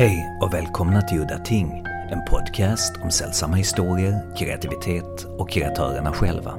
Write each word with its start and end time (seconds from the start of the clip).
Hej 0.00 0.38
och 0.40 0.54
välkomna 0.54 1.02
till 1.02 1.20
Udda 1.20 1.38
Ting, 1.38 1.84
en 2.10 2.24
podcast 2.30 2.92
om 3.02 3.10
sällsamma 3.10 3.56
historier, 3.56 4.36
kreativitet 4.36 5.24
och 5.38 5.50
kreatörerna 5.50 6.12
själva. 6.12 6.54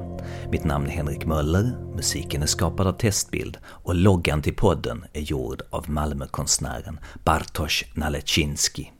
Mitt 0.50 0.64
namn 0.64 0.86
är 0.86 0.90
Henrik 0.90 1.26
Möller, 1.26 1.76
musiken 1.94 2.42
är 2.42 2.46
skapad 2.46 2.86
av 2.86 2.92
Testbild 2.92 3.58
och 3.64 3.94
loggan 3.94 4.42
till 4.42 4.56
podden 4.56 5.04
är 5.12 5.20
gjord 5.20 5.62
av 5.70 5.90
Malmökonstnären 5.90 7.00
Bartosz 7.24 7.84
Nalecinski. 7.94 8.92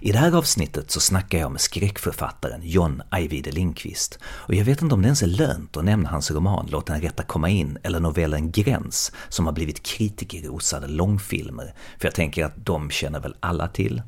I 0.00 0.12
det 0.12 0.18
här 0.18 0.32
avsnittet 0.32 0.90
så 0.90 1.00
snackar 1.00 1.38
jag 1.38 1.52
med 1.52 1.60
skräckförfattaren 1.60 2.60
John 2.62 3.02
Ajvide 3.10 3.50
Lindqvist 3.50 4.18
och 4.24 4.54
jag 4.54 4.64
vet 4.64 4.82
inte 4.82 4.94
om 4.94 5.02
det 5.02 5.06
ens 5.06 5.22
är 5.22 5.26
lönt 5.26 5.76
att 5.76 5.84
nämna 5.84 6.08
hans 6.08 6.30
roman 6.30 6.68
Låt 6.70 6.86
den 6.86 7.00
rätta 7.00 7.22
komma 7.22 7.48
in 7.48 7.78
eller 7.82 8.00
novellen 8.00 8.50
Gräns 8.50 9.12
som 9.28 9.46
har 9.46 9.52
blivit 9.52 9.82
kritikerrosade 9.82 10.86
långfilmer, 10.86 11.74
för 11.98 12.06
jag 12.06 12.14
tänker 12.14 12.44
att 12.44 12.66
de 12.66 12.90
känner 12.90 13.20
väl 13.20 13.34
alla 13.40 13.68
till? 13.68 14.02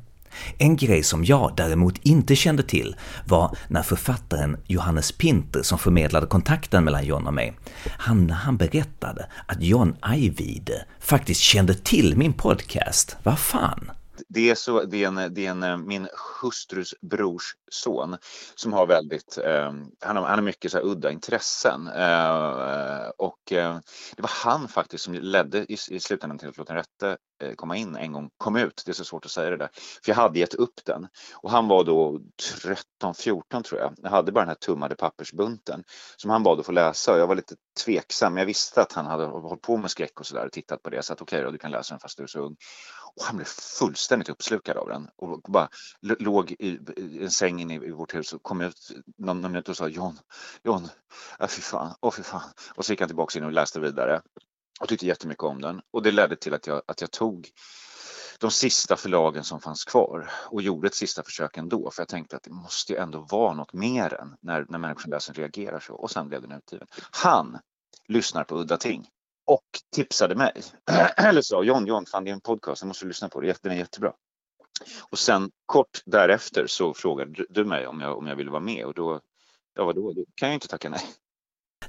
En 0.57 0.75
grej 0.75 1.03
som 1.03 1.25
jag 1.25 1.53
däremot 1.57 1.97
inte 1.97 2.35
kände 2.35 2.63
till 2.63 2.95
var 3.25 3.57
när 3.67 3.83
författaren 3.83 4.57
Johannes 4.67 5.11
Pinter, 5.11 5.63
som 5.63 5.79
förmedlade 5.79 6.27
kontakten 6.27 6.83
mellan 6.83 7.05
John 7.05 7.27
och 7.27 7.33
mig, 7.33 7.57
han, 7.85 8.29
han 8.29 8.57
berättade 8.57 9.25
att 9.45 9.63
John 9.63 9.95
Ajvide 9.99 10.85
faktiskt 10.99 11.41
kände 11.41 11.73
till 11.73 12.17
min 12.17 12.33
podcast. 12.33 13.17
Vad 13.23 13.39
fan? 13.39 13.91
Det 14.27 14.49
är, 14.49 14.55
så, 14.55 14.83
det 14.83 15.03
är, 15.03 15.07
en, 15.07 15.33
det 15.33 15.45
är 15.45 15.51
en, 15.51 15.63
eh, 15.63 15.77
min 15.77 16.07
hustrus 16.41 16.95
brors 17.01 17.53
son 17.71 18.17
som 18.55 18.73
har 18.73 18.87
väldigt, 18.87 19.37
eh, 19.37 19.73
han, 20.01 20.17
har, 20.17 20.23
han 20.23 20.37
har 20.37 20.41
mycket 20.41 20.71
så 20.71 20.77
här 20.77 20.85
udda 20.85 21.11
intressen 21.11 21.87
eh, 21.87 23.09
och 23.17 23.51
eh, 23.51 23.79
det 24.15 24.21
var 24.21 24.31
han 24.43 24.67
faktiskt 24.67 25.03
som 25.03 25.13
ledde 25.13 25.59
i, 25.71 25.77
i 25.89 25.99
slutändan 25.99 26.37
till 26.37 26.49
att 26.49 26.57
Låt 26.57 26.67
den 26.67 26.77
rätte 26.77 27.17
eh, 27.43 27.53
komma 27.53 27.77
in 27.77 27.95
en 27.95 28.13
gång 28.13 28.29
kom 28.37 28.55
ut. 28.55 28.83
Det 28.85 28.91
är 28.91 28.93
så 28.93 29.05
svårt 29.05 29.25
att 29.25 29.31
säga 29.31 29.49
det 29.49 29.57
där. 29.57 29.69
För 30.03 30.11
jag 30.11 30.15
hade 30.15 30.39
gett 30.39 30.53
upp 30.53 30.85
den 30.85 31.07
och 31.35 31.51
han 31.51 31.67
var 31.67 31.83
då 31.83 32.19
13-14 33.01 33.63
tror 33.63 33.81
jag. 33.81 33.93
Jag 33.97 34.09
hade 34.09 34.31
bara 34.31 34.41
den 34.41 34.47
här 34.47 34.55
tummade 34.55 34.95
pappersbunten 34.95 35.83
som 36.17 36.31
han 36.31 36.43
bad 36.43 36.59
att 36.59 36.65
få 36.65 36.71
läsa 36.71 37.13
och 37.13 37.19
jag 37.19 37.27
var 37.27 37.35
lite 37.35 37.55
tveksam. 37.85 38.37
Jag 38.37 38.45
visste 38.45 38.81
att 38.81 38.93
han 38.93 39.05
hade 39.05 39.25
hållit 39.25 39.61
på 39.61 39.77
med 39.77 39.91
skräck 39.91 40.19
och 40.19 40.25
sådär 40.25 40.45
och 40.45 40.51
tittat 40.51 40.83
på 40.83 40.89
det 40.89 41.03
så 41.03 41.13
att 41.13 41.21
okej 41.21 41.37
okay, 41.37 41.45
då, 41.45 41.51
du 41.51 41.57
kan 41.57 41.71
läsa 41.71 41.93
den 41.93 41.99
fast 41.99 42.17
du 42.17 42.23
är 42.23 42.27
så 42.27 42.39
ung. 42.39 42.55
Och 43.19 43.25
han 43.25 43.35
blev 43.35 43.45
fullständigt 43.79 44.29
uppslukad 44.29 44.77
av 44.77 44.87
den 44.87 45.09
och 45.15 45.41
bara 45.41 45.69
låg 46.01 46.51
i, 46.51 46.79
i 46.97 47.23
en 47.23 47.31
säng 47.31 47.61
inne 47.61 47.75
i, 47.75 47.91
vårt 47.91 48.15
hus 48.15 48.33
och 48.33 48.43
kom 48.43 48.61
ut 48.61 48.91
någon, 49.17 49.41
någon 49.41 49.51
minut 49.51 49.69
och 49.69 49.77
sa 49.77 49.87
John, 49.87 50.19
John, 50.63 50.89
äh, 51.39 51.47
fy 51.47 51.61
fan, 51.61 51.95
åh 52.01 52.11
fy 52.11 52.23
fan. 52.23 52.49
Och 52.75 52.85
så 52.85 52.93
gick 52.93 52.99
han 52.99 53.09
tillbaka 53.09 53.39
in 53.39 53.45
och 53.45 53.51
läste 53.51 53.79
vidare 53.79 54.21
och 54.79 54.87
tyckte 54.87 55.05
jättemycket 55.05 55.43
om 55.43 55.61
den. 55.61 55.81
Och 55.91 56.03
det 56.03 56.11
ledde 56.11 56.35
till 56.35 56.53
att 56.53 56.67
jag, 56.67 56.81
att 56.85 57.01
jag 57.01 57.11
tog 57.11 57.49
de 58.39 58.51
sista 58.51 58.95
förlagen 58.95 59.43
som 59.43 59.61
fanns 59.61 59.85
kvar 59.85 60.29
och 60.49 60.61
gjorde 60.61 60.87
ett 60.87 60.95
sista 60.95 61.23
försök 61.23 61.57
ändå 61.57 61.91
för 61.91 62.01
jag 62.01 62.07
tänkte 62.07 62.35
att 62.35 62.43
det 62.43 62.51
måste 62.51 62.93
ju 62.93 62.99
ändå 62.99 63.27
vara 63.31 63.53
något 63.53 63.73
mer 63.73 64.13
än 64.13 64.35
när, 64.41 64.65
när 64.69 64.79
människor 64.79 65.01
som 65.01 65.11
läser 65.11 65.33
reagerar 65.33 65.79
så 65.79 65.93
och 65.93 66.11
sen 66.11 66.29
blev 66.29 66.41
den 66.41 66.51
utgiven. 66.51 66.87
Han 67.11 67.59
lyssnar 68.07 68.43
på 68.43 68.55
Udda 68.55 68.77
Ting 68.77 69.07
och 69.49 69.65
tipsade 69.95 70.35
mig. 70.35 70.53
Eller 71.17 71.41
sa 71.41 71.63
John, 71.63 71.85
John, 71.85 72.05
fan 72.05 72.23
det 72.23 72.29
är 72.29 72.33
en 72.33 72.41
podcast, 72.41 72.81
jag 72.81 72.87
måste 72.87 73.05
lyssna 73.05 73.29
på 73.29 73.41
det, 73.41 73.63
den 73.63 73.71
är 73.71 73.75
jättebra. 73.75 74.13
Och 75.09 75.19
sen 75.19 75.51
kort 75.65 76.01
därefter 76.05 76.67
så 76.67 76.93
frågade 76.93 77.45
du 77.49 77.65
mig 77.65 77.87
om 77.87 78.01
jag, 78.01 78.17
om 78.17 78.27
jag 78.27 78.35
ville 78.35 78.51
vara 78.51 78.61
med 78.61 78.85
och 78.85 78.93
då, 78.93 79.21
ja 79.75 79.85
vadå, 79.85 80.13
då 80.13 80.25
kan 80.35 80.49
jag 80.49 80.55
inte 80.55 80.67
tacka 80.67 80.89
nej. 80.89 81.01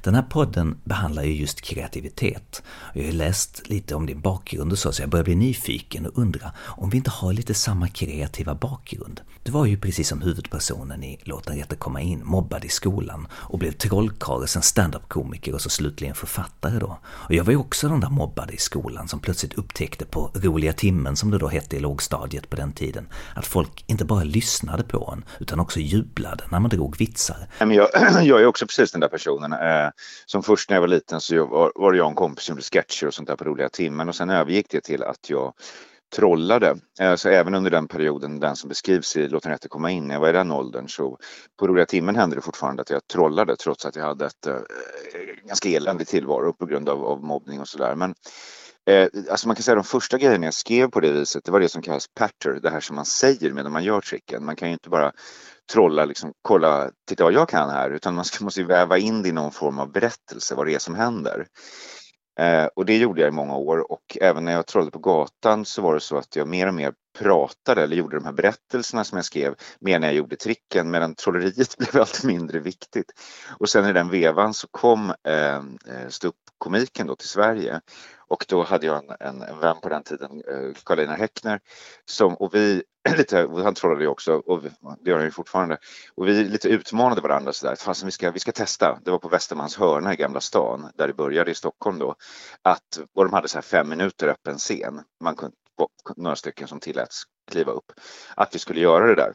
Den 0.03 0.15
här 0.15 0.23
podden 0.23 0.81
behandlar 0.85 1.23
ju 1.23 1.33
just 1.33 1.61
kreativitet. 1.61 2.63
Jag 2.95 3.05
har 3.05 3.13
läst 3.13 3.69
lite 3.69 3.95
om 3.95 4.07
din 4.07 4.21
bakgrund 4.21 4.73
och 4.73 4.79
så, 4.79 4.93
så 4.93 5.03
jag 5.03 5.11
börjar 5.11 5.25
bli 5.25 5.35
nyfiken 5.35 6.07
och 6.07 6.19
undra 6.19 6.53
om 6.67 6.91
vi 6.91 6.97
inte 6.97 7.11
har 7.11 7.33
lite 7.33 7.55
samma 7.55 7.89
kreativa 7.89 8.55
bakgrund. 8.55 9.21
Du 9.43 9.53
var 9.53 9.67
ju 9.67 9.77
precis 9.77 10.09
som 10.09 10.23
huvudpersonen 10.23 11.05
i 11.05 11.19
Låt 11.23 11.47
den 11.47 11.57
rätte 11.57 11.77
komma 11.77 12.01
in, 12.01 12.21
mobbad 12.25 12.65
i 12.65 12.69
skolan 12.69 13.29
och 13.33 13.59
blev 13.59 13.73
trollkarl, 13.73 14.43
och 14.43 14.49
sen 14.49 14.63
standup-komiker 14.63 15.55
och 15.55 15.61
så 15.61 15.71
slutligen 15.71 16.15
författare 16.15 16.79
då. 16.79 16.99
Och 17.05 17.35
jag 17.35 17.45
var 17.45 17.53
ju 17.53 17.59
också 17.59 17.89
den 17.89 18.01
där 18.01 18.11
mobbade 18.11 18.53
i 18.53 18.57
skolan 18.57 19.09
som 19.09 19.21
plötsligt 19.21 19.55
upptäckte 19.55 20.05
på 20.05 20.31
roliga 20.35 20.73
timmen, 20.73 21.17
som 21.17 21.31
det 21.31 21.39
då 21.39 21.49
hette 21.49 21.77
i 21.77 21.81
lågstadiet 21.81 22.51
på 22.51 22.57
den 22.57 22.73
tiden, 22.73 23.09
att 23.35 23.47
folk 23.47 23.85
inte 23.87 24.05
bara 24.05 24.25
lyssnade 24.25 24.83
på 24.83 25.15
en, 25.17 25.25
utan 25.41 25.61
också 25.61 25.81
jublade 25.81 26.45
när 26.51 26.61
man 26.61 26.71
drog 26.71 26.97
vitsar. 26.99 27.47
Jag, 27.59 27.71
jag 28.25 28.41
är 28.41 28.47
också 28.47 28.67
precis 28.67 28.93
den 28.93 29.01
där 29.01 29.09
personen. 29.09 29.53
Eh, 29.53 29.80
Eh, 29.85 29.91
som 30.27 30.43
först 30.43 30.71
när 30.71 30.77
jag 30.77 30.81
var 30.81 30.89
liten 30.89 31.21
så 31.21 31.47
var, 31.47 31.73
var 31.75 31.95
jag 31.95 32.05
och 32.05 32.11
en 32.11 32.17
kompis 32.17 32.45
som 32.45 32.53
gjorde 32.53 32.63
sketcher 32.63 33.07
och 33.07 33.15
sånt 33.15 33.29
där 33.29 33.37
på 33.37 33.45
roliga 33.45 33.69
timmen 33.69 34.09
och 34.09 34.15
sen 34.15 34.31
övergick 34.31 34.67
det 34.71 34.81
till 34.81 35.03
att 35.03 35.31
jag 35.31 35.53
trollade. 36.17 36.77
Eh, 37.01 37.15
så 37.15 37.29
även 37.29 37.55
under 37.55 37.71
den 37.71 37.89
perioden, 37.89 38.41
den 38.41 38.57
som 38.57 38.69
beskrivs 38.69 39.17
i 39.17 39.29
Låt 39.29 39.43
den 39.43 39.53
rätte 39.53 39.69
komma 39.69 39.91
in, 39.91 40.07
när 40.07 40.15
jag 40.15 40.21
var 40.21 40.29
i 40.29 40.33
den 40.33 40.51
åldern 40.51 40.89
så 40.89 41.19
på 41.59 41.69
roliga 41.69 41.87
timmen 41.87 42.17
hände 42.17 42.37
det 42.37 42.43
fortfarande 42.43 42.83
att 42.83 42.91
jag 42.91 43.07
trollade 43.07 43.57
trots 43.57 43.87
att 43.87 43.97
jag 43.97 44.05
hade 44.05 44.27
ett 44.27 44.47
äh, 44.47 44.57
ganska 45.45 45.69
eländig 45.69 46.09
tillvaro 46.09 46.53
på 46.53 46.67
grund 46.67 46.89
av, 46.89 47.05
av 47.05 47.25
mobbning 47.25 47.61
och 47.61 47.69
sådär. 47.69 47.95
Men 47.95 48.15
eh, 48.91 49.09
alltså 49.31 49.47
man 49.47 49.57
kan 49.57 49.63
säga 49.63 49.75
de 49.75 49.85
första 49.85 50.19
grejerna 50.19 50.47
jag 50.47 50.55
skrev 50.55 50.91
på 50.91 51.01
det 51.01 51.13
viset, 51.13 51.45
det 51.45 51.53
var 51.53 51.61
det 51.61 51.69
som 51.69 51.83
kallas 51.83 52.07
patter, 52.15 52.61
det 52.63 52.71
här 52.71 52.81
som 52.81 52.97
man 52.97 53.05
säger 53.05 53.53
medan 53.53 53.73
man 53.73 53.85
gör 53.85 54.01
tricken. 54.01 54.45
Man 54.45 54.57
kan 54.57 54.69
ju 54.69 54.73
inte 54.73 54.89
bara 54.89 55.13
trolla, 55.73 56.05
liksom, 56.05 56.33
kolla, 56.43 56.91
titta 57.09 57.25
vad 57.25 57.33
jag 57.33 57.49
kan 57.49 57.71
här, 57.71 57.91
utan 57.91 58.15
man 58.15 58.25
ska, 58.25 58.45
måste 58.45 58.65
väva 58.65 58.99
in 58.99 59.23
det 59.23 59.29
i 59.29 59.33
någon 59.33 59.53
form 59.53 59.79
av 59.79 59.93
berättelse, 59.93 60.55
vad 60.55 60.67
det 60.67 60.75
är 60.75 60.79
som 60.79 60.95
händer. 60.95 61.47
Eh, 62.41 62.65
och 62.65 62.87
det 62.87 62.97
gjorde 62.97 63.21
jag 63.21 63.29
i 63.29 63.37
många 63.37 63.57
år 63.57 63.93
och 63.93 64.19
även 64.21 64.45
när 64.45 64.53
jag 64.53 64.67
trollade 64.67 64.91
på 64.91 64.99
gatan 64.99 65.65
så 65.65 65.83
var 65.83 65.95
det 65.95 66.01
så 66.01 66.17
att 66.17 66.37
jag 66.37 66.49
mer 66.49 66.67
och 66.67 66.75
mer 66.75 66.93
pratade 67.19 67.83
eller 67.83 67.97
gjorde 67.97 68.17
de 68.17 68.25
här 68.25 68.33
berättelserna 68.33 69.05
som 69.05 69.19
jag 69.19 69.25
skrev 69.25 69.55
mer 69.81 69.99
när 69.99 70.07
jag 70.07 70.15
gjorde 70.15 70.37
tricken 70.37 70.91
medan 70.91 71.15
trolleriet 71.15 71.77
blev 71.79 71.97
allt 72.01 72.25
mindre 72.25 72.59
viktigt. 72.59 73.13
Och 73.59 73.69
sen 73.69 73.87
i 73.87 73.93
den 73.93 74.11
vevan 74.11 74.55
så 74.55 74.67
kom 74.71 75.15
eh, 75.29 75.55
eh, 75.55 76.09
ståuppkomiken 76.09 77.07
då 77.07 77.17
till 77.17 77.29
Sverige 77.29 77.81
och 78.31 78.45
då 78.49 78.63
hade 78.63 78.87
jag 78.87 79.05
en, 79.05 79.17
en, 79.21 79.43
en 79.43 79.59
vän 79.59 79.77
på 79.83 79.89
den 79.89 80.03
tiden, 80.03 80.43
eh, 80.49 81.17
Häckner, 81.17 81.61
som, 82.05 82.35
och 82.35 82.55
vi 82.55 82.83
lite, 83.17 83.49
han 83.63 83.75
trollade 83.75 84.03
ju 84.03 84.09
också 84.09 84.35
och 84.35 84.63
det 85.01 85.11
gör 85.11 85.17
han 85.17 85.25
ju 85.25 85.31
fortfarande. 85.31 85.79
Och 86.15 86.29
vi 86.29 86.45
lite 86.45 86.69
utmanade 86.69 87.21
varandra 87.21 87.53
sådär, 87.53 87.75
fast 87.77 88.03
vi 88.03 88.11
ska, 88.11 88.31
vi 88.31 88.41
ska 88.41 88.53
testa. 88.53 88.99
Det 89.05 89.11
var 89.11 89.19
på 89.19 89.29
Västermans 89.29 89.77
hörna 89.77 90.15
i 90.15 90.17
Gamla 90.17 90.41
stan, 90.41 90.91
där 90.95 91.09
det 91.09 91.15
började 91.15 91.51
i 91.51 91.55
Stockholm 91.55 91.99
då. 91.99 92.15
Att, 92.63 93.01
och 93.15 93.25
de 93.25 93.33
hade 93.33 93.49
så 93.49 93.57
här 93.57 93.63
fem 93.63 93.89
minuter 93.89 94.29
öppen 94.29 94.59
scen. 94.59 95.03
Man 95.25 95.35
kunde, 95.35 95.57
några 96.17 96.37
stycken 96.37 96.69
som 96.69 96.81
tilläts 96.81 97.23
kliva 97.51 97.73
upp. 97.73 97.93
Att 98.35 98.55
vi 98.55 98.59
skulle 98.59 98.81
göra 98.81 99.07
det 99.07 99.15
där. 99.15 99.33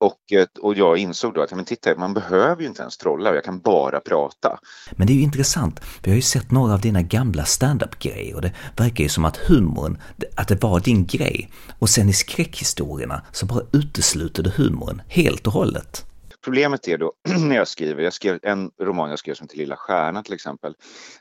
Och, 0.00 0.32
eh, 0.32 0.46
och 0.60 0.74
jag 0.74 0.98
insåg 0.98 1.34
då 1.34 1.42
att 1.42 1.52
men 1.52 1.64
titta, 1.64 1.94
man 1.98 2.14
behöver 2.14 2.62
ju 2.62 2.68
inte 2.68 2.82
ens 2.82 2.96
trolla, 2.96 3.34
jag 3.34 3.44
kan 3.44 3.60
bara 3.60 4.00
prata. 4.00 4.58
Men 4.90 5.06
det 5.06 5.12
är 5.12 5.14
ju 5.14 5.22
intressant, 5.22 5.80
vi 6.02 6.10
har 6.10 6.16
ju 6.16 6.22
sett 6.22 6.50
några 6.50 6.74
av 6.74 6.80
dina 6.80 7.02
gamla 7.02 7.44
stand-up-grejer 7.44 8.34
och 8.34 8.42
det 8.42 8.52
verkar 8.76 9.04
ju 9.04 9.08
som 9.08 9.24
att 9.24 9.36
humorn, 9.36 9.98
att 10.36 10.48
det 10.48 10.62
var 10.62 10.80
din 10.80 11.06
grej. 11.06 11.50
Och 11.78 11.88
sen 11.88 12.08
i 12.08 12.12
skräckhistorierna 12.12 13.22
så 13.32 13.46
bara 13.46 13.62
utesluter 13.72 14.42
du 14.42 14.50
humorn 14.50 15.02
helt 15.08 15.46
och 15.46 15.52
hållet. 15.52 16.04
Problemet 16.44 16.88
är 16.88 16.98
då 16.98 17.12
när 17.38 17.56
jag 17.56 17.68
skriver, 17.68 18.02
jag 18.02 18.12
skrev 18.12 18.38
en 18.42 18.70
roman 18.82 19.10
jag 19.10 19.18
skrev 19.18 19.34
som 19.34 19.48
till 19.48 19.58
Lilla 19.58 19.76
Stjärnan 19.76 20.24
till 20.24 20.34
exempel, 20.34 20.74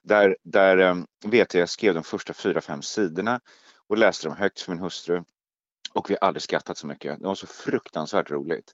där, 0.04 0.38
där 0.44 0.78
um, 0.78 1.06
vet 1.26 1.54
jag, 1.54 1.62
jag 1.62 1.70
skrev 1.70 1.94
de 1.94 2.04
första 2.04 2.34
fyra, 2.34 2.62
fem 2.62 2.82
sidorna 2.82 3.40
och 3.90 3.98
läste 3.98 4.28
dem 4.28 4.38
högt 4.38 4.62
för 4.62 4.72
min 4.72 4.82
hustru 4.82 5.24
och 5.94 6.10
vi 6.10 6.18
har 6.22 6.28
aldrig 6.28 6.42
skrattat 6.42 6.78
så 6.78 6.88
mycket. 6.88 7.20
Det 7.20 7.28
var 7.28 7.36
så 7.36 7.48
fruktansvärt 7.48 8.32
roligt. 8.32 8.72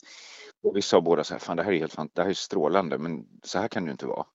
Och 0.63 0.77
vi 0.77 0.81
sa 0.81 1.01
båda 1.01 1.23
så 1.23 1.33
här, 1.33 1.39
fan 1.39 1.57
det 1.57 1.63
här 1.63 1.71
är 1.71 1.79
helt 1.79 2.15
det 2.15 2.21
här 2.21 2.29
är 2.29 2.33
strålande, 2.33 2.97
men 2.97 3.25
så 3.43 3.59
här 3.59 3.67
kan 3.67 3.83
det 3.83 3.87
ju 3.87 3.91
inte 3.91 4.05
vara. 4.05 4.25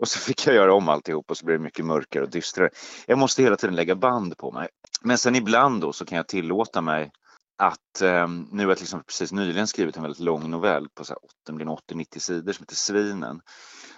Och 0.00 0.08
så 0.08 0.18
fick 0.18 0.46
jag 0.46 0.56
göra 0.56 0.74
om 0.74 0.88
alltihop 0.88 1.30
och 1.30 1.36
så 1.36 1.46
blev 1.46 1.58
det 1.58 1.64
mycket 1.64 1.84
mörkare 1.84 2.22
och 2.22 2.30
dystrare. 2.30 2.70
Jag 3.06 3.18
måste 3.18 3.42
hela 3.42 3.56
tiden 3.56 3.76
lägga 3.76 3.94
band 3.94 4.38
på 4.38 4.52
mig. 4.52 4.68
Men 5.02 5.18
sen 5.18 5.36
ibland 5.36 5.80
då 5.80 5.92
så 5.92 6.04
kan 6.04 6.16
jag 6.16 6.28
tillåta 6.28 6.80
mig 6.80 7.10
att 7.58 8.02
eh, 8.02 8.28
nu 8.28 8.64
har 8.64 8.70
jag 8.70 8.78
liksom 8.78 9.02
precis 9.02 9.32
nyligen 9.32 9.66
skrivit 9.66 9.96
en 9.96 10.02
väldigt 10.02 10.20
lång 10.20 10.50
novell 10.50 10.88
på 10.88 11.04
80-90 11.50 12.18
sidor 12.18 12.52
som 12.52 12.62
heter 12.62 12.74
Svinen 12.74 13.40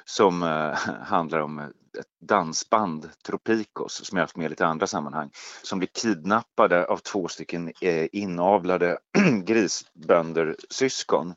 som 0.05 0.43
eh, 0.43 0.75
handlar 1.03 1.39
om 1.39 1.73
ett 1.97 2.29
dansband, 2.29 3.11
Tropikos, 3.27 4.07
som 4.07 4.19
jag 4.19 4.23
haft 4.23 4.37
med 4.37 4.47
i 4.47 4.49
lite 4.49 4.67
andra 4.67 4.87
sammanhang, 4.87 5.31
som 5.63 5.79
blir 5.79 5.89
kidnappade 5.89 6.87
av 6.87 6.97
två 6.97 7.29
stycken 7.29 7.73
eh, 7.81 8.07
inavlade 8.13 8.99
grisbönder 9.45 10.57
syskon. 10.71 11.35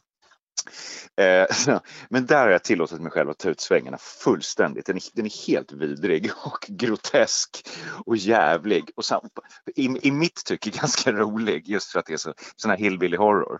Eh, 1.22 1.78
men 2.10 2.26
där 2.26 2.44
har 2.44 2.50
jag 2.50 2.64
tillåtit 2.64 3.02
mig 3.02 3.12
själv 3.12 3.30
att 3.30 3.38
ta 3.38 3.50
ut 3.50 3.62
svängarna 3.62 3.98
fullständigt. 3.98 4.86
Den 4.86 4.96
är, 4.96 5.04
den 5.14 5.26
är 5.26 5.48
helt 5.48 5.72
vidrig 5.72 6.32
och 6.46 6.66
grotesk 6.68 7.68
och 8.06 8.18
jävlig 8.18 8.92
och 8.96 9.06
sam, 9.06 9.30
i, 9.76 10.08
i 10.08 10.12
mitt 10.12 10.46
tycke 10.46 10.70
ganska 10.80 11.12
rolig 11.12 11.68
just 11.68 11.92
för 11.92 12.00
att 12.00 12.06
det 12.06 12.14
är 12.14 12.18
så, 12.18 12.34
sån 12.56 12.72
här 12.72 12.78
hillbilly 12.78 13.18
horror. 13.18 13.60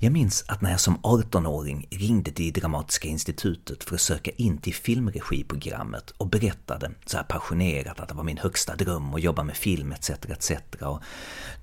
Jag 0.00 0.12
minns 0.12 0.44
att 0.48 0.60
när 0.60 0.70
jag 0.70 0.80
som 0.80 0.98
18-åring 0.98 1.88
ringde 1.90 2.30
till 2.30 2.52
Dramatiska 2.52 3.08
institutet 3.08 3.84
för 3.84 3.94
att 3.94 4.00
söka 4.00 4.30
in 4.30 4.58
till 4.58 4.74
filmregiprogrammet 4.74 6.10
och 6.10 6.26
berättade 6.26 6.90
så 7.06 7.16
här 7.16 7.24
passionerat 7.24 8.00
att 8.00 8.08
det 8.08 8.14
var 8.14 8.24
min 8.24 8.38
högsta 8.38 8.76
dröm 8.76 9.14
att 9.14 9.22
jobba 9.22 9.42
med 9.42 9.56
film 9.56 9.92
etc. 9.92 10.10
etc. 10.10 10.52
Och 10.80 11.02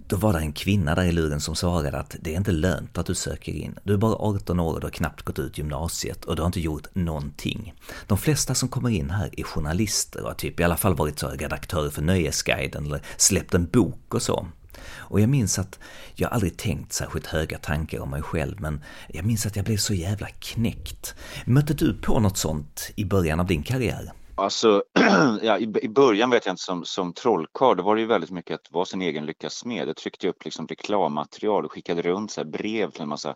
då 0.07 0.15
var 0.15 0.33
det 0.33 0.39
en 0.39 0.53
kvinna 0.53 0.95
där 0.95 1.03
i 1.03 1.11
luren 1.11 1.41
som 1.41 1.55
svarade 1.55 1.99
att 1.99 2.15
det 2.21 2.33
är 2.33 2.37
inte 2.37 2.51
lönt 2.51 2.97
att 2.97 3.05
du 3.05 3.15
söker 3.15 3.51
in. 3.51 3.79
Du 3.83 3.93
är 3.93 3.97
bara 3.97 4.15
18 4.15 4.59
år 4.59 4.73
och 4.73 4.79
du 4.79 4.85
har 4.85 4.91
knappt 4.91 5.21
gått 5.21 5.39
ut 5.39 5.57
gymnasiet 5.57 6.25
och 6.25 6.35
du 6.35 6.41
har 6.41 6.47
inte 6.47 6.61
gjort 6.61 6.95
någonting. 6.95 7.73
De 8.07 8.17
flesta 8.17 8.55
som 8.55 8.69
kommer 8.69 8.89
in 8.89 9.09
här 9.09 9.29
är 9.37 9.43
journalister 9.43 10.21
och 10.21 10.27
har 10.27 10.35
typ 10.35 10.59
i 10.59 10.63
alla 10.63 10.77
fall 10.77 10.95
varit 10.95 11.19
så 11.19 11.29
redaktörer 11.29 11.89
för 11.89 12.01
Nöjesguiden 12.01 12.85
eller 12.85 13.01
släppt 13.17 13.53
en 13.53 13.65
bok 13.65 14.13
och 14.13 14.21
så. 14.21 14.47
Och 14.87 15.19
jag 15.19 15.29
minns 15.29 15.59
att 15.59 15.79
jag 16.15 16.31
aldrig 16.31 16.57
tänkt 16.57 16.93
särskilt 16.93 17.27
höga 17.27 17.57
tankar 17.57 17.99
om 17.99 18.09
mig 18.09 18.21
själv, 18.21 18.61
men 18.61 18.83
jag 19.07 19.25
minns 19.25 19.45
att 19.45 19.55
jag 19.55 19.65
blev 19.65 19.77
så 19.77 19.93
jävla 19.93 20.27
knäckt. 20.27 21.15
Mötte 21.45 21.73
du 21.73 21.93
på 21.93 22.19
något 22.19 22.37
sånt 22.37 22.91
i 22.95 23.05
början 23.05 23.39
av 23.39 23.47
din 23.47 23.63
karriär? 23.63 24.11
Alltså, 24.37 24.83
ja, 25.41 25.57
i, 25.57 25.73
i 25.81 25.89
början 25.89 26.29
vet 26.29 26.45
jag 26.45 26.53
inte, 26.53 26.63
som, 26.63 26.85
som 26.85 27.13
trollkarl, 27.13 27.77
då 27.77 27.83
var 27.83 27.95
det 27.95 28.01
ju 28.01 28.07
väldigt 28.07 28.31
mycket 28.31 28.55
att 28.55 28.71
vara 28.71 28.85
sin 28.85 29.01
egen 29.01 29.25
lyckas 29.25 29.53
smed. 29.53 29.87
Jag 29.87 29.95
tryckte 29.95 30.29
upp 30.29 30.45
liksom 30.45 30.67
reklammaterial 30.67 31.65
och 31.65 31.71
skickade 31.71 32.01
runt 32.01 32.31
så 32.31 32.45
brev 32.45 32.91
till 32.91 33.01
en 33.01 33.09
massa 33.09 33.35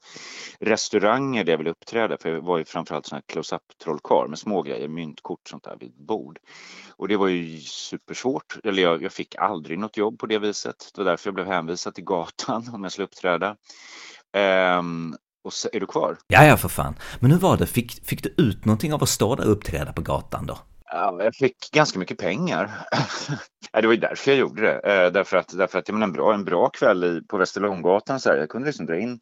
restauranger 0.59 1.43
där 1.43 1.53
jag 1.53 1.57
ville 1.57 1.69
uppträda, 1.69 2.17
för 2.17 2.29
jag 2.29 2.41
var 2.41 2.57
ju 2.57 2.65
framförallt 2.65 3.05
sån 3.05 3.15
här 3.15 3.23
close-up 3.27 3.61
trollkarl 3.83 4.27
med 4.27 4.39
små 4.39 4.61
grejer, 4.61 4.87
myntkort 4.87 5.49
sånt 5.49 5.63
där 5.63 5.77
vid 5.79 5.93
bord. 6.05 6.39
Och 6.95 7.07
det 7.07 7.17
var 7.17 7.27
ju 7.27 7.59
supersvårt, 7.59 8.57
eller 8.63 8.83
jag, 8.83 9.03
jag 9.03 9.13
fick 9.13 9.35
aldrig 9.35 9.79
något 9.79 9.97
jobb 9.97 10.19
på 10.19 10.25
det 10.25 10.39
viset. 10.39 10.91
Det 10.95 11.01
var 11.01 11.11
därför 11.11 11.27
jag 11.27 11.35
blev 11.35 11.47
hänvisad 11.47 11.95
till 11.95 12.03
gatan 12.03 12.69
om 12.73 12.83
jag 12.83 12.91
skulle 12.91 13.05
uppträda. 13.05 13.55
Um, 14.77 15.15
och 15.43 15.53
så, 15.53 15.69
är 15.73 15.79
du 15.79 15.85
kvar? 15.85 16.17
Ja, 16.27 16.45
ja 16.45 16.57
för 16.57 16.69
fan. 16.69 16.95
Men 17.19 17.31
hur 17.31 17.39
var 17.39 17.57
det? 17.57 17.65
Fick, 17.65 18.05
fick 18.05 18.23
du 18.23 18.35
ut 18.37 18.65
någonting 18.65 18.93
av 18.93 19.03
att 19.03 19.09
stå 19.09 19.35
där 19.35 19.45
och 19.45 19.51
uppträda 19.51 19.93
på 19.93 20.01
gatan 20.01 20.45
då? 20.45 20.57
Ja, 20.91 21.23
jag 21.23 21.35
fick 21.35 21.71
ganska 21.71 21.99
mycket 21.99 22.17
pengar. 22.17 22.71
det 23.71 23.87
var 23.87 23.93
ju 23.93 23.99
därför 23.99 24.31
jag 24.31 24.39
gjorde 24.39 24.61
det. 24.61 24.79
Eh, 24.79 25.11
därför 25.11 25.37
att, 25.37 25.57
därför 25.57 25.79
att 25.79 25.87
jag 25.87 25.93
menar, 25.93 26.07
en, 26.07 26.13
bra, 26.13 26.33
en 26.33 26.45
bra 26.45 26.69
kväll 26.69 27.03
i, 27.03 27.21
på 27.27 27.37
Västerlånggatan, 27.37 28.19
så 28.19 28.29
här, 28.29 28.37
jag 28.37 28.49
kunde 28.49 28.67
liksom 28.67 28.85
dra 28.85 28.99
in 28.99 29.19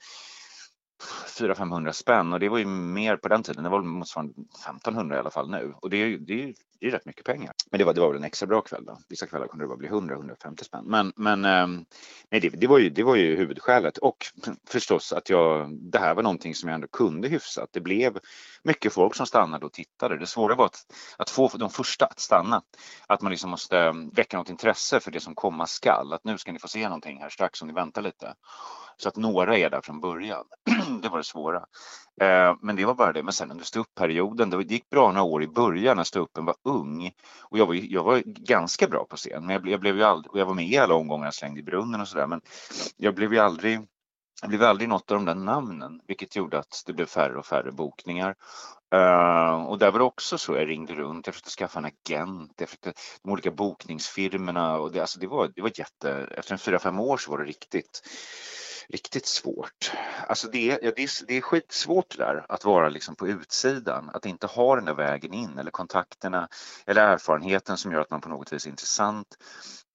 400-500 1.39 1.91
spänn 1.91 2.33
och 2.33 2.39
det 2.39 2.49
var 2.49 2.57
ju 2.57 2.65
mer 2.65 3.17
på 3.17 3.27
den 3.27 3.43
tiden. 3.43 3.63
Det 3.63 3.69
var 3.69 3.81
motsvarande 3.81 4.33
1500 4.67 5.15
i 5.15 5.19
alla 5.19 5.31
fall 5.31 5.49
nu 5.49 5.73
och 5.81 5.89
det 5.89 5.97
är, 5.97 6.17
det 6.17 6.43
är, 6.43 6.53
det 6.79 6.87
är 6.87 6.91
rätt 6.91 7.05
mycket 7.05 7.25
pengar. 7.25 7.53
Men 7.71 7.77
det 7.77 7.83
var, 7.83 7.93
det 7.93 8.01
var 8.01 8.07
väl 8.07 8.17
en 8.17 8.23
extra 8.23 8.47
bra 8.47 8.61
kväll 8.61 8.85
då. 8.85 8.97
Vissa 9.09 9.27
kvällar 9.27 9.47
kunde 9.47 9.65
det 9.65 9.69
bara 9.69 9.77
bli 9.77 9.89
100-150 9.89 10.63
spänn. 10.63 10.85
Men, 10.85 11.13
men 11.15 11.45
ehm, 11.45 11.85
nej, 12.31 12.41
det, 12.41 12.49
det, 12.49 12.67
var 12.67 12.77
ju, 12.77 12.89
det 12.89 13.03
var 13.03 13.15
ju 13.15 13.35
huvudskälet 13.35 13.97
och 13.97 14.25
förstås 14.67 15.13
att 15.13 15.29
jag, 15.29 15.77
det 15.91 15.99
här 15.99 16.15
var 16.15 16.23
någonting 16.23 16.55
som 16.55 16.69
jag 16.69 16.75
ändå 16.75 16.87
kunde 16.87 17.27
hyfsat. 17.27 17.69
Det 17.71 17.79
blev 17.79 18.19
mycket 18.63 18.93
folk 18.93 19.15
som 19.15 19.25
stannade 19.25 19.65
och 19.65 19.73
tittade. 19.73 20.17
Det 20.17 20.27
svåra 20.27 20.55
var 20.55 20.65
att, 20.65 20.85
att 21.17 21.29
få 21.29 21.47
de 21.47 21.69
första 21.69 22.05
att 22.05 22.19
stanna. 22.19 22.61
Att 23.07 23.21
man 23.21 23.31
liksom 23.31 23.49
måste 23.49 23.79
ehm, 23.79 24.09
väcka 24.09 24.37
något 24.37 24.49
intresse 24.49 24.99
för 24.99 25.11
det 25.11 25.19
som 25.19 25.35
komma 25.35 25.67
skall. 25.67 26.13
Att 26.13 26.23
nu 26.23 26.37
ska 26.37 26.51
ni 26.51 26.59
få 26.59 26.67
se 26.67 26.83
någonting 26.83 27.21
här 27.21 27.29
strax 27.29 27.61
om 27.61 27.67
ni 27.67 27.73
väntar 27.73 28.01
lite. 28.01 28.33
Så 28.97 29.09
att 29.09 29.15
några 29.15 29.57
är 29.57 29.69
där 29.69 29.81
från 29.81 29.99
början. 29.99 30.43
det 31.01 31.09
var 31.09 31.17
det 31.17 31.23
svåra. 31.27 31.65
Eh, 32.21 32.55
men 32.61 32.75
det 32.75 32.85
var 32.85 32.93
bara 32.93 33.13
det. 33.13 33.23
Men 33.23 33.33
sen 33.33 33.51
under 33.51 33.65
ståuppperioden, 33.65 34.49
det 34.49 34.63
gick 34.63 34.89
bra 34.89 35.11
några 35.11 35.23
år 35.23 35.43
i 35.43 35.47
början 35.47 35.97
när 35.97 36.03
ståuppen 36.03 36.45
var 36.45 36.55
ung. 36.63 37.11
Och 37.41 37.57
jag 37.57 37.65
var, 37.65 37.73
jag 37.73 38.03
var 38.03 38.23
ganska 38.25 38.87
bra 38.87 39.05
på 39.09 39.15
scen. 39.15 39.45
Men 39.45 39.53
jag, 39.53 39.61
blev, 39.61 39.71
jag 39.71 39.79
blev 39.79 39.97
ju 39.97 40.03
aldrig, 40.03 40.31
och 40.31 40.39
jag 40.39 40.45
var 40.45 40.53
med 40.53 40.67
i 40.67 40.77
alla 40.77 40.93
omgångar, 40.93 41.31
slängd 41.31 41.57
i 41.57 41.63
brunnen 41.63 42.01
och 42.01 42.07
sådär. 42.07 42.27
Men 42.27 42.41
jag 42.97 43.15
blev 43.15 43.33
ju 43.33 43.39
aldrig 43.39 43.87
jag 44.41 44.49
blev 44.49 44.63
aldrig 44.63 44.89
något 44.89 45.11
av 45.11 45.17
de 45.17 45.25
där 45.25 45.35
namnen, 45.35 46.01
vilket 46.07 46.35
gjorde 46.35 46.59
att 46.59 46.83
det 46.85 46.93
blev 46.93 47.05
färre 47.05 47.37
och 47.37 47.45
färre 47.45 47.71
bokningar. 47.71 48.35
Uh, 48.95 49.65
och 49.65 49.77
där 49.77 49.91
var 49.91 49.99
det 49.99 50.05
också 50.05 50.37
så, 50.37 50.55
jag 50.55 50.67
ringde 50.67 50.93
runt, 50.93 51.27
jag 51.27 51.35
försökte 51.35 51.51
skaffa 51.51 51.79
en 51.79 51.85
agent, 51.85 52.53
jag 52.57 52.69
försökte, 52.69 52.93
de 53.23 53.31
olika 53.31 53.51
bokningsfirmorna 53.51 54.77
och 54.77 54.91
det, 54.91 54.99
alltså 54.99 55.19
det, 55.19 55.27
var, 55.27 55.51
det 55.55 55.61
var 55.61 55.71
jätte, 55.75 56.11
efter 56.37 56.53
en 56.53 56.59
fyra, 56.59 56.79
fem 56.79 56.99
år 56.99 57.17
så 57.17 57.31
var 57.31 57.37
det 57.37 57.45
riktigt 57.45 58.01
riktigt 58.89 59.25
svårt. 59.25 59.91
Alltså 60.27 60.47
det, 60.47 60.71
är, 60.71 60.79
det, 60.81 61.03
är, 61.03 61.25
det 61.27 61.37
är 61.37 61.41
skitsvårt 61.41 62.17
där 62.17 62.45
att 62.49 62.65
vara 62.65 62.89
liksom 62.89 63.15
på 63.15 63.27
utsidan, 63.27 64.09
att 64.13 64.25
inte 64.25 64.47
ha 64.47 64.75
den 64.75 64.85
där 64.85 64.93
vägen 64.93 65.33
in 65.33 65.57
eller 65.57 65.71
kontakterna 65.71 66.47
eller 66.85 67.01
erfarenheten 67.01 67.77
som 67.77 67.91
gör 67.91 68.01
att 68.01 68.11
man 68.11 68.21
på 68.21 68.29
något 68.29 68.53
vis 68.53 68.65
är 68.65 68.69
intressant. 68.69 69.27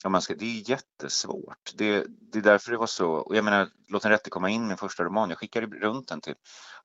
Ja, 0.04 0.08
man 0.08 0.22
ska, 0.22 0.34
det 0.34 0.44
är 0.44 0.70
jättesvårt. 0.70 1.72
Det, 1.74 2.06
det 2.08 2.38
är 2.38 2.42
därför 2.42 2.70
det 2.70 2.78
var 2.78 2.86
så, 2.86 3.12
och 3.12 3.36
jag 3.36 3.44
menar, 3.44 3.68
Låt 3.92 4.04
en 4.04 4.10
rätte 4.10 4.30
komma 4.30 4.50
in, 4.50 4.68
min 4.68 4.76
första 4.76 5.04
roman, 5.04 5.28
jag 5.28 5.38
skickade 5.38 5.66
runt 5.66 6.08
den 6.08 6.20
till 6.20 6.34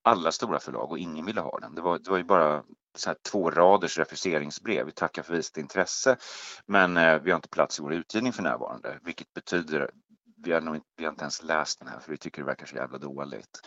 alla 0.02 0.32
stora 0.32 0.60
förlag 0.60 0.92
och 0.92 1.00
ingen 1.00 1.26
ville 1.26 1.42
ha 1.42 1.60
den. 1.60 1.76
Det 1.76 1.82
var, 1.82 2.00
det 2.00 2.10
var 2.10 2.18
ju 2.18 2.24
bara 2.24 2.64
så 2.98 3.10
här 3.10 3.18
två 3.32 3.52
raders 3.52 3.98
refuseringsbrev. 3.98 4.86
Vi 4.86 4.92
tackar 4.92 5.24
för 5.24 5.34
visat 5.34 5.58
intresse, 5.58 6.18
men 6.66 6.98
eh, 6.98 7.22
vi 7.22 7.32
har 7.32 7.36
inte 7.36 7.50
plats 7.50 7.80
i 7.80 7.82
vår 7.82 7.94
utgivning 7.94 8.34
för 8.34 8.44
närvarande, 8.44 9.00
vilket 9.04 9.34
betyder 9.34 9.92
vi 10.44 10.52
har, 10.52 10.62
nog, 10.62 10.82
vi 10.98 11.04
har 11.04 11.12
inte 11.12 11.24
ens 11.24 11.44
läst 11.44 11.80
den 11.80 11.88
här 11.88 12.00
för 12.00 12.12
vi 12.12 12.18
tycker 12.18 12.42
det 12.42 12.46
verkar 12.46 12.66
så 12.66 12.76
jävla 12.76 12.98
dåligt. 12.98 13.60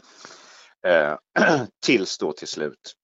Eh, 0.87 1.17
tills 1.83 2.19
då 2.19 2.33
till 2.33 2.49
slut 2.49 2.95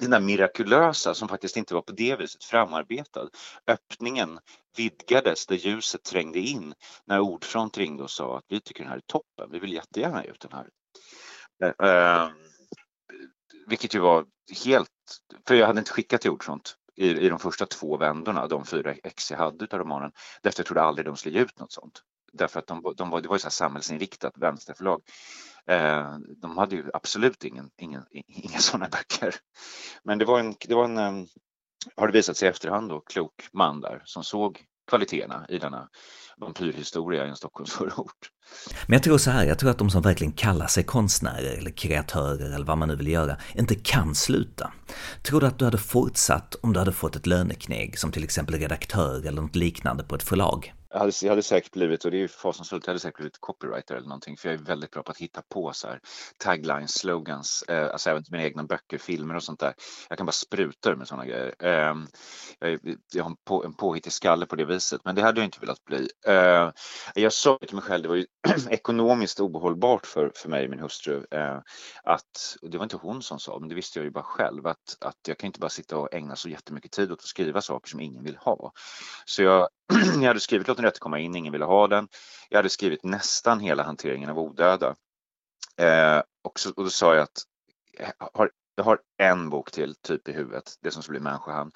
den 0.00 0.10
där 0.10 0.20
mirakulösa 0.20 1.14
som 1.14 1.28
faktiskt 1.28 1.56
inte 1.56 1.74
var 1.74 1.82
på 1.82 1.92
det 1.92 2.16
viset 2.16 2.44
framarbetad. 2.44 3.28
Öppningen 3.66 4.38
vidgades 4.76 5.46
där 5.46 5.56
ljuset 5.56 6.04
trängde 6.04 6.38
in 6.38 6.74
när 7.04 7.20
Ordfront 7.20 7.78
ringde 7.78 8.02
och 8.02 8.10
sa 8.10 8.38
att 8.38 8.44
vi 8.48 8.60
tycker 8.60 8.82
den 8.82 8.90
här 8.90 8.96
är 8.96 9.02
toppen, 9.06 9.50
vi 9.52 9.58
vill 9.58 9.72
jättegärna 9.72 10.24
ge 10.24 10.30
ut 10.30 10.40
den 10.40 10.52
här. 10.52 10.68
Eh, 11.62 11.90
eh 11.90 12.30
vilket 13.68 13.94
ju 13.94 13.98
var 13.98 14.26
helt, 14.64 14.88
för 15.48 15.54
jag 15.54 15.66
hade 15.66 15.78
inte 15.78 15.92
skickat 15.92 16.20
till 16.20 16.30
Ordfront 16.30 16.76
i, 16.96 17.10
i 17.10 17.28
de 17.28 17.38
första 17.38 17.66
två 17.66 17.96
vändorna, 17.96 18.46
de 18.46 18.64
fyra 18.64 18.92
ex 18.92 19.30
jag 19.30 19.38
hade 19.38 19.66
av 19.70 19.78
romanen, 19.78 20.12
därför 20.42 20.60
jag 20.60 20.66
trodde 20.66 20.82
aldrig 20.82 21.06
de 21.06 21.16
skulle 21.16 21.38
ge 21.38 21.44
ut 21.44 21.58
något 21.58 21.72
sånt 21.72 22.02
därför 22.36 22.58
att 22.58 22.66
de, 22.66 22.94
de 22.96 23.10
var, 23.10 23.20
det 23.20 23.28
var 23.28 23.36
ju 23.36 23.40
så 23.40 23.50
samhällsinriktat 23.50 24.32
vänsterförlag. 24.36 25.02
Eh, 25.70 26.18
de 26.42 26.58
hade 26.58 26.76
ju 26.76 26.90
absolut 26.92 27.44
ingen, 27.44 27.70
ingen, 27.76 28.04
inga 28.26 28.58
sådana 28.58 28.88
böcker. 28.88 29.34
Men 30.04 30.18
det 30.18 30.24
var 30.24 30.40
en, 30.40 30.54
det 30.68 30.74
var 30.74 30.84
en 30.84 30.98
um, 30.98 31.26
har 31.96 32.06
det 32.06 32.12
visat 32.12 32.36
sig 32.36 32.46
i 32.46 32.50
efterhand 32.50 32.88
då, 32.88 33.00
klok 33.00 33.48
man 33.52 33.80
där 33.80 34.02
som 34.04 34.24
såg 34.24 34.64
kvaliteterna 34.90 35.46
i 35.48 35.58
denna 35.58 35.88
vampyrhistoria 36.40 37.26
i 37.26 37.28
en 37.28 37.36
Stockholmsförort. 37.36 38.30
Men 38.86 38.92
jag 38.92 39.02
tror 39.02 39.18
så 39.18 39.30
här, 39.30 39.44
jag 39.44 39.58
tror 39.58 39.70
att 39.70 39.78
de 39.78 39.90
som 39.90 40.02
verkligen 40.02 40.32
kallar 40.32 40.66
sig 40.66 40.84
konstnärer 40.84 41.58
eller 41.58 41.70
kreatörer 41.70 42.54
eller 42.54 42.66
vad 42.66 42.78
man 42.78 42.88
nu 42.88 42.96
vill 42.96 43.08
göra, 43.08 43.36
inte 43.54 43.74
kan 43.74 44.14
sluta. 44.14 44.72
Tror 45.22 45.40
du 45.40 45.46
att 45.46 45.58
du 45.58 45.64
hade 45.64 45.78
fortsatt 45.78 46.54
om 46.62 46.72
du 46.72 46.78
hade 46.78 46.92
fått 46.92 47.16
ett 47.16 47.26
löneknägg 47.26 47.98
som 47.98 48.12
till 48.12 48.24
exempel 48.24 48.54
redaktör 48.54 49.26
eller 49.26 49.42
något 49.42 49.56
liknande 49.56 50.04
på 50.04 50.14
ett 50.14 50.22
förlag? 50.22 50.72
Jag 50.96 51.00
hade, 51.00 51.12
jag 51.22 51.30
hade 51.30 51.42
säkert 51.42 51.72
blivit, 51.72 52.04
och 52.04 52.10
det 52.10 52.16
är 52.16 52.18
ju 52.18 52.28
fasansfullt, 52.28 52.86
jag 52.86 52.90
hade 52.90 53.00
säkert 53.00 53.16
blivit 53.16 53.40
copywriter 53.40 53.94
eller 53.94 54.08
någonting 54.08 54.36
för 54.36 54.48
jag 54.48 54.60
är 54.60 54.64
väldigt 54.64 54.90
bra 54.90 55.02
på 55.02 55.10
att 55.10 55.18
hitta 55.18 55.42
på 55.48 55.72
så 55.72 55.88
här 55.88 56.00
taglines, 56.38 56.98
slogans, 56.98 57.64
eh, 57.68 57.90
alltså 57.92 58.10
även 58.10 58.24
till 58.24 58.32
mina 58.32 58.44
egna 58.44 58.64
böcker, 58.64 58.98
filmer 58.98 59.34
och 59.34 59.42
sånt 59.42 59.60
där. 59.60 59.74
Jag 60.08 60.18
kan 60.18 60.26
bara 60.26 60.32
spruta 60.32 60.96
med 60.96 61.08
sådana 61.08 61.26
grejer. 61.26 61.54
Eh, 61.58 61.94
jag, 62.58 62.80
jag, 63.12 63.24
har 63.24 63.30
en, 63.30 63.36
på, 63.44 63.64
en 63.64 63.74
påhittig 63.74 64.12
skalle 64.12 64.46
på 64.46 64.56
det 64.56 64.64
viset, 64.64 65.00
men 65.04 65.14
det 65.14 65.22
hade 65.22 65.40
jag 65.40 65.46
inte 65.46 65.60
velat 65.60 65.84
bli. 65.84 66.08
Eh, 66.26 66.70
jag 67.14 67.32
sa 67.32 67.58
till 67.66 67.74
mig 67.74 67.84
själv, 67.84 68.02
det 68.02 68.08
var 68.08 68.16
ju 68.16 68.26
ekonomiskt 68.70 69.40
ohållbart 69.40 70.06
för, 70.06 70.32
för 70.34 70.48
mig 70.48 70.64
och 70.64 70.70
min 70.70 70.80
hustru 70.80 71.26
eh, 71.30 71.58
att, 72.04 72.56
och 72.62 72.70
det 72.70 72.78
var 72.78 72.84
inte 72.84 72.96
hon 72.96 73.22
som 73.22 73.38
sa, 73.38 73.58
men 73.58 73.68
det 73.68 73.74
visste 73.74 73.98
jag 73.98 74.04
ju 74.04 74.10
bara 74.10 74.24
själv, 74.24 74.66
att, 74.66 74.96
att 75.00 75.18
jag 75.28 75.38
kan 75.38 75.46
inte 75.46 75.60
bara 75.60 75.70
sitta 75.70 75.98
och 75.98 76.14
ägna 76.14 76.36
så 76.36 76.48
jättemycket 76.48 76.92
tid 76.92 77.12
åt 77.12 77.18
att 77.18 77.24
skriva 77.24 77.60
saker 77.60 77.90
som 77.90 78.00
ingen 78.00 78.24
vill 78.24 78.36
ha. 78.36 78.72
Så 79.24 79.42
jag, 79.42 79.68
jag 80.20 80.28
hade 80.28 80.40
skrivit 80.40 80.68
Låt 80.68 80.76
den 80.76 80.86
rätte 80.86 81.00
komma 81.00 81.18
in, 81.18 81.36
ingen 81.36 81.52
ville 81.52 81.64
ha 81.64 81.86
den. 81.86 82.08
Jag 82.48 82.58
hade 82.58 82.68
skrivit 82.68 83.04
nästan 83.04 83.60
hela 83.60 83.82
hanteringen 83.82 84.30
av 84.30 84.38
odöda. 84.38 84.94
Eh, 85.76 86.22
och, 86.44 86.60
så, 86.60 86.70
och 86.70 86.84
då 86.84 86.90
sa 86.90 87.14
jag 87.14 87.22
att 87.22 87.42
jag 87.98 88.28
har, 88.34 88.50
jag 88.74 88.84
har 88.84 89.00
en 89.16 89.50
bok 89.50 89.70
till 89.70 89.94
typ 89.94 90.28
i 90.28 90.32
huvudet, 90.32 90.74
det 90.80 90.90
som 90.90 91.02
skulle 91.02 91.18
bli 91.18 91.24
människohamn. 91.24 91.72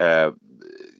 Eh, 0.00 0.32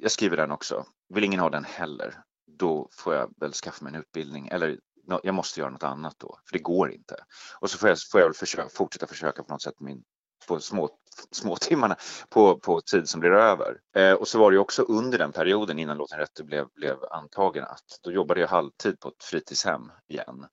jag 0.00 0.10
skriver 0.10 0.36
den 0.36 0.50
också. 0.50 0.86
Vill 1.14 1.24
ingen 1.24 1.40
ha 1.40 1.50
den 1.50 1.64
heller, 1.64 2.14
då 2.46 2.88
får 2.92 3.14
jag 3.14 3.34
väl 3.36 3.52
skaffa 3.52 3.84
mig 3.84 3.94
en 3.94 4.00
utbildning 4.00 4.48
eller 4.48 4.78
jag 5.22 5.34
måste 5.34 5.60
göra 5.60 5.70
något 5.70 5.82
annat 5.82 6.14
då, 6.18 6.38
för 6.46 6.52
det 6.52 6.62
går 6.62 6.92
inte. 6.92 7.16
Och 7.60 7.70
så 7.70 7.78
får 7.78 7.88
jag, 7.88 7.98
får 8.12 8.20
jag 8.20 8.28
väl 8.28 8.34
försöka, 8.34 8.68
fortsätta 8.68 9.06
försöka 9.06 9.42
på 9.42 9.52
något 9.52 9.62
sätt 9.62 9.80
min, 9.80 10.04
på 10.48 10.60
små, 10.60 10.90
små 11.30 11.56
timmarna 11.56 11.96
på, 12.28 12.58
på 12.58 12.80
tid 12.80 13.08
som 13.08 13.20
blir 13.20 13.30
över. 13.30 13.76
Eh, 13.96 14.12
och 14.12 14.28
så 14.28 14.38
var 14.38 14.50
det 14.50 14.54
ju 14.54 14.60
också 14.60 14.82
under 14.82 15.18
den 15.18 15.32
perioden 15.32 15.78
innan 15.78 15.96
Låten 15.96 16.18
rätte 16.18 16.44
blev, 16.44 16.66
blev 16.74 16.96
antagen 17.10 17.64
att 17.64 18.00
då 18.02 18.12
jobbade 18.12 18.40
jag 18.40 18.48
halvtid 18.48 19.00
på 19.00 19.08
ett 19.08 19.24
fritidshem 19.24 19.92
igen 20.08 20.46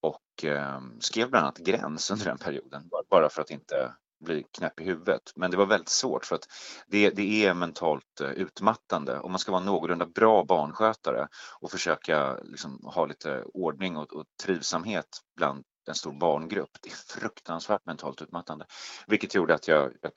och 0.00 0.44
eh, 0.44 0.80
skrev 1.00 1.30
bland 1.30 1.44
annat 1.44 1.58
Gräns 1.58 2.10
under 2.10 2.24
den 2.24 2.38
perioden 2.38 2.82
bara 3.10 3.28
för 3.28 3.42
att 3.42 3.50
inte 3.50 3.94
bli 4.24 4.44
knäpp 4.58 4.80
i 4.80 4.84
huvudet. 4.84 5.32
Men 5.36 5.50
det 5.50 5.56
var 5.56 5.66
väldigt 5.66 5.88
svårt 5.88 6.24
för 6.24 6.34
att 6.34 6.46
det, 6.86 7.10
det 7.10 7.46
är 7.46 7.54
mentalt 7.54 8.20
eh, 8.20 8.30
utmattande 8.30 9.18
och 9.18 9.30
man 9.30 9.38
ska 9.38 9.52
vara 9.52 9.64
någorlunda 9.64 10.06
bra 10.06 10.44
barnskötare 10.44 11.28
och 11.60 11.70
försöka 11.70 12.36
liksom 12.42 12.80
ha 12.84 13.06
lite 13.06 13.44
ordning 13.54 13.96
och, 13.96 14.12
och 14.12 14.24
trivsamhet 14.42 15.06
bland 15.36 15.64
en 15.90 15.94
stor 15.94 16.12
barngrupp. 16.12 16.70
Det 16.82 16.90
är 16.90 17.20
fruktansvärt 17.20 17.86
mentalt 17.86 18.22
utmattande. 18.22 18.66
Vilket 19.06 19.34
gjorde 19.34 19.54
att 19.54 19.68
jag, 19.68 19.92
jag, 20.00 20.12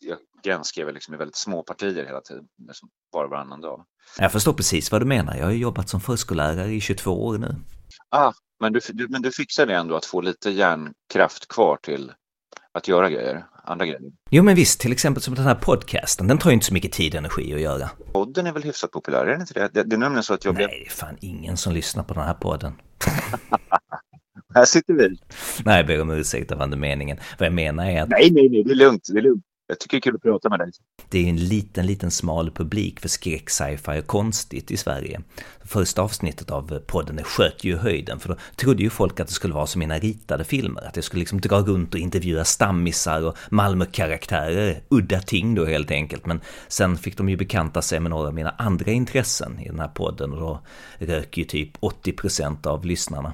jag 0.00 0.18
gränsskrev 0.42 0.94
liksom 0.94 1.14
i 1.14 1.16
väldigt 1.16 1.36
små 1.36 1.62
partier 1.62 2.04
hela 2.04 2.20
tiden, 2.20 2.44
liksom 2.68 2.88
bara 3.12 3.28
varannan 3.28 3.60
dag. 3.60 3.84
Jag 4.18 4.32
förstår 4.32 4.52
precis 4.52 4.92
vad 4.92 5.02
du 5.02 5.06
menar. 5.06 5.36
Jag 5.36 5.44
har 5.44 5.52
jobbat 5.52 5.88
som 5.88 6.00
förskollärare 6.00 6.72
i 6.72 6.80
22 6.80 7.26
år 7.26 7.38
nu. 7.38 7.56
Ah, 8.08 8.32
men 8.60 8.72
du, 8.72 8.80
du, 8.92 9.08
men 9.08 9.22
du 9.22 9.32
fixade 9.32 9.74
ändå 9.74 9.96
att 9.96 10.04
få 10.04 10.20
lite 10.20 10.50
hjärnkraft 10.50 11.48
kvar 11.48 11.76
till 11.82 12.12
att 12.72 12.88
göra 12.88 13.10
grejer, 13.10 13.44
andra 13.64 13.86
grejer. 13.86 14.00
Jo 14.30 14.42
men 14.42 14.54
visst, 14.54 14.80
till 14.80 14.92
exempel 14.92 15.22
som 15.22 15.34
den 15.34 15.44
här 15.44 15.54
podcasten, 15.54 16.26
den 16.26 16.38
tar 16.38 16.50
ju 16.50 16.54
inte 16.54 16.66
så 16.66 16.74
mycket 16.74 16.92
tid 16.92 17.14
och 17.14 17.18
energi 17.18 17.54
att 17.54 17.60
göra. 17.60 17.90
Podden 18.12 18.46
är 18.46 18.52
väl 18.52 18.62
hyfsat 18.62 18.90
populär, 18.90 19.26
är 19.26 19.36
det 19.36 19.40
inte 19.40 19.54
det? 19.54 19.68
Det, 19.72 19.82
det 19.82 19.96
är 19.96 19.98
nämligen 19.98 20.22
så 20.22 20.34
att 20.34 20.44
jag 20.44 20.54
Nej, 20.54 20.66
det 20.66 20.86
är 20.86 20.90
fan 20.90 21.16
ingen 21.20 21.56
som 21.56 21.72
lyssnar 21.72 22.04
på 22.04 22.14
den 22.14 22.22
här 22.22 22.34
podden. 22.34 22.72
här 24.58 24.64
sitter 24.64 24.94
vi. 24.94 25.18
Nej, 25.64 25.76
jag 25.76 25.86
ber 25.86 26.00
om 26.00 26.10
ursäkt, 26.10 26.48
det 26.48 26.54
var 26.54 26.64
inte 26.64 26.76
meningen. 26.76 27.16
Vad 27.38 27.46
jag 27.46 27.54
menar 27.54 27.90
är 27.90 28.02
att... 28.02 28.08
Nej, 28.08 28.30
nej, 28.30 28.48
nej, 28.48 28.64
det 28.64 28.70
är 28.70 28.74
lugnt, 28.74 29.08
det 29.12 29.18
är 29.18 29.22
lugnt. 29.22 29.44
Jag 29.70 29.80
tycker 29.80 29.96
det 29.96 29.98
är 29.98 30.00
kul 30.00 30.14
att 30.14 30.22
prata 30.22 30.48
med 30.48 30.58
dig. 30.58 30.70
Det 31.08 31.24
är 31.24 31.28
en 31.28 31.36
liten, 31.36 31.86
liten 31.86 32.10
smal 32.10 32.50
publik 32.50 33.00
för 33.00 33.08
skräck, 33.08 33.50
sci-fi 33.50 34.00
och 34.00 34.06
konstigt 34.06 34.70
i 34.70 34.76
Sverige. 34.76 35.20
Första 35.64 36.02
avsnittet 36.02 36.50
av 36.50 36.78
podden 36.78 37.24
sköt 37.24 37.64
ju 37.64 37.76
höjden, 37.76 38.18
för 38.18 38.28
då 38.28 38.36
trodde 38.56 38.82
ju 38.82 38.90
folk 38.90 39.20
att 39.20 39.26
det 39.26 39.32
skulle 39.32 39.54
vara 39.54 39.66
som 39.66 39.78
mina 39.78 39.98
ritade 39.98 40.44
filmer. 40.44 40.82
Att 40.88 40.96
jag 40.96 41.04
skulle 41.04 41.20
liksom 41.20 41.40
dra 41.40 41.58
runt 41.58 41.94
och 41.94 42.00
intervjua 42.00 42.44
stammisar 42.44 43.26
och 43.26 43.36
Malmö-karaktärer, 43.50 44.82
udda 44.88 45.20
ting 45.20 45.54
då 45.54 45.64
helt 45.64 45.90
enkelt. 45.90 46.26
Men 46.26 46.40
sen 46.68 46.96
fick 46.96 47.16
de 47.16 47.28
ju 47.28 47.36
bekanta 47.36 47.82
sig 47.82 48.00
med 48.00 48.10
några 48.10 48.28
av 48.28 48.34
mina 48.34 48.50
andra 48.50 48.92
intressen 48.92 49.58
i 49.60 49.68
den 49.68 49.80
här 49.80 49.88
podden 49.88 50.32
och 50.32 50.40
då 50.40 50.60
rök 50.98 51.38
ju 51.38 51.44
typ 51.44 51.76
80% 51.76 52.66
av 52.66 52.84
lyssnarna. 52.84 53.32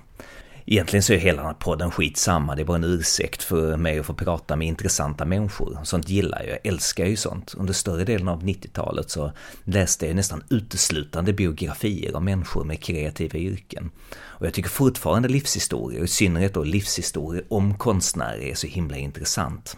Egentligen 0.67 1.03
så 1.03 1.13
är 1.13 1.17
hela 1.17 1.37
den 1.37 1.47
här 1.47 1.55
podden 1.55 1.91
skitsamma, 1.91 2.55
det 2.55 2.63
är 2.63 2.65
bara 2.65 2.77
en 2.77 2.85
ursäkt 2.85 3.43
för 3.43 3.77
mig 3.77 3.99
att 3.99 4.07
få 4.07 4.15
prata 4.15 4.57
med 4.57 4.69
intressanta 4.69 5.25
människor. 5.25 5.79
Sånt 5.83 6.09
gillar 6.09 6.43
jag, 6.43 6.51
jag 6.51 6.59
älskar 6.67 7.07
ju 7.07 7.17
sånt. 7.17 7.55
Under 7.55 7.73
större 7.73 8.05
delen 8.05 8.29
av 8.29 8.43
90-talet 8.43 9.11
så 9.11 9.33
läste 9.65 10.07
jag 10.07 10.17
nästan 10.17 10.43
uteslutande 10.51 11.33
biografier 11.33 12.17
av 12.17 12.23
människor 12.23 12.65
med 12.65 12.83
kreativa 12.83 13.39
yrken. 13.39 13.91
Och 14.17 14.47
jag 14.47 14.55
tycker 14.55 14.71
fortfarande 14.71 15.29
livshistorier, 15.29 16.01
och 16.01 16.05
i 16.05 16.09
synnerhet 16.09 16.55
då 16.55 16.65
livshistorier 16.65 17.45
om 17.49 17.79
konstnärer, 17.79 18.41
är 18.41 18.55
så 18.55 18.67
himla 18.67 18.97
intressant. 18.97 19.77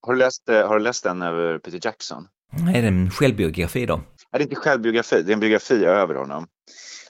Har 0.00 0.12
du 0.12 0.18
läst, 0.18 0.48
eh, 0.48 0.68
har 0.68 0.78
du 0.78 0.84
läst 0.84 1.04
den 1.04 1.22
över 1.22 1.58
Peter 1.58 1.80
Jackson? 1.82 2.26
Nej, 2.52 2.72
det 2.72 2.88
är 2.88 2.92
en 2.92 3.10
självbiografi 3.10 3.86
då. 3.86 3.96
Nej, 3.96 4.04
det 4.32 4.38
är 4.38 4.42
inte 4.42 4.56
självbiografi, 4.56 5.22
det 5.22 5.30
är 5.30 5.34
en 5.34 5.40
biografi 5.40 5.84
över 5.84 6.14
honom. 6.14 6.46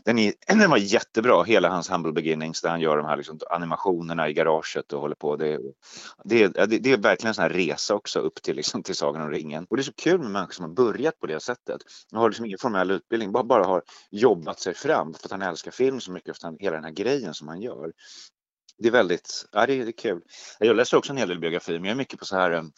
Den, 0.06 0.18
är, 0.18 0.32
den 0.46 0.70
var 0.70 0.76
jättebra, 0.76 1.42
hela 1.42 1.68
hans 1.68 1.90
Humble 1.90 2.12
Beginnings 2.12 2.62
där 2.62 2.70
han 2.70 2.80
gör 2.80 2.96
de 2.96 3.06
här 3.06 3.16
liksom 3.16 3.38
animationerna 3.50 4.28
i 4.28 4.32
garaget 4.32 4.92
och 4.92 5.00
håller 5.00 5.14
på. 5.14 5.36
Det, 5.36 5.58
det, 6.24 6.48
det, 6.48 6.66
det 6.66 6.92
är 6.92 6.96
verkligen 6.96 7.28
en 7.28 7.34
sån 7.34 7.42
här 7.42 7.50
resa 7.50 7.94
också 7.94 8.18
upp 8.18 8.42
till, 8.42 8.56
liksom, 8.56 8.82
till 8.82 8.94
Sagan 8.94 9.22
om 9.22 9.30
ringen. 9.30 9.66
Och 9.70 9.76
det 9.76 9.80
är 9.80 9.84
så 9.84 9.92
kul 9.92 10.20
med 10.20 10.30
människor 10.30 10.52
som 10.52 10.64
har 10.64 10.72
börjat 10.72 11.18
på 11.18 11.26
det 11.26 11.40
sättet. 11.40 11.80
De 12.10 12.16
har 12.16 12.28
liksom 12.28 12.46
ingen 12.46 12.58
formell 12.58 12.90
utbildning, 12.90 13.32
bara, 13.32 13.44
bara 13.44 13.64
har 13.64 13.82
jobbat 14.10 14.60
sig 14.60 14.74
fram 14.74 15.14
för 15.14 15.26
att 15.26 15.30
han 15.30 15.42
älskar 15.42 15.70
film 15.70 16.00
så 16.00 16.12
mycket, 16.12 16.38
för 16.40 16.56
hela 16.60 16.76
den 16.76 16.84
här 16.84 16.92
grejen 16.92 17.34
som 17.34 17.48
han 17.48 17.60
gör 17.60 17.92
det 18.78 18.88
är 18.88 18.92
väldigt, 18.92 19.46
ja 19.52 19.66
det 19.66 19.72
är, 19.72 19.84
det 19.84 19.90
är 19.90 19.98
kul. 19.98 20.20
Jag 20.58 20.76
läser 20.76 20.96
också 20.96 21.12
en 21.12 21.16
hel 21.16 21.28
del 21.28 21.40
biografier, 21.40 21.78
men 21.78 21.84
jag 21.84 21.92
är 21.92 21.98
mycket 21.98 22.18
på 22.18 22.24
så 22.24 22.36
här 22.36 22.50
um, 22.50 22.72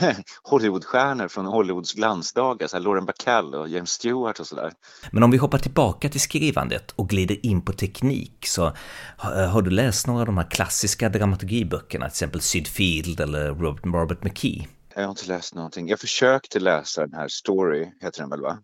Hollywoodstjärnor 0.42 1.28
från 1.28 1.46
Hollywoods 1.46 1.92
glansdagar, 1.92 2.66
så 2.66 2.76
här 2.76 2.84
Lauren 2.84 3.06
Bacall 3.06 3.54
och 3.54 3.68
James 3.68 3.90
Stewart 3.90 4.40
och 4.40 4.46
sådär. 4.46 4.72
Men 5.12 5.22
om 5.22 5.30
vi 5.30 5.36
hoppar 5.36 5.58
tillbaka 5.58 6.08
till 6.08 6.20
skrivandet 6.20 6.90
och 6.90 7.08
glider 7.08 7.46
in 7.46 7.62
på 7.64 7.72
teknik 7.72 8.46
så 8.46 8.72
har, 9.16 9.46
har 9.46 9.62
du 9.62 9.70
läst 9.70 10.06
några 10.06 10.20
av 10.20 10.26
de 10.26 10.38
här 10.38 10.50
klassiska 10.50 11.08
dramaturgiböckerna, 11.08 12.04
till 12.04 12.12
exempel 12.12 12.40
Syd 12.40 12.68
Field 12.68 13.20
eller 13.20 13.54
Robert, 13.54 13.84
Robert 13.84 14.24
McKee? 14.24 14.68
Jag 14.94 15.02
har 15.02 15.10
inte 15.10 15.28
läst 15.28 15.54
någonting. 15.54 15.88
Jag 15.88 16.00
försökte 16.00 16.60
läsa 16.60 17.00
den 17.00 17.14
här 17.14 17.28
Story, 17.28 17.92
heter 18.00 18.20
den 18.20 18.30
väl 18.30 18.40
va? 18.40 18.58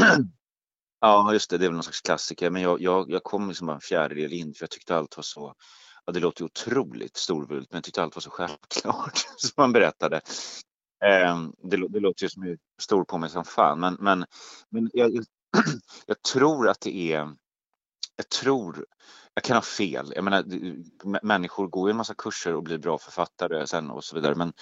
Ja, 1.00 1.32
just 1.32 1.50
det, 1.50 1.58
det 1.58 1.64
är 1.64 1.68
väl 1.68 1.74
någon 1.74 1.82
slags 1.82 2.00
klassiker, 2.00 2.50
men 2.50 2.62
jag, 2.62 2.80
jag, 2.80 3.10
jag 3.10 3.22
kom 3.24 3.48
liksom 3.48 3.66
bara 3.66 3.74
en 3.74 3.80
fjärdedel 3.80 4.32
in 4.32 4.54
för 4.54 4.62
jag 4.62 4.70
tyckte 4.70 4.96
allt 4.96 5.16
var 5.16 5.22
så, 5.22 5.54
ja 6.06 6.12
det 6.12 6.20
låter 6.20 6.42
ju 6.42 6.46
otroligt 6.46 7.16
storvult, 7.16 7.68
men 7.70 7.76
jag 7.76 7.84
tyckte 7.84 8.02
allt 8.02 8.16
var 8.16 8.20
så 8.20 8.30
självklart 8.30 9.18
som 9.36 9.52
man 9.56 9.72
berättade. 9.72 10.16
Eh, 11.04 11.42
det, 11.70 11.88
det 11.88 12.00
låter 12.00 12.22
ju 12.24 12.28
som 12.30 12.56
stor 12.82 13.04
på 13.04 13.18
mig 13.18 13.30
som 13.30 13.44
fan, 13.44 13.80
men, 13.80 13.96
men, 14.00 14.24
men 14.70 14.90
jag, 14.92 15.10
jag 16.06 16.22
tror 16.22 16.68
att 16.68 16.80
det 16.80 17.12
är, 17.12 17.18
jag 18.16 18.28
tror, 18.28 18.86
jag 19.34 19.44
kan 19.44 19.56
ha 19.56 19.62
fel, 19.62 20.12
jag 20.14 20.24
menar 20.24 20.44
människor 21.26 21.66
går 21.68 21.88
ju 21.88 21.90
en 21.90 21.96
massa 21.96 22.14
kurser 22.14 22.54
och 22.54 22.62
blir 22.62 22.78
bra 22.78 22.98
författare 22.98 23.66
sen 23.66 23.90
och 23.90 24.04
så 24.04 24.16
vidare, 24.16 24.34
men 24.34 24.52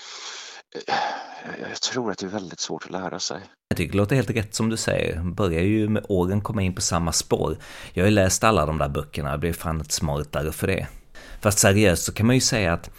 jag 1.61 1.81
tror 1.81 2.11
att 2.11 2.19
det 2.19 2.27
är 2.27 2.31
väldigt 2.31 2.61
svårt 2.61 2.85
att 2.85 2.91
lära 2.91 3.21
sig. 3.21 3.41
Jag 3.69 3.77
tycker 3.77 3.93
det 3.93 3.99
låter 3.99 4.17
helt 4.17 4.31
rätt 4.31 4.55
som 4.55 4.69
du 4.69 4.77
säger. 4.77 5.21
Börjar 5.21 5.63
ju 5.63 5.89
med 5.89 6.07
åren 6.09 6.41
komma 6.41 6.63
in 6.63 6.75
på 6.75 6.81
samma 6.81 7.13
spår. 7.13 7.57
Jag 7.93 8.03
har 8.03 8.09
ju 8.09 8.15
läst 8.15 8.45
alla 8.45 8.67
de 8.67 8.79
där 8.79 8.89
böckerna 8.89 9.33
och 9.33 9.41
blev 9.41 9.53
fan 9.53 9.81
ett 9.81 9.93
smartare 9.93 10.53
för 10.53 10.67
det. 10.67 10.87
Fast 11.41 11.59
seriöst 11.59 12.05
så 12.05 12.13
kan 12.13 12.27
man 12.27 12.35
ju 12.35 12.41
säga 12.41 12.73
att 12.73 12.91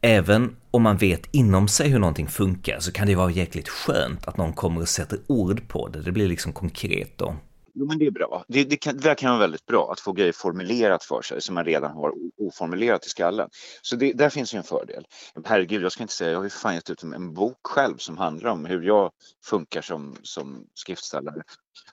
även 0.00 0.56
om 0.70 0.82
man 0.82 0.96
vet 0.96 1.34
inom 1.34 1.68
sig 1.68 1.88
hur 1.88 1.98
någonting 1.98 2.28
funkar 2.28 2.80
så 2.80 2.92
kan 2.92 3.06
det 3.06 3.10
ju 3.10 3.16
vara 3.16 3.30
jäkligt 3.30 3.68
skönt 3.68 4.28
att 4.28 4.36
någon 4.36 4.52
kommer 4.52 4.80
och 4.80 4.88
sätter 4.88 5.18
ord 5.26 5.68
på 5.68 5.88
det. 5.88 6.02
Det 6.02 6.12
blir 6.12 6.28
liksom 6.28 6.52
konkret 6.52 7.18
då. 7.18 7.36
Jo, 7.80 7.86
men 7.86 7.98
det 7.98 8.06
är 8.06 8.10
bra. 8.10 8.44
Det, 8.48 8.64
det, 8.64 8.76
kan, 8.76 8.96
det 8.96 9.14
kan 9.14 9.30
vara 9.30 9.40
väldigt 9.40 9.66
bra 9.66 9.92
att 9.92 10.00
få 10.00 10.12
grejer 10.12 10.32
formulerat 10.32 11.04
för 11.04 11.22
sig 11.22 11.40
som 11.40 11.54
man 11.54 11.64
redan 11.64 11.92
har 11.92 12.12
oformulerat 12.38 13.06
i 13.06 13.08
skallen. 13.08 13.48
Så 13.82 13.96
det, 13.96 14.12
där 14.12 14.30
finns 14.30 14.54
ju 14.54 14.58
en 14.58 14.64
fördel. 14.64 15.06
Herregud, 15.44 15.82
jag 15.82 15.92
ska 15.92 16.02
inte 16.02 16.14
säga, 16.14 16.30
jag 16.30 16.38
har 16.38 16.44
ju 16.44 16.50
fan 16.50 16.74
gett 16.74 16.90
ut 16.90 17.02
en 17.02 17.34
bok 17.34 17.58
själv 17.62 17.96
som 17.96 18.18
handlar 18.18 18.50
om 18.50 18.64
hur 18.64 18.82
jag 18.82 19.10
funkar 19.44 19.82
som, 19.82 20.16
som 20.22 20.66
skriftställare. 20.74 21.42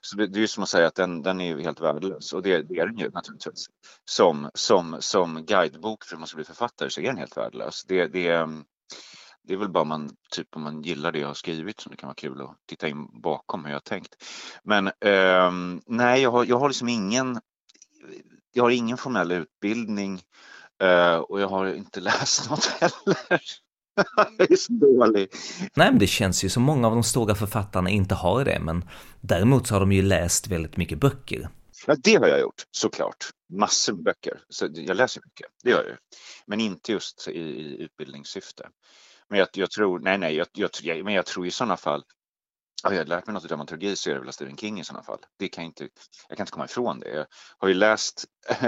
Så 0.00 0.16
det, 0.16 0.26
det 0.26 0.38
är 0.38 0.40
ju 0.40 0.48
som 0.48 0.62
att 0.62 0.68
säga 0.68 0.86
att 0.86 0.94
den, 0.94 1.22
den 1.22 1.40
är 1.40 1.46
ju 1.46 1.62
helt 1.62 1.80
värdelös 1.80 2.32
och 2.32 2.42
det, 2.42 2.62
det 2.62 2.78
är 2.78 2.86
den 2.86 2.98
ju 2.98 3.10
naturligtvis. 3.10 3.66
Som, 4.04 4.50
som, 4.54 4.96
som 5.00 5.44
guidebok 5.46 6.04
för 6.04 6.16
hur 6.16 6.18
man 6.18 6.26
ska 6.26 6.36
bli 6.36 6.44
författare 6.44 6.90
så 6.90 7.00
är 7.00 7.04
den 7.04 7.18
helt 7.18 7.36
värdelös. 7.36 7.84
Det, 7.84 8.06
det, 8.06 8.48
det 9.48 9.54
är 9.54 9.58
väl 9.58 9.68
bara 9.68 9.84
man, 9.84 10.10
typ 10.30 10.56
om 10.56 10.62
man 10.62 10.82
gillar 10.82 11.12
det 11.12 11.18
jag 11.18 11.26
har 11.26 11.34
skrivit 11.34 11.80
som 11.80 11.90
det 11.90 11.96
kan 11.96 12.06
vara 12.06 12.14
kul 12.14 12.40
att 12.40 12.56
titta 12.66 12.88
in 12.88 13.20
bakom 13.20 13.64
hur 13.64 13.70
jag 13.70 13.76
har 13.76 13.80
tänkt. 13.80 14.14
Men 14.62 14.86
eh, 14.86 15.52
nej, 15.86 16.22
jag 16.22 16.30
har, 16.30 16.44
jag 16.44 16.58
har 16.58 16.68
liksom 16.68 16.88
ingen, 16.88 17.40
jag 18.52 18.62
har 18.62 18.70
ingen 18.70 18.96
formell 18.96 19.32
utbildning 19.32 20.22
eh, 20.82 21.16
och 21.16 21.40
jag 21.40 21.48
har 21.48 21.74
inte 21.74 22.00
läst 22.10 22.50
något 22.50 22.64
heller. 22.66 23.18
jag 24.38 24.50
är 24.50 24.56
så 24.56 24.72
dålig. 24.72 25.28
Nej, 25.74 25.90
men 25.90 25.98
det 25.98 26.06
känns 26.06 26.44
ju 26.44 26.48
som 26.48 26.62
många 26.62 26.86
av 26.86 26.94
de 26.94 27.02
stora 27.02 27.34
författarna 27.34 27.90
inte 27.90 28.14
har 28.14 28.44
det, 28.44 28.60
men 28.60 28.84
däremot 29.20 29.66
så 29.66 29.74
har 29.74 29.80
de 29.80 29.92
ju 29.92 30.02
läst 30.02 30.46
väldigt 30.46 30.76
mycket 30.76 30.98
böcker. 30.98 31.48
Ja, 31.86 31.96
det 31.98 32.14
har 32.14 32.26
jag 32.26 32.40
gjort 32.40 32.64
såklart. 32.70 33.30
Massor 33.52 33.92
med 33.92 34.04
böcker. 34.04 34.40
Så 34.48 34.68
jag 34.72 34.96
läser 34.96 35.22
mycket, 35.24 35.46
det 35.62 35.70
gör 35.70 35.84
jag. 35.88 35.98
Men 36.46 36.60
inte 36.60 36.92
just 36.92 37.28
i, 37.28 37.40
i 37.40 37.82
utbildningssyfte. 37.82 38.68
Men 39.30 39.38
jag, 39.38 39.48
jag 39.52 39.70
tror, 39.70 39.98
nej, 39.98 40.18
nej, 40.18 40.34
jag, 40.34 40.46
jag, 40.82 41.04
men 41.04 41.14
jag 41.14 41.26
tror 41.26 41.46
i 41.46 41.50
sådana 41.50 41.76
fall 41.76 42.04
har 42.82 42.92
jag 42.92 43.08
lärt 43.08 43.26
mig 43.26 43.34
något 43.34 43.42
av 43.42 43.48
dramaturgi 43.48 43.96
så 43.96 44.10
är 44.10 44.14
det 44.14 44.20
väl 44.20 44.32
Stephen 44.32 44.56
King 44.56 44.80
i 44.80 44.84
sådana 44.84 45.02
fall. 45.02 45.18
Det 45.38 45.48
kan 45.48 45.64
jag, 45.64 45.68
inte, 45.68 45.88
jag 46.28 46.36
kan 46.36 46.44
inte 46.44 46.52
komma 46.52 46.64
ifrån 46.64 47.00
det. 47.00 47.10
Jag 47.14 47.26
har 47.58 47.68
ju 47.68 47.74
läst, 47.74 48.24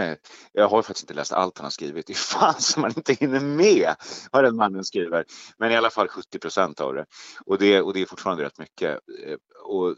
jag 0.52 0.68
har 0.68 0.82
faktiskt 0.82 1.04
inte 1.04 1.14
läst 1.14 1.32
allt 1.32 1.58
han 1.58 1.64
har 1.64 1.70
skrivit. 1.70 2.06
Det 2.06 2.12
är 2.12 2.14
fan 2.14 2.60
som 2.60 2.82
man 2.82 2.92
inte 2.96 3.12
hinner 3.12 3.40
med 3.40 3.94
vad 4.32 4.44
den 4.44 4.56
mannen 4.56 4.84
skriver. 4.84 5.24
Men 5.58 5.72
i 5.72 5.76
alla 5.76 5.90
fall 5.90 6.08
70 6.08 6.38
procent 6.38 6.80
av 6.80 6.94
det. 6.94 7.06
Och 7.46 7.58
det, 7.58 7.80
och 7.80 7.94
det 7.94 8.00
är 8.00 8.06
fortfarande 8.06 8.44
rätt 8.44 8.58
mycket. 8.58 8.90
Eh, 9.26 9.36
och 9.64 9.96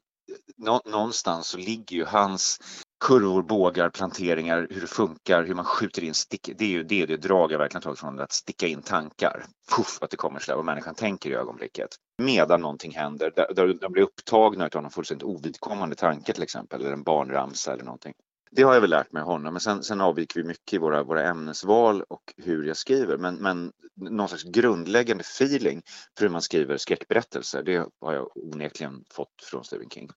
någonstans 0.84 1.46
så 1.46 1.58
ligger 1.58 1.96
ju 1.96 2.04
hans 2.04 2.58
kurvor, 3.02 3.42
bågar, 3.42 3.90
planteringar, 3.90 4.66
hur 4.70 4.80
det 4.80 4.86
funkar, 4.86 5.44
hur 5.44 5.54
man 5.54 5.64
skjuter 5.64 6.04
in 6.04 6.14
stick. 6.14 6.50
Det 6.58 6.64
är 6.64 6.68
ju 6.68 6.84
det, 6.84 7.06
det 7.06 7.16
drag 7.16 7.52
jag 7.52 7.58
verkligen 7.58 7.82
tagit 7.82 7.98
från 7.98 8.20
att 8.20 8.32
sticka 8.32 8.66
in 8.66 8.82
tankar. 8.82 9.44
Puff, 9.76 9.98
att 10.00 10.10
det 10.10 10.16
kommer 10.16 10.40
sådär 10.40 10.56
vad 10.56 10.64
människan 10.64 10.94
tänker 10.94 11.30
i 11.30 11.34
ögonblicket. 11.34 11.88
Medan 12.18 12.60
någonting 12.60 12.92
händer, 12.92 13.32
där, 13.36 13.54
där 13.54 13.74
de 13.80 13.92
blir 13.92 14.02
upptagna 14.02 14.68
av 14.74 14.82
någon 14.82 14.90
fullständigt 14.90 15.24
ovidkommande 15.24 15.96
tanke 15.96 16.32
till 16.32 16.42
exempel, 16.42 16.80
eller 16.80 16.92
en 16.92 17.02
barnramsa 17.02 17.72
eller 17.72 17.84
någonting. 17.84 18.14
Det 18.50 18.62
har 18.62 18.74
jag 18.74 18.80
väl 18.80 18.90
lärt 18.90 19.12
mig 19.12 19.20
av 19.20 19.26
honom, 19.28 19.54
men 19.54 19.60
sen, 19.60 19.82
sen 19.82 20.00
avviker 20.00 20.40
vi 20.40 20.46
mycket 20.46 20.72
i 20.72 20.78
våra, 20.78 21.02
våra 21.02 21.22
ämnesval 21.22 22.02
och 22.08 22.34
hur 22.36 22.64
jag 22.64 22.76
skriver. 22.76 23.16
Men, 23.16 23.34
men 23.34 23.72
någon 23.96 24.28
slags 24.28 24.44
grundläggande 24.44 25.20
feeling 25.22 25.82
för 26.18 26.24
hur 26.24 26.32
man 26.32 26.42
skriver 26.42 26.76
skräckberättelser, 26.76 27.62
det 27.62 27.86
har 28.00 28.12
jag 28.12 28.36
onekligen 28.36 29.04
fått 29.10 29.42
från 29.50 29.64
Stephen 29.64 29.90
King. 29.90 30.08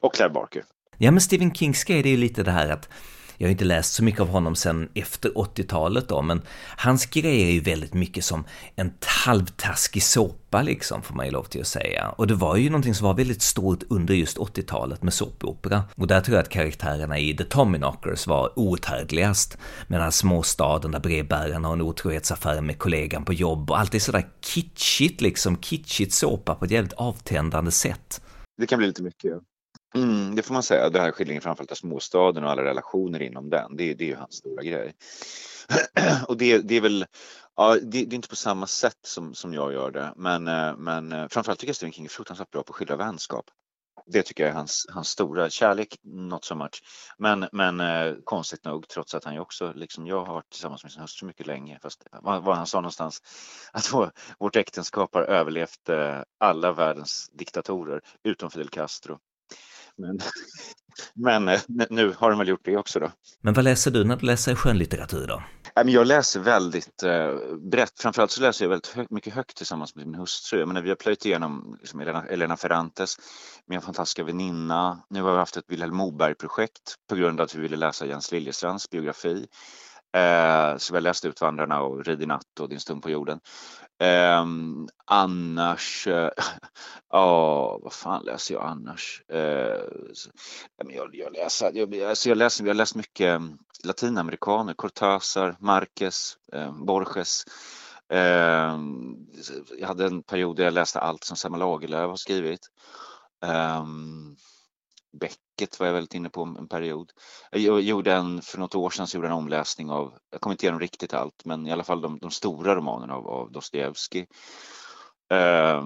Och 0.00 0.14
Claire 0.14 0.32
Barker. 0.32 0.64
Ja, 1.00 1.10
men 1.10 1.20
Stephen 1.20 1.54
Kings 1.54 1.84
grej 1.84 2.02
det 2.02 2.08
är 2.08 2.10
ju 2.10 2.16
lite 2.16 2.42
det 2.42 2.50
här 2.50 2.68
att 2.68 2.88
Jag 3.40 3.46
har 3.48 3.50
inte 3.50 3.64
läst 3.64 3.94
så 3.94 4.04
mycket 4.04 4.20
av 4.20 4.28
honom 4.28 4.56
sen 4.56 4.88
efter 4.94 5.30
80-talet 5.30 6.08
då, 6.08 6.22
men 6.22 6.42
hans 6.76 7.06
grejer 7.06 7.46
är 7.46 7.52
ju 7.52 7.60
väldigt 7.60 7.94
mycket 7.94 8.24
som 8.24 8.44
en 8.76 8.92
halvtaskig 9.26 10.02
såpa 10.02 10.62
liksom, 10.62 11.02
får 11.02 11.14
man 11.14 11.26
ju 11.26 11.32
lov 11.32 11.44
till 11.44 11.60
att 11.60 11.66
säga. 11.66 12.08
Och 12.08 12.26
det 12.26 12.34
var 12.34 12.56
ju 12.56 12.70
någonting 12.70 12.94
som 12.94 13.06
var 13.06 13.14
väldigt 13.14 13.42
stort 13.42 13.82
under 13.88 14.14
just 14.14 14.38
80-talet 14.38 15.02
med 15.02 15.12
såpopera. 15.14 15.82
Och 15.94 16.06
där 16.06 16.20
tror 16.20 16.36
jag 16.36 16.42
att 16.42 16.48
karaktärerna 16.48 17.18
i 17.18 17.36
The 17.36 17.44
Tommyknockers 17.44 18.26
var 18.26 18.58
outhärdligast. 18.58 19.58
Med 19.86 19.98
den 19.98 20.04
här 20.04 20.10
småstaden 20.10 20.90
där 20.90 21.00
brevbäraren 21.00 21.64
har 21.64 21.72
en 21.72 21.82
otrohetsaffär 21.82 22.60
med 22.60 22.78
kollegan 22.78 23.24
på 23.24 23.32
jobb 23.32 23.70
och 23.70 23.78
allt 23.78 23.94
är 23.94 23.98
sådär 23.98 24.26
kitschigt 24.40 25.20
liksom, 25.20 25.56
kitschigt 25.56 26.12
såpa 26.12 26.54
på 26.54 26.64
ett 26.64 26.70
jävligt 26.70 26.92
avtändande 26.92 27.70
sätt. 27.70 28.20
Det 28.56 28.66
kan 28.66 28.78
bli 28.78 28.86
lite 28.86 29.02
mycket. 29.02 29.32
Mm, 29.94 30.34
det 30.34 30.42
får 30.42 30.54
man 30.54 30.62
säga. 30.62 30.90
Det 30.90 31.00
här 31.00 31.12
skildringen 31.12 31.42
framförallt 31.42 31.70
av 31.70 31.76
småstaden 31.76 32.44
och 32.44 32.50
alla 32.50 32.64
relationer 32.64 33.22
inom 33.22 33.50
den. 33.50 33.76
Det, 33.76 33.94
det 33.94 34.04
är 34.04 34.08
ju 34.08 34.16
hans 34.16 34.34
stora 34.34 34.62
grej. 34.62 34.94
och 36.28 36.36
det, 36.36 36.58
det 36.58 36.76
är 36.76 36.80
väl, 36.80 37.06
ja, 37.56 37.74
det, 37.74 38.04
det, 38.04 38.14
är 38.14 38.14
inte 38.14 38.28
på 38.28 38.36
samma 38.36 38.66
sätt 38.66 38.98
som, 39.02 39.34
som 39.34 39.54
jag 39.54 39.72
gör 39.72 39.90
det. 39.90 40.12
Men, 40.16 40.48
eh, 40.48 40.76
men 40.76 41.12
eh, 41.12 41.28
framförallt 41.28 41.60
tycker 41.60 41.68
jag 41.68 41.76
Stephen 41.76 41.92
King 41.92 42.04
är 42.04 42.08
fruktansvärt 42.08 42.50
bra 42.50 42.62
på 42.62 42.70
att 42.70 42.76
skildra 42.76 42.96
vänskap. 42.96 43.44
Det 44.06 44.22
tycker 44.22 44.44
jag 44.44 44.50
är 44.50 44.56
hans, 44.56 44.86
hans 44.92 45.08
stora 45.08 45.50
kärlek, 45.50 45.96
not 46.02 46.44
so 46.44 46.54
much. 46.54 46.82
Men, 47.18 47.48
men 47.52 47.80
eh, 47.80 48.14
konstigt 48.24 48.64
nog, 48.64 48.88
trots 48.88 49.14
att 49.14 49.24
han 49.24 49.34
ju 49.34 49.40
också, 49.40 49.72
liksom 49.72 50.06
jag 50.06 50.24
har 50.24 50.34
varit 50.34 50.50
tillsammans 50.50 50.82
med 50.82 50.92
sin 50.92 51.02
hustru 51.02 51.26
mycket 51.26 51.46
länge, 51.46 51.78
fast 51.82 52.06
vad, 52.22 52.42
vad 52.42 52.56
han 52.56 52.66
sa 52.66 52.80
någonstans, 52.80 53.22
att 53.72 53.92
vår, 53.92 54.10
vårt 54.38 54.56
äktenskap 54.56 55.14
har 55.14 55.22
överlevt 55.22 55.88
eh, 55.88 56.20
alla 56.40 56.72
världens 56.72 57.28
diktatorer 57.32 58.00
utom 58.24 58.50
Fidel 58.50 58.68
Castro. 58.68 59.18
Men, 59.98 60.18
men 61.14 61.48
eh, 61.48 61.60
nu 61.90 62.14
har 62.18 62.30
de 62.30 62.38
väl 62.38 62.48
gjort 62.48 62.64
det 62.64 62.76
också 62.76 63.00
då. 63.00 63.10
Men 63.40 63.54
vad 63.54 63.64
läser 63.64 63.90
du 63.90 64.04
när 64.04 64.16
du 64.16 64.26
läser 64.26 64.54
skönlitteratur 64.54 65.26
då? 65.26 65.42
Jag 65.84 66.06
läser 66.06 66.40
väldigt 66.40 67.02
eh, 67.02 67.34
brett. 67.70 68.00
Framförallt 68.00 68.30
så 68.30 68.40
läser 68.40 68.64
jag 68.64 68.70
väldigt 68.70 68.86
hög, 68.86 69.06
mycket 69.10 69.34
högt 69.34 69.56
tillsammans 69.56 69.94
med 69.94 70.06
min 70.06 70.14
hustru. 70.14 70.58
Jag 70.58 70.68
menar, 70.68 70.82
vi 70.82 70.88
har 70.88 70.96
plöjt 70.96 71.26
igenom 71.26 71.76
liksom 71.80 72.00
Elena, 72.00 72.26
Elena 72.26 72.56
Ferrantes, 72.56 73.16
min 73.66 73.80
fantastiska 73.80 74.24
väninna. 74.24 75.02
Nu 75.10 75.22
har 75.22 75.32
vi 75.32 75.38
haft 75.38 75.56
ett 75.56 75.64
Vilhelm 75.68 75.96
Moberg-projekt 75.96 76.94
på 77.08 77.16
grund 77.16 77.40
av 77.40 77.44
att 77.44 77.54
vi 77.54 77.60
ville 77.60 77.76
läsa 77.76 78.06
Jens 78.06 78.32
Liljestrands 78.32 78.90
biografi. 78.90 79.46
Eh, 80.18 80.76
så 80.76 80.92
vi 80.92 80.96
har 80.96 81.00
läst 81.00 81.24
Utvandrarna 81.24 81.82
och 81.82 82.04
Rid 82.04 82.22
i 82.22 82.26
natt 82.26 82.60
och 82.60 82.68
Din 82.68 82.80
stund 82.80 83.02
på 83.02 83.10
jorden. 83.10 83.40
Eh, 84.00 84.44
annars, 85.04 86.06
eh, 86.06 86.30
ja 87.10 87.78
vad 87.82 87.92
fan 87.92 88.24
läser 88.24 88.54
jag 88.54 88.64
annars? 88.64 89.22
Eh, 89.28 89.82
jag, 90.88 91.10
jag, 91.12 91.32
läser, 91.32 91.72
jag, 91.74 92.02
alltså 92.02 92.28
jag, 92.28 92.38
läser, 92.38 92.64
jag 92.64 92.70
har 92.70 92.74
läst 92.74 92.94
mycket 92.94 93.26
mm, 93.26 93.58
latinamerikaner, 93.84 94.74
Cortázar, 94.74 95.56
Marquez, 95.58 96.36
eh, 96.52 96.72
Borges. 96.72 97.44
Eh, 98.08 98.78
jag 99.78 99.88
hade 99.88 100.06
en 100.06 100.22
period 100.22 100.56
där 100.56 100.64
jag 100.64 100.74
läste 100.74 101.00
allt 101.00 101.24
som 101.24 101.36
Selma 101.36 101.56
Lagerlöf 101.56 102.08
har 102.08 102.16
skrivit. 102.16 102.60
Ehm, 103.46 104.36
Becket 105.12 105.80
var 105.80 105.86
jag 105.86 105.94
väldigt 105.94 106.14
inne 106.14 106.30
på 106.30 106.42
en 106.42 106.68
period. 106.68 107.10
Jag 107.50 107.80
gjorde 107.80 108.14
en, 108.14 108.42
för 108.42 108.58
något 108.58 108.74
år 108.74 108.90
sedan 108.90 109.06
så 109.06 109.16
gjorde 109.16 109.28
jag 109.28 109.32
en 109.32 109.38
omläsning 109.38 109.90
av, 109.90 110.14
jag 110.30 110.40
kommer 110.40 110.54
inte 110.54 110.66
igenom 110.66 110.80
riktigt 110.80 111.14
allt, 111.14 111.44
men 111.44 111.66
i 111.66 111.72
alla 111.72 111.84
fall 111.84 112.00
de, 112.00 112.18
de 112.18 112.30
stora 112.30 112.74
romanerna 112.74 113.14
av, 113.14 113.28
av 113.28 113.52
Dostojevskij. 113.52 114.26
Eh, 115.32 115.84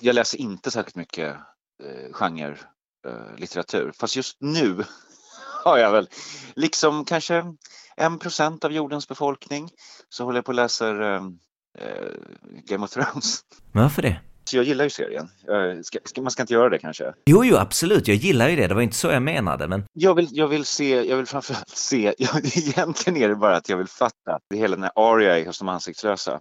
jag 0.00 0.14
läser 0.14 0.38
inte 0.38 0.70
särskilt 0.70 0.96
mycket 0.96 1.36
eh, 1.82 2.12
genre 2.12 2.58
eh, 3.06 3.36
litteratur, 3.36 3.92
fast 3.98 4.16
just 4.16 4.36
nu 4.40 4.84
har 5.64 5.78
jag 5.78 5.92
väl, 5.92 6.08
liksom 6.54 7.04
kanske 7.04 7.44
en 7.96 8.18
procent 8.18 8.64
av 8.64 8.72
jordens 8.72 9.08
befolkning, 9.08 9.70
så 10.08 10.24
håller 10.24 10.38
jag 10.38 10.44
på 10.44 10.50
och 10.50 10.54
läser 10.54 11.00
ehm, 11.00 11.38
eh, 11.78 12.12
Game 12.64 12.84
of 12.84 12.90
Thrones. 12.90 13.40
Varför 13.72 14.02
det? 14.02 14.20
Så 14.44 14.56
jag 14.56 14.64
gillar 14.64 14.84
ju 14.84 14.90
serien. 14.90 15.28
Ska, 15.82 15.98
ska, 16.04 16.22
man 16.22 16.30
ska 16.30 16.42
inte 16.42 16.54
göra 16.54 16.68
det 16.68 16.78
kanske? 16.78 17.14
Jo, 17.26 17.44
jo, 17.44 17.56
absolut. 17.56 18.08
Jag 18.08 18.16
gillar 18.16 18.48
ju 18.48 18.56
det. 18.56 18.66
Det 18.66 18.74
var 18.74 18.82
inte 18.82 18.96
så 18.96 19.08
jag 19.08 19.22
menade, 19.22 19.68
men... 19.68 19.84
Jag 19.92 20.14
vill, 20.14 20.28
jag 20.30 20.48
vill 20.48 20.64
se, 20.64 21.02
jag 21.02 21.16
vill 21.16 21.26
framförallt 21.26 21.68
se, 21.68 22.14
jag, 22.18 22.56
egentligen 22.56 23.22
är 23.22 23.28
det 23.28 23.36
bara 23.36 23.56
att 23.56 23.68
jag 23.68 23.76
vill 23.76 23.88
fatta 23.88 24.38
det 24.50 24.56
hela 24.56 24.76
den 24.76 24.82
här 24.82 24.92
Aria 24.94 25.46
hos 25.46 25.58
de 25.58 25.68
ansiktslösa. 25.68 26.40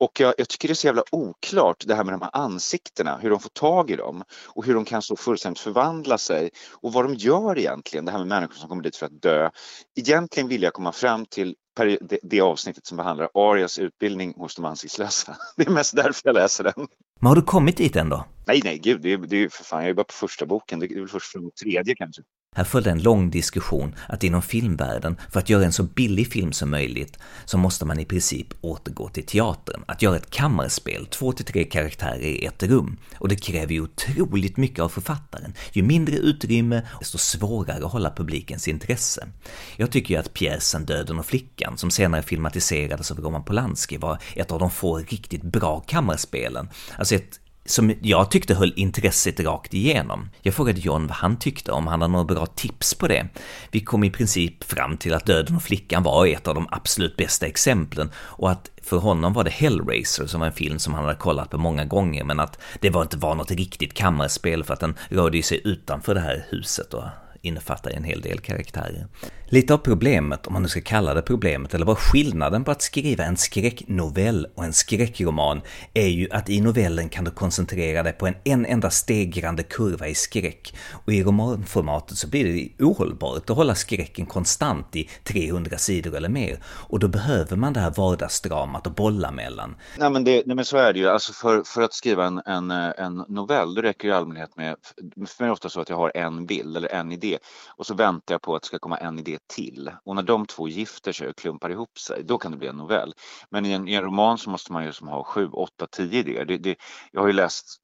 Och 0.00 0.20
jag, 0.20 0.34
jag, 0.38 0.48
tycker 0.48 0.68
det 0.68 0.72
är 0.72 0.74
så 0.74 0.86
jävla 0.86 1.04
oklart 1.12 1.84
det 1.86 1.94
här 1.94 2.04
med 2.04 2.14
de 2.14 2.22
här 2.22 2.30
ansiktena, 2.32 3.18
hur 3.18 3.30
de 3.30 3.40
får 3.40 3.50
tag 3.50 3.90
i 3.90 3.96
dem 3.96 4.22
och 4.46 4.64
hur 4.64 4.74
de 4.74 4.84
kan 4.84 5.02
så 5.02 5.16
fullständigt 5.16 5.60
förvandla 5.60 6.18
sig 6.18 6.50
och 6.70 6.92
vad 6.92 7.04
de 7.04 7.14
gör 7.14 7.58
egentligen, 7.58 8.04
det 8.04 8.12
här 8.12 8.18
med 8.18 8.28
människor 8.28 8.54
som 8.54 8.68
kommer 8.68 8.82
dit 8.82 8.96
för 8.96 9.06
att 9.06 9.22
dö. 9.22 9.50
Egentligen 9.96 10.48
vill 10.48 10.62
jag 10.62 10.72
komma 10.72 10.92
fram 10.92 11.26
till 11.26 11.54
det, 11.76 12.18
det 12.22 12.40
avsnittet 12.40 12.86
som 12.86 12.96
behandlar 12.96 13.28
Arias 13.34 13.78
utbildning 13.78 14.34
hos 14.36 14.56
de 14.56 14.64
ansiktslösa. 14.64 15.36
Det 15.56 15.66
är 15.66 15.70
mest 15.70 15.96
därför 15.96 16.20
jag 16.24 16.34
läser 16.34 16.64
den. 16.64 16.88
Men 17.22 17.28
har 17.28 17.36
du 17.36 17.42
kommit 17.42 17.76
dit 17.76 17.96
ändå? 17.96 18.24
Nej, 18.46 18.60
nej, 18.64 18.78
gud, 18.78 19.00
det 19.02 19.12
är, 19.12 19.18
det 19.18 19.36
är 19.36 19.48
för 19.48 19.64
fan, 19.64 19.80
jag 19.80 19.90
är 19.90 19.94
bara 19.94 20.04
på 20.04 20.12
första 20.12 20.46
boken, 20.46 20.80
det 20.80 20.86
är 20.86 20.98
väl 20.98 21.08
först 21.08 21.32
från 21.32 21.50
tredje 21.50 21.94
kanske. 21.94 22.22
Här 22.54 22.64
följde 22.64 22.90
en 22.90 23.02
lång 23.02 23.30
diskussion 23.30 23.94
att 24.08 24.24
inom 24.24 24.42
filmvärlden, 24.42 25.16
för 25.30 25.40
att 25.40 25.50
göra 25.50 25.64
en 25.64 25.72
så 25.72 25.82
billig 25.82 26.32
film 26.32 26.52
som 26.52 26.70
möjligt, 26.70 27.18
så 27.44 27.58
måste 27.58 27.84
man 27.84 28.00
i 28.00 28.04
princip 28.04 28.46
återgå 28.60 29.08
till 29.08 29.26
teatern. 29.26 29.84
Att 29.86 30.02
göra 30.02 30.16
ett 30.16 30.30
kammarspel, 30.30 31.06
två 31.06 31.32
till 31.32 31.44
tre 31.44 31.64
karaktärer 31.64 32.20
i 32.20 32.44
ett 32.44 32.62
rum. 32.62 32.96
Och 33.18 33.28
det 33.28 33.36
kräver 33.36 33.72
ju 33.72 33.80
otroligt 33.80 34.56
mycket 34.56 34.80
av 34.80 34.88
författaren. 34.88 35.54
Ju 35.72 35.82
mindre 35.82 36.16
utrymme, 36.16 36.82
desto 36.98 37.18
svårare 37.18 37.84
att 37.84 37.92
hålla 37.92 38.10
publikens 38.10 38.68
intresse. 38.68 39.28
Jag 39.76 39.90
tycker 39.90 40.14
ju 40.14 40.20
att 40.20 40.34
pjäsen 40.34 40.84
Döden 40.84 41.18
och 41.18 41.26
flickan, 41.26 41.78
som 41.78 41.90
senare 41.90 42.22
filmatiserades 42.22 43.10
av 43.10 43.20
Roman 43.20 43.44
Polanski, 43.44 43.96
var 43.96 44.18
ett 44.36 44.50
av 44.50 44.58
de 44.58 44.70
få 44.70 44.98
riktigt 44.98 45.42
bra 45.42 45.80
kammarspelen. 45.80 46.68
Alltså 46.96 47.14
ett 47.14 47.40
som 47.64 47.94
jag 48.02 48.30
tyckte 48.30 48.54
höll 48.54 48.72
intresset 48.76 49.40
rakt 49.40 49.74
igenom. 49.74 50.30
Jag 50.40 50.54
frågade 50.54 50.80
John 50.80 51.06
vad 51.06 51.16
han 51.16 51.38
tyckte, 51.38 51.72
om 51.72 51.86
han 51.86 52.00
hade 52.00 52.12
några 52.12 52.24
bra 52.24 52.46
tips 52.46 52.94
på 52.94 53.08
det. 53.08 53.28
Vi 53.70 53.80
kom 53.80 54.04
i 54.04 54.10
princip 54.10 54.64
fram 54.64 54.96
till 54.96 55.14
att 55.14 55.26
Döden 55.26 55.56
och 55.56 55.62
flickan 55.62 56.02
var 56.02 56.26
ett 56.26 56.48
av 56.48 56.54
de 56.54 56.68
absolut 56.70 57.16
bästa 57.16 57.46
exemplen 57.46 58.10
och 58.16 58.50
att 58.50 58.70
för 58.82 58.96
honom 58.96 59.32
var 59.32 59.44
det 59.44 59.50
Hellraiser 59.50 60.26
som 60.26 60.40
var 60.40 60.46
en 60.46 60.52
film 60.52 60.78
som 60.78 60.94
han 60.94 61.04
hade 61.04 61.18
kollat 61.18 61.50
på 61.50 61.58
många 61.58 61.84
gånger 61.84 62.24
men 62.24 62.40
att 62.40 62.58
det 62.80 62.90
var 62.90 63.02
inte 63.02 63.16
var 63.16 63.34
något 63.34 63.50
riktigt 63.50 63.94
kammarspel 63.94 64.64
för 64.64 64.74
att 64.74 64.80
den 64.80 64.98
rörde 65.08 65.42
sig 65.42 65.60
utanför 65.64 66.14
det 66.14 66.20
här 66.20 66.46
huset 66.48 66.94
och 66.94 67.04
innefattar 67.42 67.90
en 67.90 68.04
hel 68.04 68.20
del 68.20 68.40
karaktärer. 68.40 69.06
Lite 69.52 69.74
av 69.74 69.78
problemet, 69.78 70.46
om 70.46 70.52
man 70.52 70.62
nu 70.62 70.68
ska 70.68 70.80
kalla 70.80 71.14
det 71.14 71.22
problemet, 71.22 71.74
eller 71.74 71.86
vad 71.86 71.98
skillnaden 71.98 72.64
på 72.64 72.70
att 72.70 72.82
skriva 72.82 73.24
en 73.24 73.36
skräcknovell 73.36 74.46
och 74.54 74.64
en 74.64 74.72
skräckroman 74.72 75.60
är 75.94 76.06
ju 76.06 76.28
att 76.30 76.50
i 76.50 76.60
novellen 76.60 77.08
kan 77.08 77.24
du 77.24 77.30
koncentrera 77.30 78.02
dig 78.02 78.12
på 78.12 78.26
en, 78.26 78.34
en 78.44 78.66
enda 78.66 78.90
stegrande 78.90 79.62
kurva 79.62 80.08
i 80.08 80.14
skräck. 80.14 80.74
Och 81.04 81.12
i 81.12 81.22
romanformatet 81.22 82.18
så 82.18 82.28
blir 82.28 82.44
det 82.44 82.84
ohållbart 82.84 83.50
att 83.50 83.56
hålla 83.56 83.74
skräcken 83.74 84.26
konstant 84.26 84.96
i 84.96 85.10
300 85.24 85.78
sidor 85.78 86.16
eller 86.16 86.28
mer. 86.28 86.58
Och 86.64 86.98
då 86.98 87.08
behöver 87.08 87.56
man 87.56 87.72
det 87.72 87.80
här 87.80 87.92
vardagsdramat 87.96 88.86
att 88.86 88.96
bolla 88.96 89.30
mellan. 89.30 89.74
Nej 89.98 90.10
men, 90.10 90.24
det, 90.24 90.42
nej 90.46 90.56
men 90.56 90.64
så 90.64 90.76
är 90.76 90.92
det 90.92 90.98
ju, 90.98 91.08
alltså 91.08 91.32
för, 91.32 91.62
för 91.64 91.82
att 91.82 91.94
skriva 91.94 92.26
en, 92.26 92.42
en, 92.46 92.70
en 92.70 93.24
novell 93.28 93.74
då 93.74 93.82
räcker 93.82 94.08
det 94.08 94.14
i 94.14 94.16
allmänhet 94.16 94.56
med, 94.56 94.76
för 95.14 95.20
mig 95.20 95.28
är 95.38 95.44
det 95.46 95.52
ofta 95.52 95.68
så 95.68 95.80
att 95.80 95.88
jag 95.88 95.96
har 95.96 96.12
en 96.14 96.46
bild 96.46 96.76
eller 96.76 96.92
en 96.92 97.12
idé. 97.12 97.38
Och 97.76 97.86
så 97.86 97.94
väntar 97.94 98.34
jag 98.34 98.42
på 98.42 98.54
att 98.54 98.62
det 98.62 98.66
ska 98.66 98.78
komma 98.78 98.96
en 98.96 99.18
idé 99.18 99.38
till. 99.46 99.90
Och 100.04 100.16
när 100.16 100.22
de 100.22 100.46
två 100.46 100.68
gifter 100.68 101.12
sig 101.12 101.28
och 101.28 101.36
klumpar 101.36 101.70
ihop 101.70 101.98
sig, 101.98 102.24
då 102.24 102.38
kan 102.38 102.52
det 102.52 102.58
bli 102.58 102.68
en 102.68 102.76
novell. 102.76 103.14
Men 103.50 103.66
i 103.66 103.72
en, 103.72 103.88
i 103.88 103.94
en 103.94 104.02
roman 104.02 104.38
så 104.38 104.50
måste 104.50 104.72
man 104.72 104.84
ju 104.84 104.92
som 104.92 105.08
ha 105.08 105.24
sju, 105.24 105.48
åtta, 105.48 105.86
tio 105.86 106.20
idéer. 106.20 106.44
Det, 106.44 106.58
det, 106.58 106.76
jag 107.12 107.20
har 107.20 107.26
ju 107.26 107.32
läst 107.32 107.78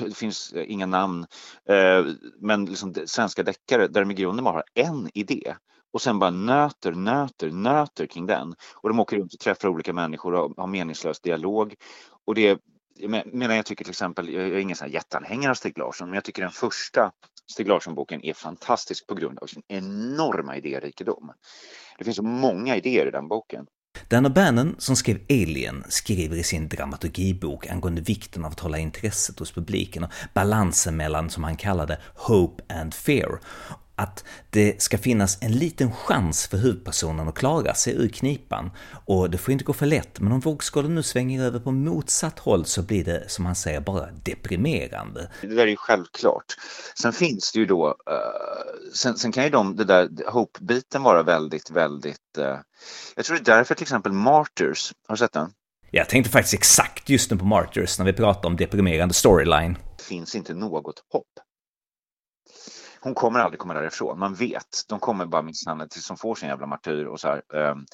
det 0.00 0.16
finns 0.16 0.52
eh, 0.52 0.70
inga 0.70 0.86
namn, 0.86 1.26
eh, 1.68 2.04
men 2.40 2.64
liksom 2.64 2.94
svenska 3.06 3.42
deckare 3.42 3.88
där 3.88 4.00
de 4.00 4.10
i 4.10 4.14
grunden 4.14 4.44
bara 4.44 4.54
har 4.54 4.64
en 4.74 5.10
idé 5.14 5.54
och 5.92 6.02
sen 6.02 6.18
bara 6.18 6.30
nöter, 6.30 6.92
nöter, 6.92 7.50
nöter 7.50 8.06
kring 8.06 8.26
den. 8.26 8.54
Och 8.74 8.88
de 8.88 9.00
åker 9.00 9.16
runt 9.16 9.34
och 9.34 9.40
träffar 9.40 9.68
olika 9.68 9.92
människor 9.92 10.34
och 10.34 10.52
har 10.56 10.66
meningslös 10.66 11.20
dialog. 11.20 11.74
Och 12.26 12.34
det 12.34 12.58
medan 13.32 13.56
jag 13.56 13.66
tycker 13.66 13.84
till 13.84 13.90
exempel, 13.90 14.32
jag 14.32 14.44
är 14.44 14.58
ingen 14.58 14.76
sån 14.76 14.86
här 14.88 14.94
jätteanhängare 14.94 15.50
av 15.50 15.54
Stig 15.54 15.78
Larsson, 15.78 16.08
men 16.08 16.14
jag 16.14 16.24
tycker 16.24 16.42
den 16.42 16.50
första 16.50 17.12
Stig 17.52 17.68
Larsson-boken 17.68 18.24
är 18.24 18.34
fantastisk 18.34 19.06
på 19.06 19.14
grund 19.14 19.38
av 19.38 19.46
sin 19.46 19.62
enorma 19.68 20.56
idérikedom. 20.56 21.32
Det 21.98 22.04
finns 22.04 22.16
så 22.16 22.22
många 22.22 22.76
idéer 22.76 23.06
i 23.06 23.10
den 23.10 23.28
boken. 23.28 23.66
Dana 24.08 24.30
Bannon, 24.30 24.74
som 24.78 24.96
skrev 24.96 25.18
Alien, 25.30 25.84
skriver 25.88 26.36
i 26.36 26.42
sin 26.42 26.68
dramaturgibok 26.68 27.66
angående 27.66 28.02
vikten 28.02 28.44
av 28.44 28.52
att 28.52 28.60
hålla 28.60 28.78
intresset 28.78 29.38
hos 29.38 29.52
publiken 29.52 30.04
och 30.04 30.10
balansen 30.34 30.96
mellan, 30.96 31.30
som 31.30 31.44
han 31.44 31.56
kallade, 31.56 32.00
hope 32.14 32.74
and 32.74 32.94
fear 32.94 33.40
att 33.96 34.24
det 34.50 34.82
ska 34.82 34.98
finnas 34.98 35.42
en 35.42 35.52
liten 35.52 35.92
chans 35.92 36.46
för 36.46 36.56
huvudpersonen 36.56 37.28
att 37.28 37.34
klara 37.34 37.74
sig 37.74 37.94
ur 37.94 38.08
knipan. 38.08 38.70
Och 39.06 39.30
det 39.30 39.38
får 39.38 39.52
inte 39.52 39.64
gå 39.64 39.72
för 39.72 39.86
lätt, 39.86 40.20
men 40.20 40.32
om 40.32 40.40
vågskålen 40.40 40.94
nu 40.94 41.02
svänger 41.02 41.44
över 41.44 41.60
på 41.60 41.70
motsatt 41.70 42.38
håll 42.38 42.64
så 42.64 42.82
blir 42.82 43.04
det, 43.04 43.30
som 43.30 43.46
han 43.46 43.54
säger, 43.54 43.80
bara 43.80 44.10
deprimerande. 44.10 45.30
Det 45.40 45.46
där 45.46 45.62
är 45.62 45.66
ju 45.66 45.76
självklart. 45.76 46.44
Sen 47.00 47.12
finns 47.12 47.52
det 47.52 47.58
ju 47.58 47.66
då, 47.66 47.88
uh, 47.88 47.94
sen, 48.94 49.16
sen, 49.16 49.32
kan 49.32 49.44
ju 49.44 49.50
de, 49.50 49.76
det 49.76 49.84
där 49.84 50.08
hope-biten 50.26 51.02
vara 51.02 51.22
väldigt, 51.22 51.70
väldigt, 51.70 52.38
uh, 52.38 52.58
jag 53.16 53.24
tror 53.24 53.36
det 53.36 53.52
är 53.52 53.56
därför 53.56 53.74
till 53.74 53.84
exempel 53.84 54.12
Martyrs, 54.12 54.92
har 55.08 55.14
du 55.14 55.18
sett 55.18 55.32
den? 55.32 55.50
Jag 55.90 56.08
tänkte 56.08 56.30
faktiskt 56.30 56.54
exakt 56.54 57.08
just 57.08 57.30
nu 57.30 57.36
på 57.36 57.44
Martyrs 57.44 57.98
när 57.98 58.06
vi 58.06 58.12
pratar 58.12 58.48
om 58.48 58.56
deprimerande 58.56 59.14
storyline. 59.14 59.78
Det 59.98 60.04
finns 60.04 60.34
inte 60.34 60.54
något 60.54 61.04
hopp 61.12 61.26
hon 63.04 63.14
kommer 63.14 63.40
aldrig 63.40 63.60
komma 63.60 63.74
därifrån. 63.74 64.18
Man 64.18 64.34
vet, 64.34 64.84
de 64.88 65.00
kommer 65.00 65.26
bara 65.26 65.42
misshandla 65.42 65.88
tills 65.88 66.08
de 66.08 66.16
får 66.16 66.34
sin 66.34 66.48
jävla 66.48 66.66
martyr 66.66 67.04
och 67.04 67.20
så 67.20 67.28
här. 67.28 67.54
Ehm, 67.54 67.86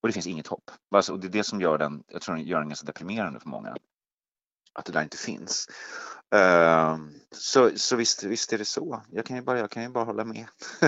och 0.00 0.08
det 0.08 0.12
finns 0.12 0.26
inget 0.26 0.46
hopp. 0.46 0.70
Alltså, 0.90 1.12
och 1.12 1.20
det 1.20 1.26
är 1.26 1.30
det 1.30 1.44
som 1.44 1.60
gör 1.60 1.78
den, 1.78 2.02
jag 2.08 2.22
tror 2.22 2.34
den 2.34 2.44
gör 2.44 2.58
den 2.58 2.68
ganska 2.68 2.86
deprimerande 2.86 3.40
för 3.40 3.48
många. 3.48 3.76
Att 4.72 4.84
det 4.84 4.92
där 4.92 5.02
inte 5.02 5.16
finns. 5.16 5.68
Ehm, 6.34 7.12
så 7.30 7.70
så 7.76 7.96
visst, 7.96 8.22
visst 8.22 8.52
är 8.52 8.58
det 8.58 8.64
så. 8.64 9.02
Jag 9.10 9.26
kan 9.26 9.36
ju 9.36 9.42
bara, 9.42 9.58
jag 9.58 9.70
kan 9.70 9.82
ju 9.82 9.88
bara 9.88 10.04
hålla 10.04 10.24
med. 10.24 10.46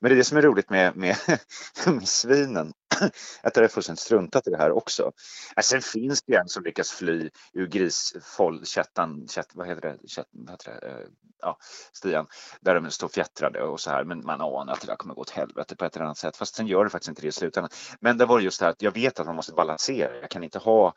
Men 0.00 0.08
det 0.08 0.14
är 0.14 0.16
det 0.16 0.24
som 0.24 0.38
är 0.38 0.42
roligt 0.42 0.70
med, 0.70 0.96
med, 0.96 1.16
med 1.86 2.08
svinen, 2.08 2.72
att 3.42 3.54
det 3.54 3.64
är 3.64 3.68
fullständigt 3.68 4.00
struntat 4.00 4.46
i 4.46 4.50
det 4.50 4.56
här 4.56 4.70
också. 4.70 5.12
Äh, 5.56 5.62
sen 5.62 5.82
finns 5.82 6.22
det 6.22 6.34
en 6.34 6.48
som 6.48 6.64
lyckas 6.64 6.90
fly 6.90 7.30
ur 7.52 7.66
griskättan, 7.66 9.26
vad 9.54 9.66
heter 9.66 9.80
det, 9.80 10.08
Kätt, 10.08 10.26
vad 10.30 10.50
heter 10.50 10.78
det? 10.80 10.86
Äh, 10.86 11.06
ja, 11.40 11.58
stian, 11.92 12.26
där 12.60 12.80
de 12.80 12.90
står 12.90 13.08
fjättrade 13.08 13.62
och 13.62 13.80
så 13.80 13.90
här, 13.90 14.04
men 14.04 14.24
man 14.24 14.40
anar 14.40 14.72
att 14.72 14.80
det 14.80 14.86
där 14.86 14.96
kommer 14.96 15.14
gå 15.14 15.20
åt 15.20 15.30
helvete 15.30 15.76
på 15.76 15.84
ett 15.84 15.96
eller 15.96 16.04
annat 16.04 16.18
sätt, 16.18 16.36
fast 16.36 16.54
sen 16.54 16.66
gör 16.66 16.84
det 16.84 16.90
faktiskt 16.90 17.08
inte 17.08 17.22
det 17.22 17.28
i 17.28 17.32
slutändan. 17.32 17.70
Men 18.00 18.18
det 18.18 18.26
var 18.26 18.40
just 18.40 18.58
det 18.58 18.64
här 18.64 18.72
att 18.72 18.82
jag 18.82 18.92
vet 18.92 19.20
att 19.20 19.26
man 19.26 19.36
måste 19.36 19.52
balansera, 19.52 20.16
jag 20.20 20.30
kan 20.30 20.44
inte 20.44 20.58
ha, 20.58 20.94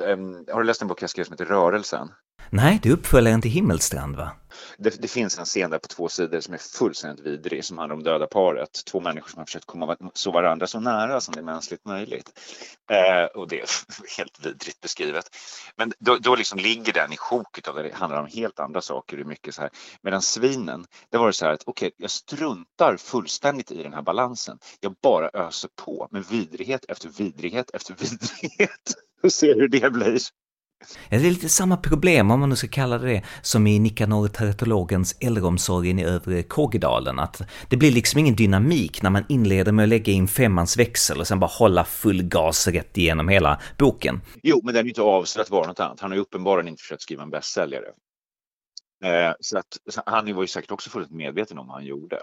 um, 0.00 0.44
har 0.52 0.60
du 0.60 0.66
läst 0.66 0.82
en 0.82 0.88
bok 0.88 1.02
jag 1.02 1.10
skrev 1.10 1.24
som 1.24 1.32
heter 1.32 1.44
Rörelsen? 1.44 2.08
Nej, 2.50 2.78
det 2.82 2.88
är 2.88 2.92
uppföljaren 2.92 3.42
till 3.42 3.50
Himmelstrand 3.50 4.16
va? 4.16 4.30
Det, 4.78 5.02
det, 5.02 5.08
finns 5.08 5.38
en 5.38 5.44
scen 5.44 5.70
där 5.70 5.78
på 5.78 5.88
två 5.88 6.08
sidor 6.08 6.40
som 6.40 6.54
är 6.54 6.58
fullständigt 6.58 7.26
vidrig 7.26 7.64
som 7.64 7.78
handlar 7.78 7.96
om 7.96 8.02
döda 8.02 8.26
paret. 8.26 8.70
Två 8.90 9.00
människor 9.00 9.28
som 9.28 9.38
har 9.38 9.46
försökt 9.46 9.66
komma 9.66 9.96
så 10.14 10.30
varandra 10.30 10.66
så 10.66 10.80
nära 10.80 11.20
som 11.20 11.34
det 11.34 11.40
är 11.40 11.44
mänskligt 11.44 11.84
möjligt. 11.84 12.30
Eh, 12.90 13.24
och 13.40 13.48
det 13.48 13.60
är 13.60 13.68
helt 14.18 14.46
vidrigt 14.46 14.80
beskrivet. 14.80 15.24
Men 15.76 15.92
då, 15.98 16.16
då 16.16 16.34
liksom 16.34 16.58
ligger 16.58 16.92
den 16.92 17.12
i 17.12 17.16
sjoket 17.16 17.68
av 17.68 17.74
det. 17.74 17.82
det 17.82 17.94
handlar 17.94 18.20
om 18.20 18.26
helt 18.26 18.60
andra 18.60 18.80
saker. 18.80 19.24
mycket 19.24 19.54
så 19.54 19.60
här. 19.60 19.70
Medan 20.02 20.22
svinen, 20.22 20.86
det 21.10 21.18
var 21.18 21.26
det 21.26 21.32
så 21.32 21.44
här 21.44 21.52
att 21.52 21.62
okej, 21.66 21.86
okay, 21.86 21.96
jag 21.96 22.10
struntar 22.10 22.96
fullständigt 22.96 23.70
i 23.70 23.82
den 23.82 23.94
här 23.94 24.02
balansen. 24.02 24.58
Jag 24.80 24.94
bara 25.02 25.28
öser 25.28 25.70
på 25.84 26.08
med 26.10 26.24
vidrighet 26.24 26.84
efter 26.88 27.08
vidrighet 27.08 27.70
efter 27.74 27.94
vidrighet 27.98 28.94
och 29.22 29.32
ser 29.32 29.54
hur 29.54 29.68
det 29.68 29.90
blir. 29.90 30.18
Ja, 31.08 31.18
det 31.18 31.26
är 31.26 31.30
lite 31.30 31.48
samma 31.48 31.76
problem, 31.76 32.30
om 32.30 32.40
man 32.40 32.48
nu 32.48 32.56
ska 32.56 32.68
kalla 32.68 32.98
det 32.98 33.06
det, 33.06 33.22
som 33.42 33.66
i 33.66 33.78
Nikanor 33.78 34.28
Teratologens 34.28 35.16
äldreomsorgen 35.20 35.98
i 35.98 36.04
övre 36.04 36.42
Kågedalen, 36.42 37.18
att 37.18 37.42
det 37.68 37.76
blir 37.76 37.92
liksom 37.92 38.20
ingen 38.20 38.36
dynamik 38.36 39.02
när 39.02 39.10
man 39.10 39.24
inleder 39.28 39.72
med 39.72 39.82
att 39.82 39.88
lägga 39.88 40.12
in 40.12 40.28
femmans 40.28 40.76
växel 40.76 41.20
och 41.20 41.26
sen 41.26 41.40
bara 41.40 41.50
hålla 41.58 41.84
full 41.84 42.22
gas 42.22 42.68
rätt 42.68 42.98
igenom 42.98 43.28
hela 43.28 43.60
boken. 43.78 44.20
Jo, 44.42 44.60
men 44.64 44.74
den 44.74 44.80
är 44.80 44.84
ju 44.84 44.90
inte 44.90 45.02
avsedd 45.02 45.42
att 45.42 45.50
vara 45.50 45.66
något 45.66 45.80
annat. 45.80 46.00
Han 46.00 46.10
har 46.10 46.16
ju 46.16 46.22
uppenbarligen 46.22 46.68
inte 46.68 46.82
försökt 46.82 47.02
skriva 47.02 47.22
en 47.22 47.30
bästsäljare. 47.30 47.86
Eh, 49.04 49.32
så 49.40 49.58
att 49.58 49.78
han 50.06 50.34
var 50.34 50.42
ju 50.42 50.48
säkert 50.48 50.70
också 50.70 50.90
fullt 50.90 51.10
medveten 51.10 51.58
om 51.58 51.66
vad 51.66 51.76
han 51.76 51.84
gjorde. 51.84 52.18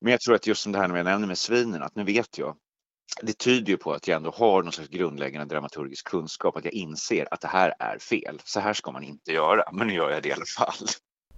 Men 0.00 0.10
jag 0.10 0.20
tror 0.20 0.34
att 0.34 0.46
just 0.46 0.62
som 0.62 0.72
det 0.72 0.78
här 0.78 0.88
med 0.88 0.98
jag 0.98 1.04
nämner 1.04 1.26
med 1.26 1.38
svinen, 1.38 1.82
att 1.82 1.96
nu 1.96 2.04
vet 2.04 2.38
jag 2.38 2.56
det 3.22 3.38
tyder 3.38 3.70
ju 3.70 3.76
på 3.76 3.92
att 3.92 4.08
jag 4.08 4.16
ändå 4.16 4.30
har 4.30 4.62
någon 4.62 4.72
slags 4.72 4.90
grundläggande 4.90 5.54
dramaturgisk 5.54 6.06
kunskap, 6.08 6.56
att 6.56 6.64
jag 6.64 6.74
inser 6.74 7.28
att 7.30 7.40
det 7.40 7.48
här 7.48 7.74
är 7.78 7.98
fel. 7.98 8.40
Så 8.44 8.60
här 8.60 8.72
ska 8.72 8.92
man 8.92 9.04
inte 9.04 9.32
göra, 9.32 9.64
men 9.72 9.86
nu 9.86 9.94
gör 9.94 10.10
jag 10.10 10.22
det 10.22 10.28
i 10.28 10.32
alla 10.32 10.44
fall. 10.58 10.88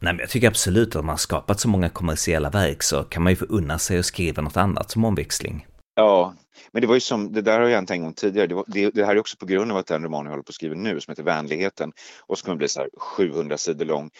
Nej, 0.00 0.12
men 0.12 0.18
jag 0.18 0.30
tycker 0.30 0.48
absolut 0.48 0.88
att 0.88 0.96
om 0.96 1.06
man 1.06 1.12
har 1.12 1.18
skapat 1.18 1.60
så 1.60 1.68
många 1.68 1.88
kommersiella 1.88 2.50
verk 2.50 2.82
så 2.82 3.02
kan 3.02 3.22
man 3.22 3.32
ju 3.32 3.36
få 3.36 3.44
unna 3.44 3.78
sig 3.78 3.98
att 3.98 4.06
skriva 4.06 4.42
något 4.42 4.56
annat 4.56 4.90
som 4.90 5.04
omväxling. 5.04 5.66
Ja, 5.94 6.34
men 6.72 6.80
det 6.80 6.86
var 6.86 6.94
ju 6.94 7.00
som, 7.00 7.32
det 7.32 7.42
där 7.42 7.60
har 7.60 7.68
jag 7.68 7.78
inte 7.78 7.94
en 7.94 8.02
gång 8.02 8.14
tidigare, 8.14 8.46
det, 8.46 8.54
var, 8.54 8.64
det, 8.66 8.90
det, 8.90 9.04
här 9.04 9.14
är 9.14 9.18
också 9.18 9.36
på 9.36 9.46
grund 9.46 9.72
av 9.72 9.78
att 9.78 9.86
den 9.86 10.04
roman 10.04 10.24
jag 10.24 10.30
håller 10.30 10.42
på 10.42 10.50
att 10.50 10.54
skriva 10.54 10.74
nu 10.74 11.00
som 11.00 11.12
heter 11.12 11.22
Vänligheten 11.22 11.92
och 12.26 12.38
som 12.38 12.46
kommer 12.46 12.56
bli 12.56 12.68
så 12.68 12.80
här 12.80 12.88
700 12.98 13.58
sidor 13.58 13.84
lång. 13.84 14.10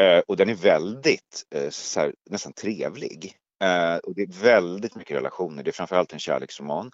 Eh, 0.00 0.18
och 0.18 0.36
den 0.36 0.48
är 0.48 0.54
väldigt, 0.54 1.44
eh, 1.54 1.70
här, 1.96 2.14
nästan 2.30 2.52
trevlig. 2.52 3.32
Uh, 3.64 3.96
och 3.96 4.14
det 4.14 4.22
är 4.22 4.42
väldigt 4.42 4.94
mycket 4.94 5.16
relationer. 5.16 5.62
Det 5.62 5.70
är 5.70 5.72
framförallt 5.72 6.12
en 6.12 6.18
kärleksroman. 6.18 6.90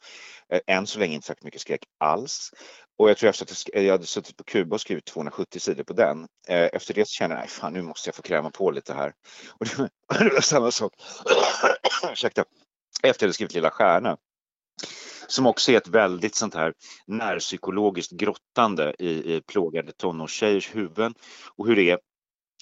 Uh, 0.54 0.60
än 0.66 0.86
så 0.86 0.98
länge 0.98 1.14
inte 1.14 1.26
särskilt 1.26 1.44
mycket 1.44 1.60
skräck 1.60 1.84
alls. 2.00 2.50
Och 2.98 3.10
jag 3.10 3.16
tror 3.16 3.30
efter 3.30 3.44
att 3.44 3.64
eh, 3.74 3.82
jag 3.82 3.92
hade 3.92 4.06
suttit 4.06 4.36
på 4.36 4.44
Kuba 4.44 4.74
och 4.74 4.80
skrivit 4.80 5.04
270 5.04 5.60
sidor 5.60 5.84
på 5.84 5.92
den. 5.92 6.18
Uh, 6.20 6.26
efter 6.48 6.94
det 6.94 7.08
så 7.08 7.12
kände 7.12 7.36
jag, 7.36 7.40
nej 7.40 7.48
fan 7.48 7.72
nu 7.72 7.82
måste 7.82 8.08
jag 8.08 8.14
få 8.14 8.22
kräma 8.22 8.50
på 8.50 8.70
lite 8.70 8.94
här. 8.94 9.12
Och 9.58 9.66
det 9.66 9.78
var, 9.78 9.88
det 10.24 10.34
var 10.34 10.40
samma 10.40 10.70
sak. 10.70 10.92
Ursäkta. 12.12 12.44
Efter 13.02 13.10
att 13.10 13.22
jag 13.22 13.26
hade 13.26 13.34
skrivit 13.34 13.54
Lilla 13.54 13.70
Stjärna. 13.70 14.16
Som 15.26 15.46
också 15.46 15.72
är 15.72 15.76
ett 15.76 15.88
väldigt 15.88 16.34
sånt 16.34 16.54
här 16.54 16.74
närpsykologiskt 17.06 18.12
grottande 18.12 18.94
i, 18.98 19.34
i 19.34 19.40
plågade 19.40 19.92
tonårstjejers 19.92 20.74
huvuden. 20.74 21.14
Och 21.56 21.66
hur 21.66 21.76
det 21.76 21.90
är 21.90 21.98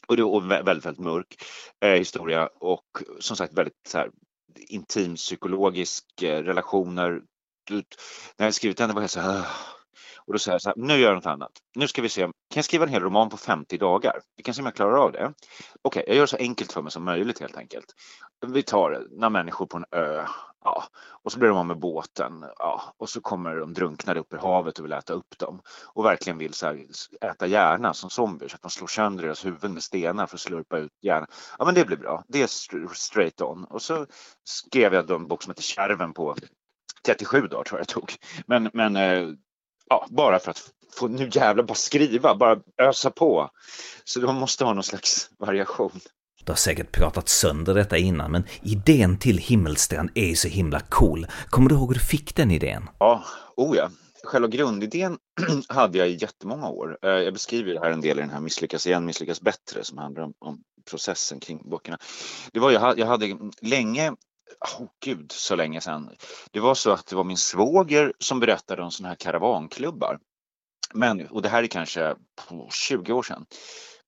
och 0.06 0.16
det 0.16 0.22
var 0.22 0.40
väldigt, 0.40 0.84
väldigt 0.86 1.04
mörk 1.04 1.44
eh, 1.80 1.90
historia 1.90 2.48
och 2.60 2.86
som 3.20 3.36
sagt 3.36 3.54
väldigt 3.54 3.86
så 3.88 3.98
här, 3.98 4.10
intim 4.68 5.14
psykologisk 5.14 6.22
eh, 6.22 6.42
relationer. 6.42 7.22
När 8.38 8.46
jag 8.46 8.54
skrivit 8.54 8.78
den 8.78 8.94
var 8.94 9.00
jag 9.00 9.10
så 9.10 9.20
här, 9.20 9.44
och 10.26 10.32
då 10.32 10.38
säger 10.38 10.54
jag 10.54 10.62
så 10.62 10.68
här, 10.68 10.76
nu 10.76 10.92
gör 10.92 11.08
jag 11.08 11.14
något 11.14 11.26
annat. 11.26 11.52
Nu 11.76 11.88
ska 11.88 12.02
vi 12.02 12.08
se, 12.08 12.22
kan 12.22 12.32
jag 12.54 12.64
skriva 12.64 12.84
en 12.84 12.90
hel 12.90 13.02
roman 13.02 13.28
på 13.28 13.36
50 13.36 13.78
dagar? 13.78 14.20
Vi 14.36 14.42
kan 14.42 14.54
se 14.54 14.62
om 14.62 14.66
jag 14.66 14.74
klarar 14.74 14.96
av 15.04 15.12
det. 15.12 15.24
Okej, 15.24 15.34
okay, 15.82 16.04
jag 16.06 16.14
gör 16.14 16.22
det 16.22 16.26
så 16.26 16.36
enkelt 16.36 16.72
för 16.72 16.82
mig 16.82 16.92
som 16.92 17.04
möjligt 17.04 17.40
helt 17.40 17.56
enkelt. 17.56 17.86
Vi 18.46 18.62
tar 18.62 19.06
några 19.10 19.30
människor 19.30 19.66
på 19.66 19.76
en 19.76 19.84
ö, 19.90 20.26
ja, 20.64 20.84
och 21.22 21.32
så 21.32 21.38
blir 21.38 21.48
de 21.48 21.58
av 21.58 21.66
med 21.66 21.78
båten, 21.78 22.44
ja, 22.58 22.94
och 22.96 23.08
så 23.08 23.20
kommer 23.20 23.56
de 23.56 23.74
drunknade 23.74 24.20
upp 24.20 24.32
i 24.32 24.36
havet 24.36 24.78
och 24.78 24.84
vill 24.84 24.92
äta 24.92 25.12
upp 25.12 25.38
dem 25.38 25.62
och 25.86 26.04
verkligen 26.04 26.38
vill 26.38 26.54
så 26.54 26.66
här, 26.66 26.86
äta 27.20 27.46
hjärna 27.46 27.94
som 27.94 28.10
zombier 28.10 28.48
så 28.48 28.56
att 28.56 28.62
man 28.62 28.70
slår 28.70 28.86
sönder 28.86 29.24
deras 29.24 29.46
huvuden 29.46 29.74
med 29.74 29.82
stenar 29.82 30.26
för 30.26 30.36
att 30.36 30.40
slurpa 30.40 30.78
ut 30.78 30.92
hjärnan. 31.02 31.28
Ja, 31.58 31.64
men 31.64 31.74
det 31.74 31.84
blir 31.84 31.96
bra. 31.96 32.24
Det 32.28 32.42
är 32.42 32.46
straight 32.94 33.40
on. 33.40 33.64
Och 33.64 33.82
så 33.82 34.06
skrev 34.44 34.94
jag 34.94 35.10
en 35.10 35.28
bok 35.28 35.42
som 35.42 35.50
heter 35.50 35.62
Kärven 35.62 36.12
på 36.12 36.36
37 37.06 37.40
dagar 37.40 37.64
tror 37.64 37.80
jag 37.80 37.86
det 37.86 37.92
tog. 37.92 38.14
Men, 38.46 38.70
men 38.72 38.96
eh, 38.96 39.28
ja, 39.88 40.06
bara 40.10 40.38
för 40.38 40.50
att 40.50 40.70
få 40.92 41.08
nu 41.08 41.30
jävlar 41.32 41.64
bara 41.64 41.74
skriva, 41.74 42.34
bara 42.34 42.60
ösa 42.78 43.10
på. 43.10 43.50
Så 44.04 44.20
man 44.20 44.34
måste 44.34 44.64
ha 44.64 44.74
någon 44.74 44.82
slags 44.82 45.30
variation. 45.38 46.00
Du 46.44 46.52
har 46.52 46.56
säkert 46.56 46.92
pratat 46.92 47.28
sönder 47.28 47.74
detta 47.74 47.96
innan, 47.96 48.30
men 48.30 48.44
idén 48.62 49.18
till 49.18 49.38
Himmelstrand 49.38 50.10
är 50.14 50.26
ju 50.26 50.36
så 50.36 50.48
himla 50.48 50.80
cool. 50.80 51.26
Kommer 51.48 51.68
du 51.68 51.74
ihåg 51.74 51.88
hur 51.88 51.94
du 51.94 52.00
fick 52.00 52.36
den 52.36 52.50
idén? 52.50 52.88
Ja, 52.98 53.24
oh 53.56 53.76
ja. 53.76 53.90
Själva 54.24 54.48
grundidén 54.48 55.18
hade 55.68 55.98
jag 55.98 56.08
i 56.08 56.18
jättemånga 56.20 56.68
år. 56.68 56.98
Eh, 57.02 57.10
jag 57.10 57.32
beskriver 57.32 57.74
det 57.74 57.80
här 57.80 57.90
en 57.90 58.00
del 58.00 58.18
i 58.18 58.20
den 58.20 58.30
här 58.30 58.40
Misslyckas 58.40 58.86
igen, 58.86 59.04
misslyckas 59.04 59.40
bättre 59.40 59.84
som 59.84 59.98
handlar 59.98 60.22
om, 60.22 60.32
om 60.38 60.62
processen 60.90 61.40
kring 61.40 61.70
böckerna. 61.70 61.98
Det 62.52 62.60
var, 62.60 62.70
jag, 62.70 62.98
jag 62.98 63.06
hade 63.06 63.38
länge 63.62 64.10
oh, 64.60 64.86
gud 65.04 65.32
så 65.32 65.56
länge 65.56 65.80
sedan. 65.80 66.10
Det 66.50 66.60
var 66.60 66.74
så 66.74 66.90
att 66.90 67.06
det 67.06 67.16
var 67.16 67.24
min 67.24 67.36
svåger 67.36 68.12
som 68.18 68.40
berättade 68.40 68.82
om 68.82 68.90
sådana 68.90 69.08
här 69.08 69.16
karavanklubbar. 69.16 70.18
Men, 70.94 71.26
och 71.26 71.42
det 71.42 71.48
här 71.48 71.62
är 71.62 71.66
kanske 71.66 72.14
20 72.70 73.12
år 73.12 73.22
sedan, 73.22 73.46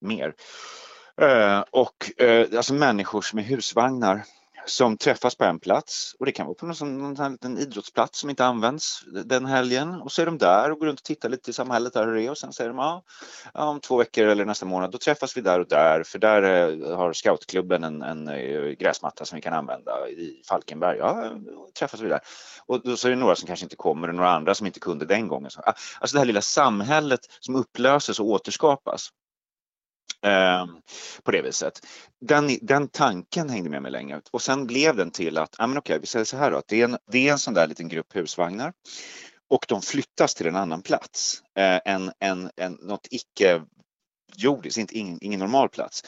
mer. 0.01 0.33
Eh, 1.21 1.63
och 1.71 2.21
eh, 2.21 2.47
alltså 2.57 2.73
människor 2.73 3.21
som 3.21 3.39
är 3.39 3.43
husvagnar 3.43 4.23
som 4.65 4.97
träffas 4.97 5.35
på 5.35 5.43
en 5.43 5.59
plats 5.59 6.15
och 6.19 6.25
det 6.25 6.31
kan 6.31 6.45
vara 6.45 6.55
på 6.55 6.65
någon, 6.65 6.75
sån, 6.75 6.97
någon 6.97 7.31
liten 7.31 7.57
idrottsplats 7.57 8.19
som 8.19 8.29
inte 8.29 8.45
används 8.45 9.03
den 9.25 9.45
helgen 9.45 10.01
och 10.01 10.11
så 10.11 10.21
är 10.21 10.25
de 10.25 10.37
där 10.37 10.71
och 10.71 10.79
går 10.79 10.87
runt 10.87 10.99
och 10.99 11.03
tittar 11.03 11.29
lite 11.29 11.49
i 11.49 11.53
samhället 11.53 11.93
där 11.93 12.05
hur 12.05 12.13
det 12.13 12.23
är 12.23 12.31
och 12.31 12.37
sen 12.37 12.53
säger 12.53 12.69
de 12.69 12.77
ja, 12.77 13.03
om 13.53 13.79
två 13.79 13.97
veckor 13.97 14.27
eller 14.27 14.45
nästa 14.45 14.65
månad 14.65 14.91
då 14.91 14.97
träffas 14.97 15.37
vi 15.37 15.41
där 15.41 15.59
och 15.59 15.67
där 15.67 16.03
för 16.03 16.19
där 16.19 16.43
eh, 16.43 16.97
har 16.97 17.13
scoutklubben 17.13 17.83
en, 17.83 18.01
en 18.01 18.25
gräsmatta 18.79 19.25
som 19.25 19.35
vi 19.35 19.41
kan 19.41 19.53
använda 19.53 20.09
i 20.09 20.41
Falkenberg. 20.49 20.97
Ja, 20.97 21.31
då 21.45 21.69
träffas 21.79 22.01
vi 22.01 22.09
där. 22.09 22.19
Och 22.65 22.81
då 22.83 22.97
så 22.97 23.07
är 23.07 23.09
det 23.09 23.17
några 23.17 23.35
som 23.35 23.47
kanske 23.47 23.65
inte 23.65 23.75
kommer 23.75 24.07
och 24.07 24.15
några 24.15 24.31
andra 24.31 24.55
som 24.55 24.67
inte 24.67 24.79
kunde 24.79 25.05
den 25.05 25.27
gången. 25.27 25.51
Ah, 25.57 25.73
alltså 25.99 26.15
det 26.15 26.19
här 26.19 26.25
lilla 26.25 26.41
samhället 26.41 27.21
som 27.39 27.55
upplöses 27.55 28.19
och 28.19 28.25
återskapas. 28.25 29.09
Eh, 30.25 30.65
på 31.23 31.31
det 31.31 31.41
viset. 31.41 31.85
Den, 32.21 32.57
den 32.61 32.87
tanken 32.87 33.49
hängde 33.49 33.69
med 33.69 33.81
mig 33.81 33.91
länge 33.91 34.21
och 34.31 34.41
sen 34.41 34.67
blev 34.67 34.95
den 34.95 35.11
till 35.11 35.37
att, 35.37 35.55
ja 35.57 35.67
men 35.67 35.77
okej, 35.77 35.99
vi 35.99 36.07
säger 36.07 36.25
så 36.25 36.37
här 36.37 36.51
då, 36.51 36.57
att 36.57 36.67
det 36.67 36.81
är 36.81 36.85
en, 36.85 36.97
det 37.11 37.27
är 37.27 37.31
en 37.31 37.39
sån 37.39 37.53
där 37.53 37.67
liten 37.67 37.87
grupp 37.87 38.15
husvagnar 38.15 38.73
och 39.49 39.65
de 39.67 39.81
flyttas 39.81 40.35
till 40.35 40.47
en 40.47 40.55
annan 40.55 40.81
plats. 40.81 41.41
Eh, 41.57 41.79
en, 41.85 42.11
en, 42.19 42.49
en, 42.55 42.73
något 42.73 43.07
icke 43.11 43.61
jordis, 44.35 44.77
inte 44.77 44.97
ingen, 44.97 45.19
ingen 45.21 45.39
normal 45.39 45.69
plats. 45.69 46.03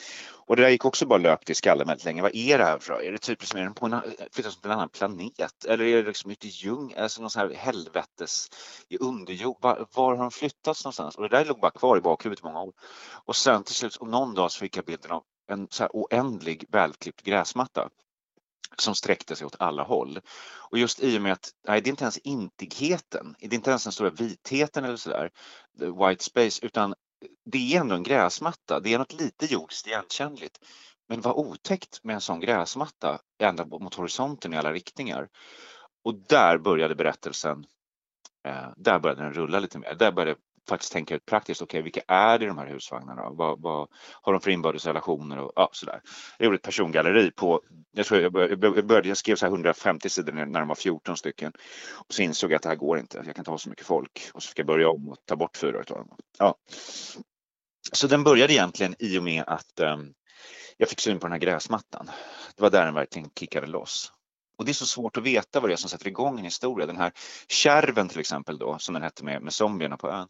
Och 0.46 0.56
det 0.56 0.62
där 0.62 0.68
gick 0.68 0.84
också 0.84 1.06
bara 1.06 1.18
löpt 1.18 1.50
i 1.50 1.54
skallen 1.54 1.86
väldigt 1.86 2.04
länge. 2.04 2.22
Vad 2.22 2.34
är 2.34 2.58
det 2.58 2.64
här 2.64 2.78
för 2.78 3.02
Är 3.02 3.12
det 3.12 3.18
typ 3.18 3.46
som 3.46 3.60
är 3.60 3.64
den 3.64 3.74
på 3.74 3.86
en, 3.86 4.00
flyttas 4.32 4.60
till 4.60 4.70
en 4.70 4.76
annan 4.76 4.88
planet? 4.88 5.64
Eller 5.68 5.84
är 5.84 5.96
det 5.96 6.08
liksom 6.08 6.30
ute 6.30 6.46
i 6.46 6.50
djung, 6.50 6.94
alltså 6.96 7.20
någon 7.20 7.30
sån 7.30 7.42
här 7.42 7.54
helvetes 7.54 8.48
i 8.88 8.98
underjord? 8.98 9.56
Var, 9.60 9.86
var 9.94 10.16
har 10.16 10.22
de 10.22 10.30
flyttats 10.30 10.84
någonstans? 10.84 11.14
Och 11.14 11.22
det 11.22 11.28
där 11.28 11.44
låg 11.44 11.60
bara 11.60 11.70
kvar 11.70 11.98
i 11.98 12.00
bakhuvudet 12.00 12.44
i 12.44 12.46
många 12.46 12.62
år. 12.62 12.72
Och 13.24 13.36
sen 13.36 13.64
till 13.64 13.74
slut, 13.74 13.96
och 13.96 14.08
någon 14.08 14.34
dag 14.34 14.52
så 14.52 14.58
fick 14.58 14.76
jag 14.76 14.84
bilden 14.84 15.10
av 15.10 15.22
en 15.50 15.68
så 15.70 15.82
här 15.82 15.90
oändlig 15.92 16.64
välklippt 16.68 17.22
gräsmatta 17.22 17.88
som 18.78 18.94
sträckte 18.94 19.36
sig 19.36 19.46
åt 19.46 19.56
alla 19.58 19.82
håll. 19.82 20.20
Och 20.70 20.78
just 20.78 21.00
i 21.00 21.18
och 21.18 21.22
med 21.22 21.32
att, 21.32 21.50
nej 21.68 21.80
det 21.80 21.88
är 21.88 21.90
inte 21.90 22.04
ens 22.04 22.18
intigheten, 22.18 23.34
det 23.40 23.46
är 23.46 23.54
inte 23.54 23.70
ens 23.70 23.84
den 23.84 23.92
stora 23.92 24.10
vitheten 24.10 24.84
eller 24.84 24.96
sådär, 24.96 25.30
white 26.08 26.24
space, 26.24 26.66
utan 26.66 26.94
det 27.44 27.74
är 27.74 27.80
ändå 27.80 27.94
en 27.94 28.02
gräsmatta, 28.02 28.80
det 28.80 28.94
är 28.94 28.98
något 28.98 29.12
lite 29.12 29.46
jordiskt 29.46 29.86
igenkännligt. 29.86 30.58
Men 31.08 31.20
vad 31.20 31.34
otäckt 31.34 32.04
med 32.04 32.14
en 32.14 32.20
sån 32.20 32.40
gräsmatta 32.40 33.18
ända 33.38 33.64
mot 33.64 33.94
horisonten 33.94 34.54
i 34.54 34.56
alla 34.56 34.72
riktningar. 34.72 35.28
Och 36.04 36.14
där 36.28 36.58
började 36.58 36.94
berättelsen, 36.94 37.66
eh, 38.48 38.68
där 38.76 38.98
började 38.98 39.22
den 39.22 39.32
rulla 39.32 39.58
lite 39.60 39.78
mer. 39.78 39.94
Där 39.94 40.12
började 40.12 40.40
faktiskt 40.68 40.92
tänka 40.92 41.14
ut 41.14 41.26
praktiskt, 41.26 41.62
okej 41.62 41.78
okay, 41.78 41.82
vilka 41.82 42.00
är 42.08 42.38
det 42.38 42.44
i 42.44 42.48
de 42.48 42.58
här 42.58 42.66
husvagnarna? 42.66 43.30
Vad, 43.30 43.60
vad 43.60 43.88
har 44.22 44.32
de 44.32 44.40
för 44.40 44.50
inbördes 44.50 44.86
relationer 44.86 45.38
och 45.38 45.52
ja, 45.56 45.68
sådär. 45.72 46.00
Jag 46.38 46.44
gjorde 46.44 46.56
ett 46.56 46.62
persongalleri 46.62 47.30
på, 47.30 47.60
jag 47.92 48.06
tror 48.06 48.20
jag 48.20 48.32
började, 48.32 49.08
jag 49.08 49.16
skrev 49.16 49.36
så 49.36 49.46
150 49.46 50.08
sidor 50.08 50.32
när 50.32 50.60
de 50.60 50.68
var 50.68 50.74
14 50.74 51.16
stycken. 51.16 51.52
Och 51.94 52.14
så 52.14 52.22
insåg 52.22 52.50
jag 52.50 52.56
att 52.56 52.62
det 52.62 52.68
här 52.68 52.76
går 52.76 52.98
inte, 52.98 53.16
jag 53.16 53.26
kan 53.26 53.40
inte 53.40 53.50
ha 53.50 53.58
så 53.58 53.68
mycket 53.68 53.86
folk. 53.86 54.30
Och 54.34 54.42
så 54.42 54.48
fick 54.48 54.58
jag 54.58 54.66
börja 54.66 54.90
om 54.90 55.08
och 55.08 55.16
ta 55.24 55.36
bort 55.36 55.56
fyra 55.56 55.78
av 55.78 55.84
dem. 55.84 56.16
Ja. 56.38 56.54
Så 57.92 58.06
den 58.06 58.24
började 58.24 58.52
egentligen 58.52 58.94
i 58.98 59.18
och 59.18 59.22
med 59.22 59.44
att 59.46 59.80
um, 59.80 60.14
jag 60.76 60.88
fick 60.88 61.00
syn 61.00 61.18
på 61.18 61.26
den 61.26 61.32
här 61.32 61.38
gräsmattan. 61.38 62.10
Det 62.56 62.62
var 62.62 62.70
där 62.70 62.84
den 62.84 62.94
verkligen 62.94 63.30
kickade 63.38 63.66
loss. 63.66 64.12
Och 64.58 64.64
det 64.64 64.72
är 64.72 64.74
så 64.74 64.86
svårt 64.86 65.16
att 65.16 65.22
veta 65.22 65.60
vad 65.60 65.70
det 65.70 65.74
är 65.74 65.76
som 65.76 65.90
sätter 65.90 66.08
igång 66.08 66.38
en 66.38 66.44
historia. 66.44 66.86
Den 66.86 66.96
här 66.96 67.12
kärven 67.48 68.08
till 68.08 68.20
exempel 68.20 68.58
då, 68.58 68.78
som 68.78 68.94
den 68.94 69.02
hette 69.02 69.24
med, 69.24 69.42
med 69.42 69.52
zombierna 69.52 69.96
på 69.96 70.10
ön. 70.10 70.28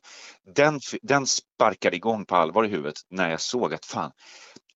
Den, 0.55 0.81
den 1.03 1.27
sparkade 1.27 1.97
igång 1.97 2.25
på 2.25 2.37
allvar 2.37 2.65
i 2.65 2.69
huvudet 2.69 2.97
när 3.11 3.31
jag 3.31 3.41
såg 3.41 3.75
att 3.75 3.85
fan, 3.85 4.13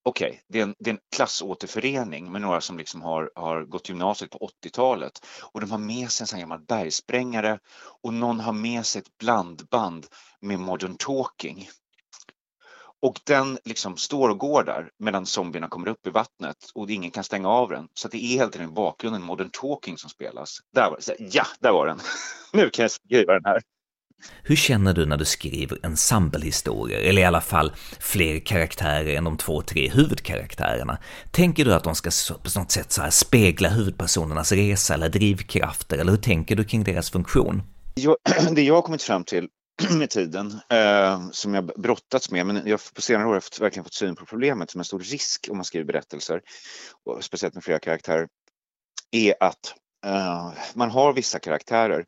okej, 0.03 0.29
okay, 0.29 0.41
det, 0.49 0.59
är 0.59 0.63
en, 0.63 0.75
det 0.79 0.91
är 0.91 0.95
en 0.95 1.01
klassåterförening 1.17 2.33
med 2.33 2.43
några 2.43 2.61
som 2.61 2.79
liksom 2.79 3.03
har, 3.03 3.31
har 3.35 3.65
gått 3.65 3.89
gymnasiet 3.89 4.31
på 4.31 4.51
80-talet 4.65 5.27
och 5.53 5.61
de 5.61 5.71
har 5.71 5.79
med 5.79 6.11
sig 6.11 6.25
en 6.25 6.29
sån 6.29 6.41
gammal 6.41 6.61
bergsprängare 6.61 7.59
och 8.03 8.15
någon 8.15 8.41
har 8.41 8.53
med 8.53 8.87
sig 8.87 9.01
ett 9.01 9.19
blandband 9.19 10.07
med 10.41 10.61
modern 10.61 10.97
talking. 10.99 11.69
Och 13.03 13.21
den 13.25 13.59
liksom 13.65 13.97
står 13.97 14.29
och 14.29 14.39
går 14.39 14.65
där 14.65 14.91
medan 14.99 15.27
zombierna 15.27 15.69
kommer 15.69 15.89
upp 15.89 16.07
i 16.07 16.11
vattnet 16.11 16.57
och 16.75 16.91
ingen 16.91 17.11
kan 17.11 17.25
stänga 17.25 17.49
av 17.49 17.69
den. 17.69 17.89
Så 17.95 18.09
det 18.09 18.25
är 18.25 18.39
helt 18.39 18.57
enkelt 18.57 18.75
bakgrunden 18.75 19.23
Modern 19.23 19.51
Talking 19.53 19.99
som 19.99 20.11
spelas. 20.11 20.59
Där 20.75 20.91
var 20.91 20.99
det, 21.07 21.17
ja, 21.35 21.47
där 21.61 21.73
var 21.73 21.87
den. 21.87 21.99
nu 22.53 22.71
kan 22.71 22.83
jag 22.83 22.91
skriva 22.91 23.33
den 23.33 23.45
här. 23.45 23.63
Hur 24.43 24.57
känner 24.57 24.95
du 24.95 25.07
när 25.07 25.17
du 25.17 25.25
skriver 25.25 25.79
ensemblehistorier, 25.83 27.01
eller 27.01 27.23
i 27.23 27.25
alla 27.25 27.41
fall 27.41 27.73
fler 28.01 28.39
karaktärer 28.39 29.17
än 29.17 29.25
de 29.25 29.37
två, 29.37 29.63
tre 29.63 29.91
huvudkaraktärerna? 29.91 30.99
Tänker 31.31 31.65
du 31.65 31.75
att 31.75 31.85
de 31.85 31.95
ska 31.95 32.11
på 32.43 32.61
något 32.61 32.71
sätt 32.71 32.93
så 32.93 33.03
spegla 33.11 33.69
huvudpersonernas 33.69 34.53
resa 34.53 34.95
eller 34.95 35.09
drivkrafter, 35.09 35.99
eller 35.99 36.11
hur 36.11 36.19
tänker 36.19 36.57
du 36.57 36.65
kring 36.65 36.85
deras 36.85 37.11
funktion? 37.11 37.63
Jag, 37.95 38.17
det 38.55 38.63
jag 38.63 38.75
har 38.75 38.83
kommit 38.83 39.03
fram 39.03 39.25
till 39.25 39.49
med 39.99 40.11
tiden 40.11 40.61
eh, 40.69 41.31
som 41.31 41.55
jag 41.55 41.66
brottats 41.66 42.31
med. 42.31 42.47
Men 42.47 42.62
jag 42.66 42.81
på 42.95 43.03
senare 43.03 43.29
år 43.29 43.33
har 43.33 43.35
jag 43.35 43.61
verkligen 43.61 43.85
fått 43.85 43.95
syn 43.95 44.16
på 44.16 44.27
problemet 44.27 44.71
som 44.71 44.79
en 44.79 44.85
stor 44.85 45.01
risk 45.01 45.49
om 45.51 45.57
man 45.57 45.64
skriver 45.64 45.87
berättelser, 45.87 46.40
och 47.05 47.25
speciellt 47.25 47.55
med 47.55 47.64
flera 47.64 47.79
karaktärer, 47.79 48.29
är 49.11 49.35
att 49.40 49.75
eh, 50.07 50.53
man 50.75 50.90
har 50.90 51.12
vissa 51.12 51.38
karaktärer 51.38 52.05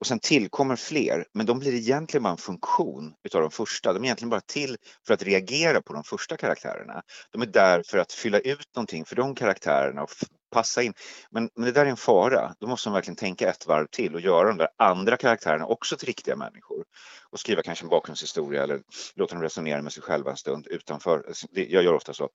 och 0.00 0.06
sen 0.06 0.18
tillkommer 0.18 0.76
fler, 0.76 1.26
men 1.34 1.46
de 1.46 1.58
blir 1.58 1.74
egentligen 1.74 2.22
bara 2.22 2.30
en 2.30 2.36
funktion 2.36 3.14
utav 3.24 3.40
de 3.42 3.50
första. 3.50 3.92
De 3.92 4.02
är 4.02 4.04
egentligen 4.04 4.30
bara 4.30 4.40
till 4.40 4.76
för 5.06 5.14
att 5.14 5.22
reagera 5.22 5.82
på 5.82 5.92
de 5.92 6.04
första 6.04 6.36
karaktärerna. 6.36 7.02
De 7.30 7.42
är 7.42 7.46
där 7.46 7.82
för 7.86 7.98
att 7.98 8.12
fylla 8.12 8.38
ut 8.38 8.76
någonting 8.76 9.04
för 9.04 9.16
de 9.16 9.34
karaktärerna 9.34 10.02
och 10.02 10.10
passa 10.52 10.82
in. 10.82 10.94
Men, 11.30 11.50
men 11.56 11.64
det 11.64 11.72
där 11.72 11.86
är 11.86 11.90
en 11.90 11.96
fara. 11.96 12.54
Då 12.60 12.66
måste 12.66 12.88
man 12.88 12.94
verkligen 12.94 13.16
tänka 13.16 13.50
ett 13.50 13.66
varv 13.66 13.86
till 13.86 14.14
och 14.14 14.20
göra 14.20 14.48
de 14.48 14.58
där 14.58 14.68
andra 14.78 15.16
karaktärerna 15.16 15.66
också 15.66 15.96
till 15.96 16.06
riktiga 16.06 16.36
människor. 16.36 16.84
Och 17.30 17.40
skriva 17.40 17.62
kanske 17.62 17.84
en 17.84 17.88
bakgrundshistoria 17.88 18.62
eller 18.62 18.80
låta 19.14 19.34
dem 19.34 19.42
resonera 19.42 19.82
med 19.82 19.92
sig 19.92 20.02
själva 20.02 20.30
en 20.30 20.36
stund 20.36 20.66
utanför. 20.66 21.24
Jag 21.50 21.82
gör 21.82 21.94
ofta 21.94 22.12
så 22.12 22.28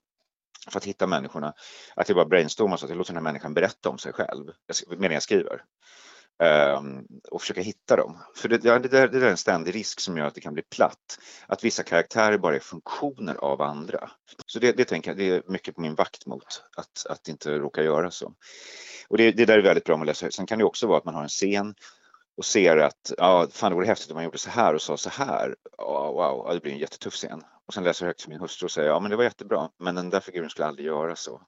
för 0.71 0.77
att 0.77 0.85
hitta 0.85 1.07
människorna. 1.07 1.53
Att 1.95 2.09
jag 2.09 2.15
bara 2.15 2.25
brainstormar 2.25 2.77
så 2.77 2.85
att 2.85 2.89
jag 2.89 2.97
låter 2.97 3.13
den 3.13 3.17
här 3.17 3.31
människan 3.31 3.53
berätta 3.53 3.89
om 3.89 3.97
sig 3.97 4.13
själv 4.13 4.51
medan 4.97 5.13
jag 5.13 5.23
skriver. 5.23 5.63
Ehm, 6.39 7.07
och 7.31 7.41
försöka 7.41 7.61
hitta 7.61 7.95
dem. 7.95 8.17
För 8.35 8.49
det, 8.49 8.57
det, 8.57 8.79
där, 8.79 9.07
det 9.07 9.19
där 9.19 9.27
är 9.27 9.31
en 9.31 9.37
ständig 9.37 9.75
risk 9.75 9.99
som 9.99 10.17
gör 10.17 10.25
att 10.25 10.35
det 10.35 10.41
kan 10.41 10.53
bli 10.53 10.63
platt. 10.63 11.19
Att 11.47 11.63
vissa 11.63 11.83
karaktärer 11.83 12.37
bara 12.37 12.55
är 12.55 12.59
funktioner 12.59 13.35
av 13.35 13.61
andra. 13.61 14.09
Så 14.45 14.59
det, 14.59 14.71
det 14.71 14.85
tänker 14.85 15.11
jag, 15.11 15.17
det 15.17 15.29
är 15.29 15.43
mycket 15.47 15.75
på 15.75 15.81
min 15.81 15.95
vakt 15.95 16.25
mot 16.25 16.63
att, 16.77 17.05
att 17.09 17.27
inte 17.27 17.57
råka 17.59 17.83
göra 17.83 18.11
så. 18.11 18.33
Och 19.07 19.17
det, 19.17 19.31
det 19.31 19.45
där 19.45 19.57
är 19.57 19.63
väldigt 19.63 19.83
bra 19.83 19.97
med 19.97 20.03
att 20.03 20.07
läsa 20.07 20.25
högt. 20.25 20.35
Sen 20.35 20.45
kan 20.45 20.59
det 20.59 20.65
också 20.65 20.87
vara 20.87 20.97
att 20.97 21.05
man 21.05 21.15
har 21.15 21.23
en 21.23 21.29
scen 21.29 21.75
och 22.37 22.45
ser 22.45 22.77
att 22.77 23.13
ja, 23.17 23.47
fan 23.51 23.71
det 23.71 23.75
vore 23.75 23.87
häftigt 23.87 24.11
om 24.11 24.15
man 24.15 24.23
gjorde 24.23 24.37
så 24.37 24.49
här 24.49 24.73
och 24.73 24.81
sa 24.81 24.97
så 24.97 25.09
här. 25.09 25.55
Oh, 25.77 26.11
wow, 26.11 26.45
ja, 26.47 26.53
det 26.53 26.59
blir 26.59 26.71
en 26.71 26.77
jättetuff 26.77 27.13
scen. 27.13 27.41
Och 27.67 27.73
sen 27.73 27.83
läser 27.83 28.05
jag 28.05 28.09
högt 28.09 28.21
för 28.21 28.29
min 28.29 28.39
hustru 28.39 28.65
och 28.65 28.71
säger 28.71 28.89
ja 28.89 28.99
men 28.99 29.11
det 29.11 29.17
var 29.17 29.23
jättebra 29.23 29.69
men 29.79 29.95
den 29.95 30.09
där 30.09 30.19
figuren 30.19 30.49
skulle 30.49 30.67
aldrig 30.67 30.87
göra 30.87 31.15
så. 31.15 31.41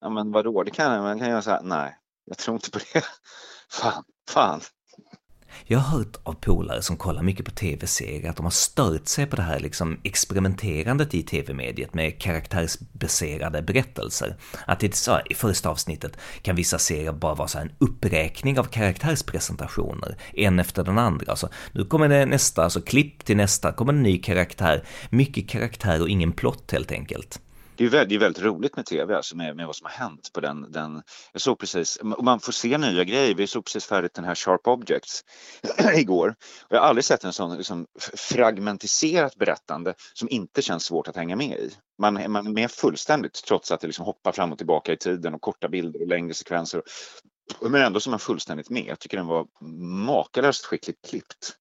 Ja 0.00 0.10
men 0.10 0.32
vadå, 0.32 0.62
det 0.62 0.70
kan 0.70 1.02
man 1.02 1.18
kan 1.18 1.28
göra 1.28 1.42
så 1.42 1.50
här. 1.50 1.62
Nej, 1.62 1.96
jag 2.26 2.38
tror 2.38 2.56
inte 2.56 2.70
på 2.70 2.78
det. 2.78 3.04
Fan, 3.70 4.04
fan. 4.30 4.60
Jag 5.64 5.78
har 5.78 5.98
hört 5.98 6.16
av 6.22 6.32
polare 6.32 6.82
som 6.82 6.96
kollar 6.96 7.22
mycket 7.22 7.44
på 7.44 7.50
tv-serier 7.50 8.30
att 8.30 8.36
de 8.36 8.46
har 8.46 8.50
stört 8.50 9.08
sig 9.08 9.26
på 9.26 9.36
det 9.36 9.42
här 9.42 9.60
liksom 9.60 10.00
experimenterandet 10.04 11.14
i 11.14 11.22
tv-mediet 11.22 11.94
med 11.94 12.20
karaktärsbaserade 12.20 13.62
berättelser. 13.62 14.36
Att 14.66 14.80
det 14.80 14.94
så, 14.96 15.20
i 15.30 15.34
första 15.34 15.68
avsnittet 15.68 16.16
kan 16.42 16.56
vissa 16.56 16.78
serier 16.78 17.12
bara 17.12 17.34
vara 17.34 17.48
så 17.48 17.58
en 17.58 17.72
uppräkning 17.78 18.58
av 18.58 18.64
karaktärspresentationer, 18.64 20.16
en 20.32 20.58
efter 20.58 20.84
den 20.84 20.98
andra. 20.98 21.30
Alltså, 21.30 21.48
nu 21.72 21.84
kommer 21.84 22.08
det 22.08 22.26
nästa, 22.26 22.64
alltså 22.64 22.80
klipp 22.80 23.24
till 23.24 23.36
nästa, 23.36 23.72
kommer 23.72 23.92
en 23.92 24.02
ny 24.02 24.18
karaktär, 24.18 24.84
mycket 25.10 25.48
karaktär 25.48 26.02
och 26.02 26.08
ingen 26.08 26.32
plott 26.32 26.72
helt 26.72 26.92
enkelt 26.92 27.40
det 27.76 27.84
är 27.84 27.88
väldigt, 27.88 28.20
väldigt 28.20 28.42
roligt 28.42 28.76
med 28.76 28.86
tv, 28.86 29.16
alltså 29.16 29.36
med, 29.36 29.56
med 29.56 29.66
vad 29.66 29.76
som 29.76 29.84
har 29.84 29.92
hänt 29.92 30.30
på 30.32 30.40
den, 30.40 30.72
den. 30.72 31.02
Jag 31.32 31.42
såg 31.42 31.58
precis, 31.58 31.96
och 31.96 32.24
man 32.24 32.40
får 32.40 32.52
se 32.52 32.78
nya 32.78 33.04
grejer. 33.04 33.34
Vi 33.34 33.46
såg 33.46 33.64
precis 33.64 33.86
färdigt 33.86 34.14
den 34.14 34.24
här 34.24 34.34
Sharp 34.34 34.66
Objects 34.66 35.24
igår. 35.94 36.34
Och 36.62 36.76
jag 36.76 36.80
har 36.80 36.88
aldrig 36.88 37.04
sett 37.04 37.24
en 37.24 37.32
sån 37.32 37.56
liksom, 37.56 37.86
fragmentiserat 38.16 39.36
berättande 39.36 39.94
som 40.14 40.28
inte 40.30 40.62
känns 40.62 40.84
svårt 40.84 41.08
att 41.08 41.16
hänga 41.16 41.36
med 41.36 41.58
i. 41.58 41.70
Man, 41.98 42.32
man 42.32 42.46
är 42.46 42.50
med 42.50 42.70
fullständigt 42.70 43.42
trots 43.46 43.72
att 43.72 43.80
det 43.80 43.86
liksom 43.86 44.04
hoppar 44.04 44.32
fram 44.32 44.52
och 44.52 44.58
tillbaka 44.58 44.92
i 44.92 44.96
tiden 44.96 45.34
och 45.34 45.40
korta 45.40 45.68
bilder 45.68 46.00
och 46.00 46.08
längre 46.08 46.34
sekvenser. 46.34 46.82
Men 47.60 47.82
ändå 47.82 48.00
så 48.00 48.10
är 48.10 48.12
man 48.12 48.18
fullständigt 48.18 48.70
med. 48.70 48.84
Jag 48.86 48.98
tycker 48.98 49.16
den 49.16 49.26
var 49.26 49.46
makalöst 50.06 50.64
skickligt 50.64 51.08
klippt. 51.08 51.56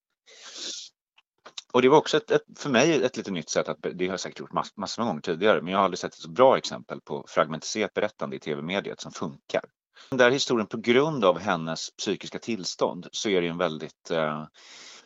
Och 1.76 1.82
det 1.82 1.90
var 1.90 1.98
också 1.98 2.18
ett, 2.18 2.32
ett, 2.32 2.44
för 2.58 2.70
mig 2.70 3.04
ett 3.04 3.18
lite 3.18 3.32
nytt 3.32 3.50
sätt 3.50 3.70
att, 3.70 3.78
det 3.82 4.06
har 4.06 4.14
jag 4.14 4.20
säkert 4.20 4.40
gjort 4.40 4.54
mass, 4.54 4.78
massor 4.78 5.02
av 5.02 5.08
gånger 5.08 5.22
tidigare, 5.22 5.62
men 5.62 5.72
jag 5.72 5.78
har 5.78 5.84
aldrig 5.84 6.00
sett 6.00 6.14
ett 6.14 6.20
så 6.20 6.30
bra 6.30 6.58
exempel 6.58 7.02
på 7.02 7.26
fragmentiserat 7.28 7.94
berättande 7.94 8.36
i 8.36 8.40
tv-mediet 8.40 9.02
som 9.02 9.12
funkar. 9.12 9.62
Den 10.10 10.18
där 10.18 10.32
historien, 10.32 10.68
på 10.68 10.78
grund 10.78 11.26
av 11.26 11.40
hennes 11.40 11.96
psykiska 11.98 12.40
tillstånd, 12.40 13.08
så 13.12 13.30
är 13.30 13.42
det 13.42 13.48
en 13.48 13.58
väldigt 13.58 14.12
eh, 14.12 14.46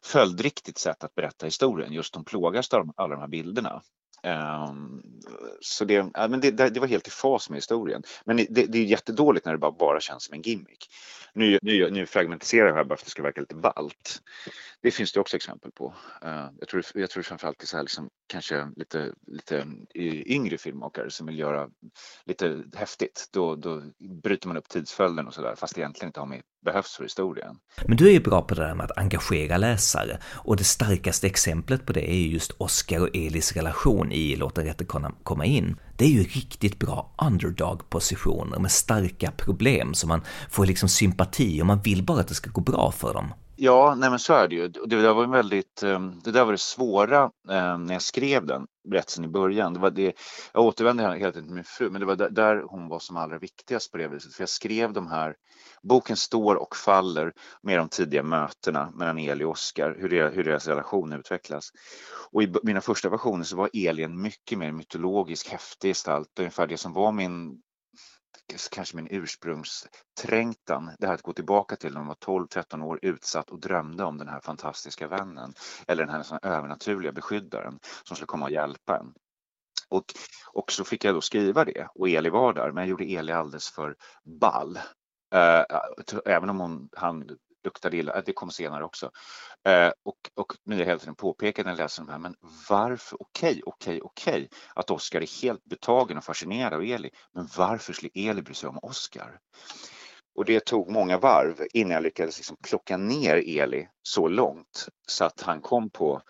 följdriktigt 0.03 0.77
sätt 0.77 1.03
att 1.03 1.15
berätta 1.15 1.45
historien. 1.45 1.93
Just 1.93 2.13
de 2.13 2.25
plågas 2.25 2.73
av 2.73 2.93
alla 2.95 3.15
de 3.15 3.21
här 3.21 3.27
bilderna. 3.27 3.81
Um, 4.23 5.03
så 5.61 5.85
det, 5.85 5.93
ja, 5.93 6.27
men 6.27 6.41
det, 6.41 6.51
det, 6.51 6.79
var 6.79 6.87
helt 6.87 7.07
i 7.07 7.11
fas 7.11 7.49
med 7.49 7.57
historien. 7.57 8.03
Men 8.25 8.37
det, 8.37 8.65
det 8.65 8.77
är 8.77 8.83
jättedåligt 8.83 9.45
när 9.45 9.51
det 9.51 9.57
bara, 9.57 9.71
bara 9.71 9.99
känns 9.99 10.23
som 10.23 10.33
en 10.33 10.41
gimmick. 10.41 10.87
Nu, 11.33 11.59
nu, 11.61 11.91
nu 11.91 12.05
fragmentiserar 12.05 12.67
jag 12.67 12.75
här 12.75 12.83
bara 12.83 12.97
för 12.97 13.01
att 13.01 13.05
det 13.05 13.11
ska 13.11 13.23
verka 13.23 13.41
lite 13.41 13.55
ballt. 13.55 14.21
Det 14.81 14.91
finns 14.91 15.13
det 15.13 15.19
också 15.19 15.35
exempel 15.35 15.71
på. 15.71 15.93
Uh, 16.25 16.49
jag, 16.59 16.67
tror, 16.67 16.83
jag 16.93 17.09
tror 17.09 17.23
framförallt 17.23 17.59
det 17.59 17.63
är 17.63 17.67
så 17.67 17.77
här 17.77 17.83
liksom, 17.83 18.09
kanske 18.27 18.71
lite, 18.75 19.13
lite 19.27 19.57
eh, 19.95 20.31
yngre 20.31 20.57
filmmakare 20.57 21.09
som 21.09 21.27
vill 21.27 21.39
göra 21.39 21.69
lite 22.25 22.63
häftigt. 22.75 23.29
Då, 23.31 23.55
då 23.55 23.83
bryter 24.23 24.47
man 24.47 24.57
upp 24.57 24.69
tidsföljden 24.69 25.27
och 25.27 25.33
sådär 25.33 25.55
fast 25.55 25.75
det 25.75 25.81
egentligen 25.81 26.09
inte 26.09 26.19
har 26.19 26.27
med 26.27 26.41
behövs 26.65 26.95
för 26.95 27.03
historien. 27.03 27.55
Men 27.85 27.97
du 27.97 28.07
är 28.07 28.11
ju 28.11 28.19
bra 28.19 28.41
på 28.41 28.55
det 28.55 28.61
där 28.61 28.75
med 28.75 28.85
att 28.85 28.97
engagera 28.97 29.57
läsare 29.57 30.17
och 30.35 30.57
det 30.57 30.63
starkaste 30.63 31.27
exemplet 31.27 31.85
på 31.85 31.93
det 31.93 32.11
är 32.11 32.15
ju 32.17 32.27
just 32.27 32.51
Oscar 32.57 33.01
och 33.01 33.15
Elis 33.15 33.53
relation 33.53 34.11
i 34.11 34.35
Låt 34.35 34.55
den 34.55 34.65
rätte 34.65 34.85
komma 35.23 35.45
in. 35.45 35.75
Det 35.97 36.05
är 36.05 36.09
ju 36.09 36.23
riktigt 36.23 36.79
bra 36.79 37.11
underdog-positioner 37.27 38.59
med 38.59 38.71
starka 38.71 39.31
problem 39.31 39.93
så 39.93 40.07
man 40.07 40.21
får 40.49 40.65
liksom 40.65 40.89
sympati 40.89 41.61
och 41.61 41.65
man 41.65 41.81
vill 41.81 42.03
bara 42.03 42.19
att 42.19 42.27
det 42.27 42.35
ska 42.35 42.49
gå 42.49 42.61
bra 42.61 42.91
för 42.91 43.13
dem. 43.13 43.33
Ja, 43.61 43.95
nej 43.97 44.09
men 44.09 44.19
så 44.19 44.33
är 44.33 44.47
det 44.47 44.55
ju. 44.55 44.67
Det 44.67 45.01
där 45.01 45.13
var 45.13 45.27
väldigt, 45.27 45.83
ehm, 45.83 46.21
det 46.23 46.31
där 46.31 46.45
var 46.45 46.51
det 46.51 46.57
svåra 46.57 47.29
ehm, 47.49 47.85
när 47.85 47.93
jag 47.93 48.01
skrev 48.01 48.45
den 48.45 48.65
berättelsen 48.89 49.25
i 49.25 49.27
början. 49.27 49.73
Det 49.73 49.79
var 49.79 49.91
det, 49.91 50.13
jag 50.53 50.63
återvänder 50.63 51.15
hela 51.15 51.31
tiden 51.31 51.47
till 51.47 51.55
min 51.55 51.63
fru, 51.63 51.89
men 51.89 51.99
det 51.99 52.05
var 52.05 52.15
där 52.15 52.63
hon 52.67 52.87
var 52.87 52.99
som 52.99 53.17
allra 53.17 53.39
viktigast 53.39 53.91
på 53.91 53.97
det 53.97 54.07
viset. 54.07 54.33
För 54.33 54.41
jag 54.41 54.49
skrev 54.49 54.93
de 54.93 55.07
här, 55.07 55.35
boken 55.83 56.17
står 56.17 56.55
och 56.55 56.75
faller 56.75 57.33
med 57.63 57.77
de 57.77 57.89
tidiga 57.89 58.23
mötena 58.23 58.91
mellan 58.95 59.19
Eli 59.19 59.43
och 59.43 59.51
Oskar, 59.51 59.95
hur, 59.99 60.31
hur 60.31 60.43
deras 60.43 60.67
relation 60.67 61.13
utvecklas. 61.13 61.69
Och 62.31 62.43
i 62.43 62.53
mina 62.63 62.81
första 62.81 63.09
versioner 63.09 63.43
så 63.43 63.57
var 63.57 63.69
Eli 63.73 64.03
en 64.03 64.21
mycket 64.21 64.57
mer 64.57 64.71
mytologisk, 64.71 65.49
häftig 65.49 65.89
gestalt, 65.89 66.39
ungefär 66.39 66.67
det 66.67 66.77
som 66.77 66.93
var 66.93 67.11
min 67.11 67.61
kanske 68.71 68.95
min 68.95 69.07
ursprungsträngtan, 69.11 70.91
det 70.99 71.07
här 71.07 71.13
att 71.13 71.21
gå 71.21 71.33
tillbaka 71.33 71.75
till 71.75 71.93
när 71.93 71.99
man 71.99 72.07
var 72.07 72.47
12-13 72.47 72.83
år 72.83 72.99
utsatt 73.01 73.49
och 73.49 73.59
drömde 73.59 74.03
om 74.03 74.17
den 74.17 74.27
här 74.27 74.41
fantastiska 74.41 75.07
vännen 75.07 75.53
eller 75.87 76.05
den 76.05 76.15
här 76.15 76.45
övernaturliga 76.45 77.11
beskyddaren 77.11 77.79
som 78.03 78.15
skulle 78.15 78.27
komma 78.27 78.45
och 78.45 78.51
hjälpa 78.51 78.97
en. 78.97 79.13
Och, 79.89 80.05
och 80.53 80.71
så 80.71 80.83
fick 80.83 81.03
jag 81.05 81.15
då 81.15 81.21
skriva 81.21 81.65
det 81.65 81.87
och 81.95 82.09
Eli 82.09 82.29
var 82.29 82.53
där, 82.53 82.71
men 82.71 82.81
jag 82.81 82.89
gjorde 82.89 83.05
Eli 83.05 83.31
alldeles 83.31 83.69
för 83.69 83.95
ball. 84.23 84.79
Uh, 85.35 85.77
även 86.25 86.49
om 86.49 86.59
hon, 86.59 86.89
han 86.91 87.37
luktade 87.69 87.97
illa, 87.97 88.21
det 88.21 88.33
kom 88.33 88.51
senare 88.51 88.83
också. 88.83 89.11
Eh, 89.67 89.91
och, 90.03 90.19
och 90.35 90.53
Mia 90.65 90.79
jag 90.79 90.85
hela 90.85 90.99
tiden 90.99 91.15
påpekar 91.15 91.63
när 91.63 91.71
jag 91.71 91.77
läser 91.77 92.03
de 92.03 92.11
här, 92.11 92.19
men 92.19 92.35
varför, 92.69 93.21
okej, 93.21 93.61
okej, 93.65 94.01
okej, 94.01 94.49
att 94.75 94.91
Oskar 94.91 95.21
är 95.21 95.41
helt 95.41 95.63
betagen 95.63 96.17
och 96.17 96.23
fascinerad 96.23 96.73
av 96.73 96.83
Eli, 96.83 97.09
men 97.33 97.47
varför 97.57 97.93
skulle 97.93 98.11
Eli 98.13 98.41
bry 98.41 98.53
sig 98.53 98.69
om 98.69 98.79
Oskar? 98.81 99.39
Och 100.35 100.45
det 100.45 100.65
tog 100.65 100.91
många 100.91 101.17
varv 101.17 101.67
innan 101.73 101.91
jag 101.91 102.03
lyckades 102.03 102.37
liksom 102.37 102.57
plocka 102.69 102.97
ner 102.97 103.35
Eli 103.35 103.87
så 104.03 104.27
långt 104.27 104.87
så 105.07 105.25
att 105.25 105.41
han 105.41 105.61
kom 105.61 105.89
på, 105.89 106.21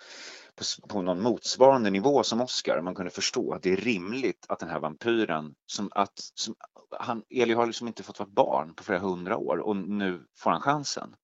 på, 0.55 0.87
på 0.87 1.01
någon 1.01 1.21
motsvarande 1.21 1.89
nivå 1.89 2.23
som 2.23 2.41
Oscar. 2.41 2.81
Man 2.81 2.95
kunde 2.95 3.11
förstå 3.11 3.53
att 3.53 3.63
det 3.63 3.71
är 3.71 3.77
rimligt 3.77 4.45
att 4.49 4.59
den 4.59 4.69
här 4.69 4.79
vampyren, 4.79 5.53
som 5.65 5.89
att, 5.91 6.13
som, 6.15 6.55
han, 6.99 7.23
Eli 7.29 7.53
har 7.53 7.65
liksom 7.65 7.87
inte 7.87 8.03
fått 8.03 8.19
vara 8.19 8.29
barn 8.29 8.73
på 8.75 8.83
flera 8.83 8.99
hundra 8.99 9.37
år 9.37 9.57
och 9.57 9.75
nu 9.75 10.25
får 10.37 10.51
han 10.51 10.61
chansen 10.61 11.15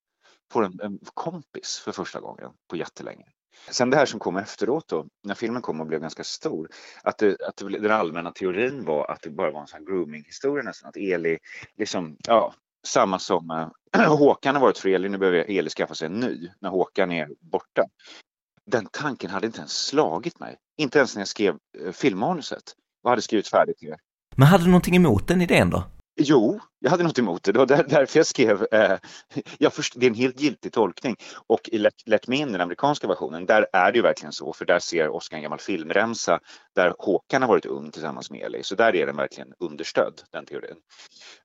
får 0.51 0.65
en, 0.65 0.79
en 0.83 0.99
kompis 1.13 1.81
för 1.85 1.91
första 1.91 2.19
gången 2.19 2.51
på 2.69 2.75
jättelänge. 2.75 3.25
Sen 3.69 3.89
det 3.89 3.97
här 3.97 4.05
som 4.05 4.19
kom 4.19 4.37
efteråt 4.37 4.87
då, 4.87 5.05
när 5.23 5.35
filmen 5.35 5.61
kom 5.61 5.81
och 5.81 5.87
blev 5.87 6.01
ganska 6.01 6.23
stor, 6.23 6.69
att, 7.03 7.17
det, 7.17 7.41
att 7.47 7.57
det, 7.57 7.79
den 7.79 7.91
allmänna 7.91 8.31
teorin 8.31 8.85
var 8.85 9.11
att 9.11 9.21
det 9.21 9.29
bara 9.29 9.51
var 9.51 9.61
en 9.61 9.67
sån 9.67 9.85
grooming-historia 9.85 10.63
nästan, 10.63 10.89
att 10.89 10.97
Eli, 10.97 11.37
liksom, 11.77 12.17
ja, 12.27 12.53
samma 12.87 13.19
som 13.19 13.69
äh, 13.95 14.07
Håkan 14.17 14.55
har 14.55 14.61
varit 14.61 14.77
för 14.77 14.89
Eli, 14.89 15.09
nu 15.09 15.17
behöver 15.17 15.51
Eli 15.51 15.69
skaffa 15.69 15.95
sig 15.95 16.05
en 16.05 16.19
ny 16.19 16.49
när 16.59 16.69
Håkan 16.69 17.11
är 17.11 17.29
borta. 17.39 17.83
Den 18.65 18.87
tanken 18.91 19.29
hade 19.29 19.47
inte 19.47 19.59
ens 19.59 19.85
slagit 19.87 20.39
mig, 20.39 20.57
inte 20.77 20.97
ens 20.97 21.15
när 21.15 21.21
jag 21.21 21.27
skrev 21.27 21.57
äh, 21.85 21.91
filmmanuset 21.91 22.63
och 23.03 23.09
hade 23.09 23.21
skrivit 23.21 23.47
färdigt 23.47 23.77
det. 23.79 23.97
Men 24.35 24.47
hade 24.47 24.63
du 24.63 24.69
någonting 24.69 24.95
emot 24.95 25.27
den 25.27 25.41
idén 25.41 25.69
då? 25.69 25.83
Jo, 26.17 26.59
jag 26.79 26.91
hade 26.91 27.03
något 27.03 27.19
emot 27.19 27.43
det. 27.43 27.51
Det 27.51 27.59
var 27.59 27.65
där, 27.65 27.83
därför 27.83 28.19
jag 28.19 28.25
skrev, 28.25 28.67
eh, 28.71 28.97
jag 29.57 29.73
först, 29.73 29.93
det 29.97 30.05
är 30.05 30.09
en 30.09 30.15
helt 30.15 30.41
giltig 30.41 30.73
tolkning. 30.73 31.15
Och 31.47 31.69
i 31.71 31.77
Let, 31.77 31.93
Let 32.05 32.27
Me 32.27 32.35
In, 32.35 32.51
den 32.51 32.61
amerikanska 32.61 33.07
versionen, 33.07 33.45
där 33.45 33.67
är 33.73 33.91
det 33.91 33.95
ju 33.95 34.01
verkligen 34.01 34.31
så, 34.31 34.53
för 34.53 34.65
där 34.65 34.79
ser 34.79 35.09
Oscar 35.09 35.37
en 35.37 35.43
gammal 35.43 35.59
filmremsa 35.59 36.39
där 36.75 36.93
Håkan 36.99 37.41
har 37.41 37.49
varit 37.49 37.65
ung 37.65 37.91
tillsammans 37.91 38.31
med 38.31 38.41
Eli, 38.41 38.63
så 38.63 38.75
där 38.75 38.95
är 38.95 39.05
den 39.05 39.15
verkligen 39.15 39.53
understödd, 39.59 40.21
den 40.31 40.45
teorin. 40.45 40.77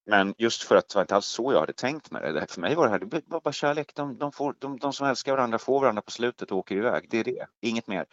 Men 0.07 0.35
just 0.39 0.63
för 0.63 0.77
att 0.77 0.89
det 0.89 0.95
var 0.95 1.03
inte 1.03 1.15
alls 1.15 1.27
så 1.27 1.53
jag 1.53 1.61
hade 1.61 1.73
tänkt 1.73 2.11
med 2.11 2.35
det. 2.35 2.47
För 2.51 2.61
mig 2.61 2.75
var 2.75 2.85
det 2.85 2.91
här, 2.91 2.99
det 2.99 3.23
var 3.27 3.41
bara 3.41 3.53
kärlek. 3.53 3.93
De, 3.95 4.19
de, 4.19 4.33
får, 4.33 4.55
de, 4.59 4.79
de 4.79 4.93
som 4.93 5.07
älskar 5.07 5.33
varandra 5.33 5.59
får 5.59 5.81
varandra 5.81 6.03
på 6.03 6.11
slutet 6.11 6.53
och 6.53 6.59
åker 6.59 6.77
iväg. 6.77 7.07
Det 7.11 7.19
är 7.19 7.25
det, 7.25 7.47
inget 7.61 7.87
mer. 7.87 8.07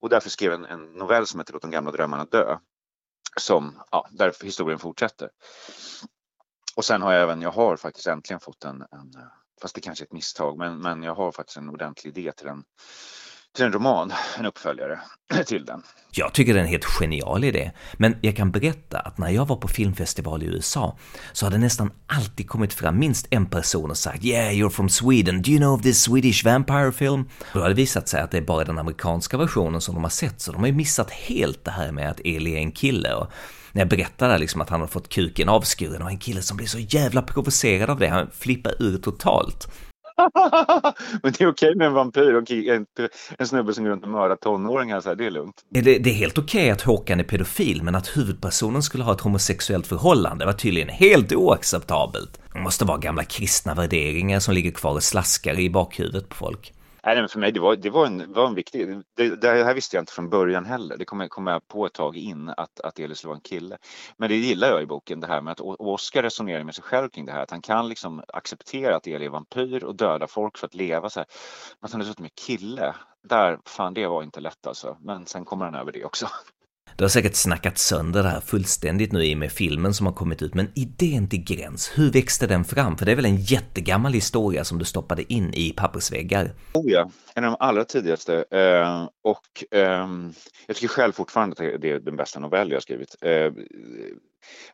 Och 0.00 0.08
därför 0.08 0.30
skrev 0.30 0.50
jag 0.52 0.60
en, 0.60 0.66
en 0.66 0.92
novell 0.92 1.26
som 1.26 1.40
heter 1.40 1.52
Låt 1.52 1.62
de 1.62 1.70
gamla 1.70 1.90
drömmarna 1.90 2.24
dö 2.24 2.56
som, 3.40 3.82
ja, 3.90 4.08
där 4.10 4.32
historien 4.42 4.78
fortsätter. 4.78 5.30
Och 6.76 6.84
sen 6.84 7.02
har 7.02 7.12
jag 7.12 7.22
även, 7.22 7.42
jag 7.42 7.50
har 7.50 7.76
faktiskt 7.76 8.06
äntligen 8.06 8.40
fått 8.40 8.64
en, 8.64 8.80
en 8.80 9.12
fast 9.62 9.74
det 9.74 9.80
kanske 9.80 10.04
är 10.04 10.06
ett 10.06 10.12
misstag, 10.12 10.58
men, 10.58 10.78
men 10.78 11.02
jag 11.02 11.14
har 11.14 11.32
faktiskt 11.32 11.56
en 11.56 11.68
ordentlig 11.68 12.18
idé 12.18 12.32
till 12.32 12.46
en, 12.48 12.64
till 13.56 13.64
en 13.64 13.72
roman, 13.72 14.12
en 14.38 14.46
uppföljare 14.46 15.00
till 15.46 15.64
den. 15.64 15.82
Jag 16.10 16.34
tycker 16.34 16.54
det 16.54 16.60
är 16.60 16.64
en 16.64 16.68
helt 16.68 16.84
genial 16.84 17.44
idé, 17.44 17.70
men 17.92 18.16
jag 18.20 18.36
kan 18.36 18.50
berätta 18.50 18.98
att 18.98 19.18
när 19.18 19.30
jag 19.30 19.46
var 19.46 19.56
på 19.56 19.68
filmfestival 19.68 20.42
i 20.42 20.46
USA 20.46 20.96
så 21.32 21.46
hade 21.46 21.58
nästan 21.58 21.90
alltid 22.06 22.48
kommit 22.48 22.74
fram 22.74 22.98
minst 22.98 23.26
en 23.30 23.46
person 23.46 23.90
och 23.90 23.96
sagt 23.96 24.24
“Yeah, 24.24 24.52
you're 24.52 24.70
from 24.70 24.88
Sweden, 24.88 25.42
do 25.42 25.50
you 25.50 25.58
know 25.58 25.74
of 25.74 25.82
this 25.82 26.02
Swedish 26.02 26.44
vampire 26.44 26.92
film?” 26.92 27.28
och 27.40 27.46
då 27.52 27.60
hade 27.60 27.74
det 27.74 27.80
visat 27.80 28.08
sig 28.08 28.20
att 28.20 28.30
det 28.30 28.36
är 28.36 28.42
bara 28.42 28.64
den 28.64 28.78
amerikanska 28.78 29.36
versionen 29.36 29.80
som 29.80 29.94
de 29.94 30.04
har 30.04 30.10
sett, 30.10 30.40
så 30.40 30.52
de 30.52 30.60
har 30.60 30.66
ju 30.66 30.74
missat 30.74 31.10
helt 31.10 31.64
det 31.64 31.70
här 31.70 31.92
med 31.92 32.10
att 32.10 32.20
Eli 32.24 32.54
är 32.54 32.58
en 32.58 32.72
kille 32.72 33.14
och 33.14 33.32
när 33.72 33.80
jag 33.80 33.88
berättade 33.88 34.38
liksom 34.38 34.60
att 34.60 34.70
han 34.70 34.80
har 34.80 34.86
fått 34.86 35.08
kuken 35.08 35.48
avskuren 35.48 36.02
och 36.02 36.10
en 36.10 36.18
kille 36.18 36.42
som 36.42 36.56
blir 36.56 36.66
så 36.66 36.78
jävla 36.78 37.22
provocerad 37.22 37.90
av 37.90 37.98
det, 37.98 38.08
han 38.08 38.30
flippar 38.32 38.82
ur 38.82 38.98
totalt. 38.98 39.68
Men 41.22 41.32
det 41.32 41.40
är 41.40 41.48
okej 41.48 41.74
med 41.74 41.86
en 41.86 41.92
vampyr 41.92 42.34
och 42.34 42.50
en, 42.50 42.86
en 43.38 43.46
snubbe 43.46 43.74
som 43.74 43.84
går 43.84 43.90
runt 43.90 44.02
och 44.02 44.10
mördar 44.10 44.36
tonåringar, 44.36 45.00
så 45.00 45.08
här, 45.08 45.16
det 45.16 45.26
är 45.26 45.30
lugnt. 45.30 45.64
Det, 45.70 45.80
det 45.80 46.10
är 46.10 46.14
helt 46.14 46.38
okej 46.38 46.70
att 46.70 46.82
Håkan 46.82 47.20
är 47.20 47.24
pedofil, 47.24 47.82
men 47.82 47.94
att 47.94 48.16
huvudpersonen 48.16 48.82
skulle 48.82 49.04
ha 49.04 49.12
ett 49.12 49.20
homosexuellt 49.20 49.86
förhållande 49.86 50.46
var 50.46 50.52
tydligen 50.52 50.88
helt 50.88 51.32
oacceptabelt. 51.32 52.40
Det 52.52 52.60
måste 52.60 52.84
vara 52.84 52.98
gamla 52.98 53.24
kristna 53.24 53.74
värderingar 53.74 54.40
som 54.40 54.54
ligger 54.54 54.70
kvar 54.70 54.92
och 54.92 55.02
slaskar 55.02 55.60
i 55.60 55.70
bakhuvudet 55.70 56.28
på 56.28 56.34
folk. 56.34 56.72
Nej, 57.04 57.16
men 57.16 57.28
för 57.28 57.38
mig 57.38 57.52
det 57.52 57.60
var 57.60 57.76
det 57.76 57.90
var 57.90 58.06
en, 58.06 58.32
var 58.32 58.46
en 58.46 58.54
viktig, 58.54 59.02
det, 59.16 59.36
det 59.36 59.48
här 59.48 59.74
visste 59.74 59.96
jag 59.96 60.02
inte 60.02 60.12
från 60.12 60.30
början 60.30 60.64
heller. 60.64 60.96
Det 60.96 61.04
kom 61.04 61.20
jag, 61.20 61.30
kom 61.30 61.46
jag 61.46 61.68
på 61.68 61.86
ett 61.86 61.92
tag 61.92 62.16
in 62.16 62.48
att, 62.56 62.80
att 62.80 62.98
Elis 62.98 63.24
var 63.24 63.34
en 63.34 63.40
kille. 63.40 63.78
Men 64.16 64.28
det 64.28 64.36
gillar 64.36 64.68
jag 64.68 64.82
i 64.82 64.86
boken, 64.86 65.20
det 65.20 65.26
här 65.26 65.40
med 65.40 65.52
att 65.52 65.60
Oskar 65.60 66.22
resonerar 66.22 66.64
med 66.64 66.74
sig 66.74 66.84
själv 66.84 67.08
kring 67.08 67.26
det 67.26 67.32
här, 67.32 67.42
att 67.42 67.50
han 67.50 67.62
kan 67.62 67.88
liksom 67.88 68.22
acceptera 68.28 68.96
att 68.96 69.06
Eli 69.06 69.26
är 69.26 69.30
vampyr 69.30 69.84
och 69.84 69.94
döda 69.96 70.26
folk 70.26 70.58
för 70.58 70.66
att 70.66 70.74
leva 70.74 71.10
så 71.10 71.20
här. 71.20 71.26
Men 71.80 71.86
att 71.86 71.92
han 71.92 72.00
är 72.00 72.04
dessutom 72.04 72.24
är 72.24 72.30
kille, 72.46 72.94
där, 73.22 73.58
fan 73.64 73.94
det 73.94 74.06
var 74.06 74.22
inte 74.22 74.40
lätt 74.40 74.66
alltså. 74.66 74.96
Men 75.00 75.26
sen 75.26 75.44
kommer 75.44 75.64
han 75.64 75.74
över 75.74 75.92
det 75.92 76.04
också. 76.04 76.26
Du 76.96 77.04
har 77.04 77.08
säkert 77.08 77.34
snackat 77.34 77.78
sönder 77.78 78.22
det 78.22 78.28
här 78.28 78.40
fullständigt 78.40 79.12
nu 79.12 79.24
i 79.24 79.34
och 79.34 79.38
med 79.38 79.52
filmen 79.52 79.94
som 79.94 80.06
har 80.06 80.12
kommit 80.12 80.42
ut, 80.42 80.54
men 80.54 80.72
idén 80.74 81.28
till 81.28 81.44
Gräns, 81.44 81.92
hur 81.94 82.12
växte 82.12 82.46
den 82.46 82.64
fram? 82.64 82.96
För 82.96 83.06
det 83.06 83.12
är 83.12 83.16
väl 83.16 83.24
en 83.24 83.36
jättegammal 83.36 84.12
historia 84.12 84.64
som 84.64 84.78
du 84.78 84.84
stoppade 84.84 85.32
in 85.32 85.54
i 85.54 85.70
pappersväggar? 85.70 86.54
Oh 86.74 86.90
ja, 86.90 87.10
en 87.34 87.44
av 87.44 87.50
de 87.50 87.66
allra 87.66 87.84
tidigaste. 87.84 88.44
Eh, 88.50 89.08
och 89.22 89.78
eh, 89.78 90.08
jag 90.66 90.76
tycker 90.76 90.88
själv 90.88 91.12
fortfarande 91.12 91.74
att 91.74 91.80
det 91.80 91.90
är 91.90 92.00
den 92.00 92.16
bästa 92.16 92.40
novell 92.40 92.70
jag 92.70 92.82
skrivit. 92.82 93.16
Eh, 93.20 93.52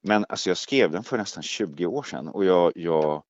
men 0.03 0.25
alltså 0.29 0.51
jag 0.51 0.57
skrev 0.57 0.91
den 0.91 1.05
för 1.05 1.19
nästan 1.19 1.43
20 1.43 1.87
år 1.87 2.03
sedan 2.03 2.29
och 2.29 2.45
jag, 2.45 2.73
jag 2.75 3.23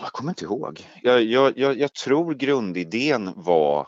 jag 0.00 0.12
kommer 0.12 0.30
inte 0.30 0.44
ihåg. 0.44 0.86
Jag, 1.02 1.22
jag, 1.22 1.58
jag, 1.58 1.78
jag 1.78 1.92
tror 1.92 2.34
grundidén 2.34 3.32
var 3.36 3.86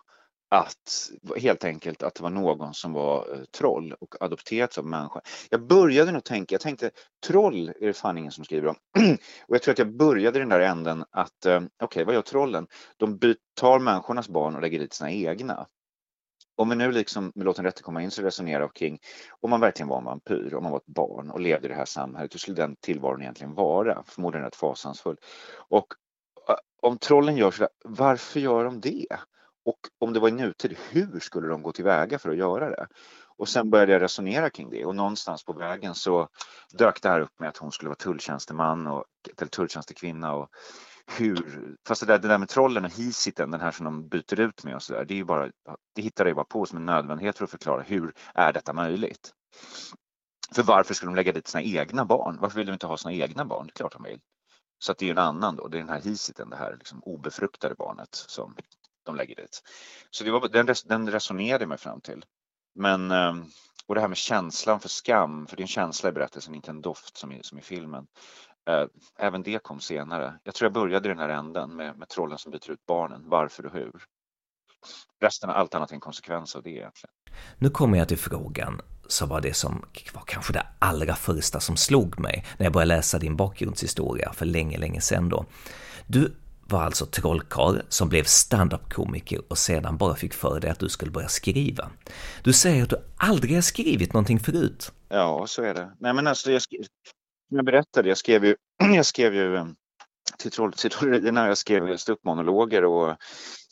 att 0.51 1.11
helt 1.37 1.65
enkelt 1.65 2.03
att 2.03 2.15
det 2.15 2.23
var 2.23 2.31
någon 2.31 2.75
som 2.75 2.93
var 2.93 3.35
eh, 3.35 3.45
troll 3.45 3.95
och 4.01 4.23
adopterats 4.23 4.79
av 4.79 4.87
människa. 4.87 5.21
Jag 5.51 5.67
började 5.67 6.13
nog 6.13 6.25
tänka, 6.25 6.55
jag 6.55 6.61
tänkte 6.61 6.91
troll 7.27 7.69
är 7.69 7.87
det 7.87 7.93
fan 7.93 8.19
ingen 8.19 8.33
som 8.33 8.45
skriver 8.45 8.69
om. 8.69 8.77
och 9.49 9.55
jag 9.55 9.63
tror 9.63 9.73
att 9.73 9.79
jag 9.79 9.97
började 9.97 10.39
i 10.39 10.41
den 10.41 10.49
där 10.49 10.61
änden 10.61 11.05
att 11.11 11.47
eh, 11.47 11.57
okej, 11.57 11.71
okay, 11.85 12.05
vad 12.05 12.15
gör 12.15 12.23
trollen? 12.23 12.67
De 12.97 13.35
tar 13.61 13.79
människornas 13.79 14.29
barn 14.29 14.55
och 14.55 14.63
lägger 14.63 14.79
dit 14.79 14.93
sina 14.93 15.11
egna. 15.11 15.67
Om 16.57 16.69
vi 16.69 16.77
nu 16.77 16.93
liksom 16.93 17.33
med 17.35 17.45
Låt 17.45 17.59
rätte 17.59 17.83
komma 17.83 18.03
in 18.03 18.11
så 18.11 18.23
resonerar 18.23 18.69
kring 18.69 18.99
om 19.41 19.51
man 19.51 19.61
verkligen 19.61 19.89
var 19.89 19.99
en 19.99 20.05
vampyr, 20.05 20.55
om 20.55 20.63
man 20.63 20.73
var 20.73 20.79
ett 20.79 20.87
barn 20.87 21.31
och 21.31 21.41
levde 21.41 21.67
i 21.67 21.69
det 21.69 21.75
här 21.75 21.85
samhället, 21.85 22.35
hur 22.35 22.39
skulle 22.39 22.57
den 22.57 22.77
tillvaron 22.77 23.23
egentligen 23.23 23.55
vara? 23.55 24.03
Förmodligen 24.07 24.45
rätt 24.45 24.57
fasansfull. 24.57 25.17
Och 25.69 25.87
eh, 26.49 26.55
om 26.83 26.99
trollen 26.99 27.37
gör 27.37 27.51
sådär, 27.51 27.69
varför 27.85 28.41
gör 28.41 28.65
de 28.65 28.81
det? 28.81 29.07
Och 29.69 29.79
om 29.99 30.13
det 30.13 30.21
var 30.21 30.29
i 30.29 30.33
nutid, 30.33 30.77
hur 30.91 31.21
skulle 31.21 31.49
de 31.49 31.63
gå 31.63 31.73
tillväga 31.73 32.19
för 32.19 32.31
att 32.31 32.37
göra 32.37 32.71
det? 32.71 32.87
Och 33.37 33.49
sen 33.49 33.71
började 33.71 33.93
jag 33.93 34.03
resonera 34.03 34.51
kring 34.51 34.71
det 34.71 34.85
och 34.85 34.97
någonstans 34.97 35.45
på 35.45 35.53
vägen 35.53 35.95
så 35.95 36.29
dök 36.73 37.03
det 37.03 37.09
här 37.09 37.21
upp 37.21 37.41
med 37.41 37.49
att 37.49 37.57
hon 37.57 37.73
skulle 37.73 37.89
vara 37.89 37.97
tulltjänsteman 37.97 38.87
och, 38.87 39.05
eller 39.39 39.51
tulltjänstekvinna 39.51 40.35
och 40.35 40.49
hur, 41.19 41.77
fast 41.89 42.01
det 42.01 42.07
där, 42.07 42.19
det 42.19 42.29
där 42.29 42.39
med 42.39 42.49
trollen 42.49 42.85
och 42.85 42.91
hisiten, 42.91 43.51
den 43.51 43.61
här 43.61 43.71
som 43.71 43.85
de 43.85 44.09
byter 44.09 44.41
ut 44.41 44.65
med 44.65 44.75
och 44.75 44.83
så 44.83 44.93
där, 44.93 45.05
det 45.05 45.15
är 45.15 45.19
ju 45.19 45.25
bara, 45.25 45.51
det 45.95 46.03
hittar 46.03 46.27
jag 46.27 46.37
bara 46.37 46.45
på 46.45 46.67
som 46.67 46.79
en 46.79 46.87
nödvändighet 46.87 47.39
för 47.39 47.45
att 47.45 47.51
förklara 47.51 47.83
hur 47.83 48.13
är 48.35 48.53
detta 48.53 48.73
möjligt? 48.73 49.33
För 50.55 50.63
varför 50.63 50.95
skulle 50.95 51.11
de 51.11 51.17
lägga 51.17 51.33
dit 51.33 51.49
sina 51.49 51.63
egna 51.63 52.05
barn? 52.05 52.39
Varför 52.41 52.57
vill 52.57 52.67
de 52.67 52.73
inte 52.73 52.87
ha 52.87 52.97
sina 52.97 53.13
egna 53.13 53.45
barn? 53.45 53.67
Det 53.67 53.71
är 53.71 53.77
klart 53.77 53.93
de 53.93 54.03
vill. 54.03 54.21
Så 54.79 54.93
att 54.93 54.99
det 54.99 55.07
är 55.07 55.11
en 55.11 55.19
annan 55.19 55.57
då, 55.57 55.69
det 55.69 55.77
är 55.77 55.81
den 55.81 55.89
här 55.89 56.01
hisiten, 56.01 56.51
det 56.51 56.57
här 56.57 56.77
liksom 56.79 57.03
obefruktade 57.03 57.75
barnet 57.75 58.15
som 58.15 58.55
de 59.09 59.17
lägger 59.17 59.37
dit. 59.37 59.63
Så 60.11 60.25
det 60.25 60.31
var, 60.31 60.49
den, 60.49 60.75
den 60.85 61.11
resonerade 61.11 61.67
mig 61.67 61.79
fram 61.79 62.01
till. 62.01 62.25
Men, 62.75 63.11
ehm, 63.11 63.45
och 63.87 63.95
det 63.95 64.01
här 64.01 64.09
med 64.09 64.17
känslan 64.17 64.81
för 64.81 64.89
skam, 64.89 65.47
för 65.47 65.57
det 65.57 65.61
är 65.61 65.65
en 65.65 65.69
känsla 65.69 66.09
i 66.09 66.13
berättelsen, 66.13 66.55
inte 66.55 66.71
en 66.71 66.81
doft 66.81 67.17
som 67.17 67.33
i, 67.33 67.43
som 67.43 67.59
i 67.59 67.63
filmen. 67.63 68.07
Eh, 68.71 68.85
även 69.19 69.43
det 69.43 69.63
kom 69.63 69.81
senare. 69.81 70.35
Jag 70.45 70.55
tror 70.55 70.67
jag 70.67 70.73
började 70.73 71.09
i 71.09 71.13
den 71.13 71.19
här 71.19 71.29
änden 71.29 71.77
med, 71.77 71.99
med 71.99 72.09
trollen 72.09 72.39
som 72.39 72.53
byter 72.53 72.71
ut 72.71 72.87
barnen. 72.87 73.23
Varför 73.27 73.67
och 73.67 73.73
hur? 73.73 74.05
Resten, 75.21 75.51
allt 75.51 75.75
annat 75.75 75.91
är 75.91 75.95
en 75.95 76.01
konsekvens 76.01 76.57
av 76.57 76.63
det 76.63 76.71
egentligen. 76.71 77.13
Nu 77.59 77.71
kommer 77.71 77.99
jag 77.99 78.09
till 78.09 78.19
frågan 78.19 78.81
som 79.07 79.29
var 79.29 79.41
det 79.41 79.55
som 79.55 79.85
var 80.15 80.23
kanske 80.27 80.53
det 80.53 80.67
allra 80.79 81.15
första 81.15 81.61
som 81.61 81.77
slog 81.77 82.21
mig 82.21 82.47
när 82.59 82.67
jag 82.67 82.73
började 82.73 82.95
läsa 82.95 83.19
din 83.19 83.37
bakgrundshistoria 83.37 84.33
för 84.33 84.47
länge, 84.47 84.79
länge 84.79 85.01
sedan 85.01 85.29
då. 85.29 85.47
Du 86.07 86.35
var 86.71 86.83
alltså 86.83 87.07
trollkarl 87.07 87.81
som 87.89 88.09
blev 88.09 88.25
standup-komiker 88.25 89.41
och 89.49 89.59
sedan 89.59 89.97
bara 89.97 90.15
fick 90.15 90.35
för 90.35 90.61
dig 90.61 90.71
att 90.71 90.79
du 90.79 90.89
skulle 90.89 91.11
börja 91.11 91.29
skriva. 91.29 91.91
Du 92.43 92.53
säger 92.53 92.83
att 92.83 92.91
du 92.91 92.97
aldrig 93.17 93.55
har 93.55 93.63
skrivit 93.63 94.13
någonting 94.13 94.41
förut. 94.41 94.93
Ja, 95.09 95.45
så 95.49 95.63
är 95.63 95.75
det. 95.75 95.91
Nej, 96.01 96.15
men 96.15 96.27
alltså, 96.27 96.53
jag, 96.53 96.63
skrev, 96.63 96.81
jag 97.49 97.65
berättade, 97.65 98.09
jag 98.09 98.19
skrev 98.19 98.45
ju, 98.45 98.57
jag 98.95 99.07
skrev 99.07 99.35
ju 99.35 99.57
eh, 99.57 99.67
till, 100.39 100.51
troll, 100.51 100.73
till 100.73 100.91
trollerierna, 100.91 101.47
jag 101.47 101.59
skrev 101.59 101.97
ståuppmonologer 101.97 102.85
och 102.85 103.17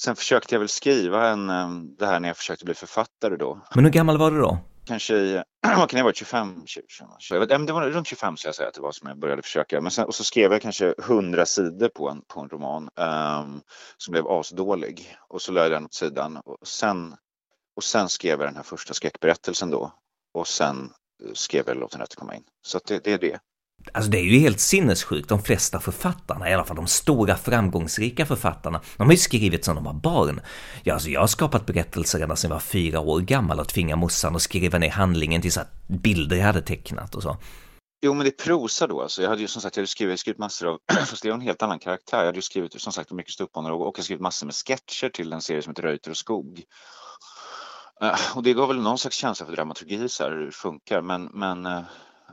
sen 0.02 0.16
försökte 0.16 0.54
jag 0.54 0.60
väl 0.60 0.68
skriva 0.68 1.28
en, 1.28 1.50
eh, 1.50 1.68
det 1.98 2.06
här 2.06 2.20
när 2.20 2.28
jag 2.28 2.36
försökte 2.36 2.64
bli 2.64 2.74
författare 2.74 3.36
då. 3.36 3.60
Men 3.74 3.84
hur 3.84 3.92
gammal 3.92 4.18
var 4.18 4.30
du 4.30 4.38
då? 4.38 4.58
Kanske 4.86 5.14
i, 5.14 5.42
vad 5.62 5.90
kan 5.90 5.96
det 5.96 5.98
ha 5.98 6.04
varit, 6.04 6.16
25, 6.16 6.66
20, 6.66 6.82
20, 7.18 7.46
det 7.46 7.72
var 7.72 7.90
runt 7.90 8.06
25 8.06 8.36
så 8.36 8.48
jag 8.48 8.54
säga 8.54 8.68
att 8.68 8.74
det 8.74 8.80
var 8.80 8.92
som 8.92 9.08
jag 9.08 9.18
började 9.18 9.42
försöka. 9.42 9.80
Men 9.80 9.90
sen, 9.90 10.04
och 10.04 10.14
så 10.14 10.24
skrev 10.24 10.52
jag 10.52 10.62
kanske 10.62 10.94
100 10.98 11.46
sidor 11.46 11.88
på 11.88 12.08
en, 12.08 12.22
på 12.28 12.40
en 12.40 12.48
roman 12.48 12.82
um, 12.82 13.60
som 13.96 14.12
blev 14.12 14.28
asdålig. 14.28 15.16
Och 15.28 15.42
så 15.42 15.52
lade 15.52 15.66
jag 15.66 15.72
den 15.72 15.84
åt 15.84 15.94
sidan. 15.94 16.36
Och 16.36 16.68
sen, 16.68 17.16
och 17.76 17.84
sen 17.84 18.08
skrev 18.08 18.40
jag 18.40 18.48
den 18.48 18.56
här 18.56 18.62
första 18.62 18.94
skräckberättelsen 18.94 19.70
då. 19.70 19.92
Och 20.34 20.48
sen 20.48 20.92
eh, 21.24 21.32
skrev 21.32 21.64
jag 21.66 21.76
Låt 21.76 21.90
den 21.90 22.00
rätte 22.00 22.16
komma 22.16 22.34
in. 22.34 22.44
Så 22.62 22.80
det, 22.86 23.04
det 23.04 23.12
är 23.12 23.18
det. 23.18 23.40
Alltså 23.92 24.10
det 24.10 24.18
är 24.18 24.22
ju 24.22 24.38
helt 24.38 24.60
sinnessjukt. 24.60 25.28
De 25.28 25.42
flesta 25.42 25.80
författarna, 25.80 26.50
i 26.50 26.54
alla 26.54 26.64
fall 26.64 26.76
de 26.76 26.86
stora 26.86 27.36
framgångsrika 27.36 28.26
författarna, 28.26 28.80
de 28.96 29.02
har 29.02 29.12
ju 29.12 29.18
skrivit 29.18 29.64
sedan 29.64 29.74
de 29.74 29.84
var 29.84 29.92
barn. 29.92 30.40
Ja, 30.82 30.94
alltså 30.94 31.08
jag 31.08 31.20
har 31.20 31.26
skapat 31.26 31.66
berättelser 31.66 32.18
redan 32.18 32.36
sedan 32.36 32.48
jag 32.48 32.54
var 32.54 32.60
fyra 32.60 33.00
år 33.00 33.20
gammal 33.20 33.60
och 33.60 33.68
tvingat 33.68 33.98
morsan 33.98 34.36
att 34.36 34.42
skriva 34.42 34.78
ner 34.78 34.90
handlingen 34.90 35.42
till 35.42 35.52
så 35.52 35.60
bilder 35.86 36.36
jag 36.36 36.44
hade 36.44 36.62
tecknat 36.62 37.14
och 37.14 37.22
så. 37.22 37.36
Jo, 38.02 38.14
men 38.14 38.24
det 38.24 38.30
är 38.30 38.44
prosa 38.44 38.86
då. 38.86 39.02
Alltså, 39.02 39.22
jag 39.22 39.28
hade 39.28 39.42
ju 39.42 39.48
som 39.48 39.62
sagt 39.62 39.76
jag 39.76 39.80
hade 39.80 39.88
skrivit, 39.88 40.20
skrivit 40.20 40.38
massor 40.38 40.68
av, 40.68 40.78
fast 41.06 41.22
det 41.22 41.28
är 41.28 41.32
en 41.32 41.40
helt 41.40 41.62
annan 41.62 41.78
karaktär. 41.78 42.18
Jag 42.18 42.26
hade 42.26 42.38
ju 42.38 42.42
skrivit 42.42 42.80
som 42.80 42.92
sagt 42.92 43.12
mycket 43.12 43.32
ståuppmonolog 43.32 43.80
och 43.80 43.98
jag 43.98 44.04
skrivit 44.04 44.22
massor 44.22 44.46
med 44.46 44.54
sketcher 44.54 45.08
till 45.08 45.32
en 45.32 45.40
serie 45.40 45.62
som 45.62 45.70
heter 45.70 45.82
Reuter 45.82 46.10
och 46.10 46.16
skog. 46.16 46.62
Uh, 48.02 48.36
och 48.36 48.42
det 48.42 48.52
gav 48.52 48.68
väl 48.68 48.80
någon 48.80 48.98
slags 48.98 49.16
känsla 49.16 49.46
för 49.46 49.52
dramaturgi, 49.52 50.08
så 50.08 50.24
här, 50.24 50.30
hur 50.30 50.46
det 50.46 50.52
funkar. 50.52 51.02
Men, 51.02 51.24
men 51.24 51.66
uh, 51.66 51.82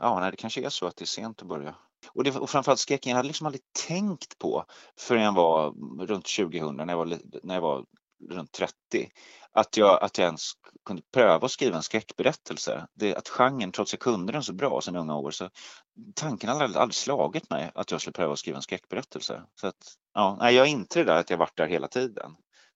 ja, 0.00 0.20
nej, 0.20 0.30
det 0.30 0.36
kanske 0.36 0.66
är 0.66 0.68
så 0.68 0.86
att 0.86 0.96
det 0.96 1.04
är 1.04 1.06
sent 1.06 1.42
att 1.42 1.48
börja. 1.48 1.74
Och, 2.12 2.24
det, 2.24 2.36
och 2.36 2.50
framförallt 2.50 2.80
skräcken, 2.80 3.10
jag 3.10 3.16
hade 3.16 3.26
liksom 3.28 3.46
aldrig 3.46 3.62
tänkt 3.88 4.38
på 4.38 4.64
förrän 4.98 5.22
jag 5.22 5.34
var 5.34 5.74
runt 6.06 6.26
2000, 6.36 6.76
när 6.76 6.86
jag 6.88 6.96
var, 6.96 7.18
när 7.42 7.54
jag 7.54 7.62
var 7.62 7.84
runt 8.30 8.52
30, 8.52 8.74
att 9.52 9.76
jag, 9.76 10.02
att 10.02 10.18
jag 10.18 10.24
ens 10.24 10.52
kunde 10.86 11.02
pröva 11.14 11.46
att 11.46 11.50
skriva 11.50 11.76
en 11.76 11.82
skräckberättelse. 11.82 12.86
Det, 12.94 13.16
att 13.16 13.28
genren, 13.28 13.72
trots 13.72 13.90
att 13.90 13.92
jag 13.92 14.00
kunde 14.00 14.32
den 14.32 14.42
så 14.42 14.52
bra 14.52 14.80
sedan 14.80 14.96
unga 14.96 15.16
år, 15.16 15.30
så 15.30 15.50
tanken 16.14 16.48
hade 16.48 16.64
aldrig, 16.64 16.80
aldrig 16.80 16.94
slagit 16.94 17.50
mig 17.50 17.70
att 17.74 17.90
jag 17.90 18.00
skulle 18.00 18.12
pröva 18.12 18.32
att 18.32 18.38
skriva 18.38 18.56
en 18.56 18.62
skräckberättelse. 18.62 19.42
Så 19.60 19.66
att, 19.66 19.94
ja, 20.14 20.36
nej, 20.40 20.54
jag 20.54 20.66
är 20.66 20.70
inte 20.70 20.98
det 20.98 21.04
där 21.04 21.20
att 21.20 21.30
jag 21.30 21.38
varit 21.38 21.56
där 21.56 21.66
hela 21.66 21.88
tiden. 21.88 22.30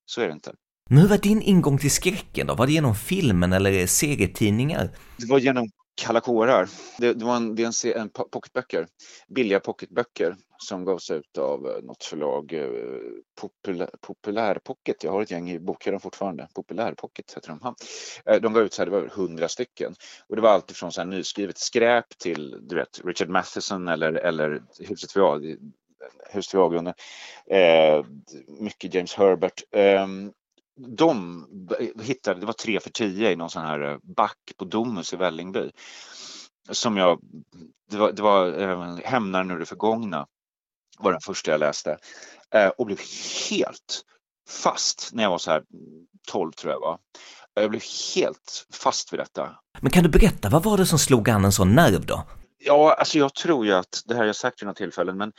Så 0.07 0.21
är 0.21 0.27
det 0.27 0.33
inte. 0.33 0.55
Men 0.91 0.99
hur 0.99 1.09
var 1.09 1.19
din 1.19 1.43
ingång 1.43 1.79
till 1.79 1.91
skräcken 1.91 2.47
då? 2.47 2.55
Var 2.55 2.67
det 2.67 2.73
genom 2.73 2.95
filmen 2.95 3.53
eller 3.53 3.87
serietidningar? 3.87 4.91
Det 5.19 5.27
var 5.27 5.39
genom 5.39 5.71
Kalla 5.99 6.21
kårar. 6.21 6.69
Det, 6.99 7.13
det 7.13 7.25
var 7.25 7.37
en, 7.37 7.55
det 7.55 7.63
är 7.63 7.87
en, 7.97 8.01
en 8.01 8.09
pocketböcker, 8.09 8.87
billiga 9.29 9.61
pocketböcker 9.61 10.37
som 10.59 10.85
gavs 10.85 11.11
ut 11.11 11.39
av 11.39 11.69
eh, 11.69 11.83
något 11.83 12.05
förlag, 12.05 12.53
eh, 12.53 12.69
Populär, 13.41 13.87
Populär, 13.87 13.91
Populärpocket. 14.01 15.05
Jag 15.05 15.13
har 15.13 15.23
ett 15.23 15.31
gäng 15.31 15.51
i 15.51 15.59
bokhyllan 15.59 16.01
fortfarande. 16.01 16.49
Populärpocket 16.55 17.37
heter 17.37 17.49
de. 17.49 17.75
Eh, 18.27 18.41
de 18.41 18.53
gav 18.53 18.63
ut 18.63 18.73
så 18.73 18.83
här, 18.83 18.87
det 18.87 18.93
var 18.93 18.99
över 18.99 19.09
hundra 19.09 19.49
stycken. 19.49 19.95
Och 20.29 20.37
det 20.37 20.43
var 20.43 20.51
allt 20.51 20.71
ifrån 20.71 20.93
så 20.93 21.01
här 21.01 21.09
nyskrivet 21.09 21.59
skräp 21.59 22.19
till 22.19 22.69
du 22.69 22.77
vet, 22.77 23.01
Richard 23.05 23.29
Matheson 23.29 23.89
eller, 23.89 24.13
eller 24.13 24.63
Huset 24.89 25.17
vid 25.17 25.73
Huset 26.31 26.55
vid 26.55 26.61
avgrunden. 26.61 26.95
Eh, 27.51 28.05
mycket 28.61 28.95
James 28.95 29.15
Herbert. 29.15 29.63
Eh, 29.71 30.07
de 30.79 31.47
hittade, 32.03 32.41
det 32.41 32.47
var 32.47 32.53
tre 32.53 32.81
för 32.81 32.91
tio 32.91 33.31
i 33.31 33.37
någon 33.37 33.51
sån 33.51 33.63
här 33.63 33.81
eh, 33.81 33.99
back 34.03 34.39
på 34.57 34.65
Domus 34.65 35.13
i 35.13 35.17
Vällingby. 35.17 35.71
Som 36.71 36.97
jag, 36.97 37.21
det 37.91 37.97
var, 37.97 38.13
det 38.13 38.23
var 38.23 38.61
äh, 38.61 38.97
Hämnaren 39.05 39.51
ur 39.51 39.59
det 39.59 39.67
förgångna 39.67 40.27
var 40.99 41.13
den 41.13 41.21
första 41.21 41.51
jag 41.51 41.61
läste. 41.61 41.99
Äh, 42.55 42.69
och 42.69 42.87
blev 42.87 42.99
helt 43.51 44.03
fast 44.49 45.11
när 45.13 45.23
jag 45.23 45.31
var 45.31 45.39
så 45.39 45.51
här 45.51 45.63
12 46.29 46.53
tror 46.53 46.73
jag 46.73 46.81
var. 46.81 46.99
Jag 47.55 47.71
blev 47.71 47.83
helt 48.15 48.67
fast 48.73 49.13
vid 49.13 49.21
detta. 49.21 49.59
Men 49.81 49.91
kan 49.91 50.03
du 50.03 50.09
berätta, 50.09 50.49
vad 50.49 50.63
var 50.63 50.79
det 50.79 50.87
som 50.87 50.99
slog 50.99 51.31
an 51.31 51.45
en 51.45 51.53
sån 51.53 51.75
nerv 51.75 52.07
då? 52.07 52.25
Ja, 52.59 52.95
alltså 52.95 53.19
jag 53.19 53.35
tror 53.35 53.67
ju 53.67 53.73
att, 53.73 54.03
det 54.05 54.15
här 54.15 54.21
har 54.21 54.27
jag 54.27 54.37
sagt 54.37 54.63
vid 54.63 54.67
några 54.67 54.75
tillfällen, 54.75 55.17
men 55.17 55.33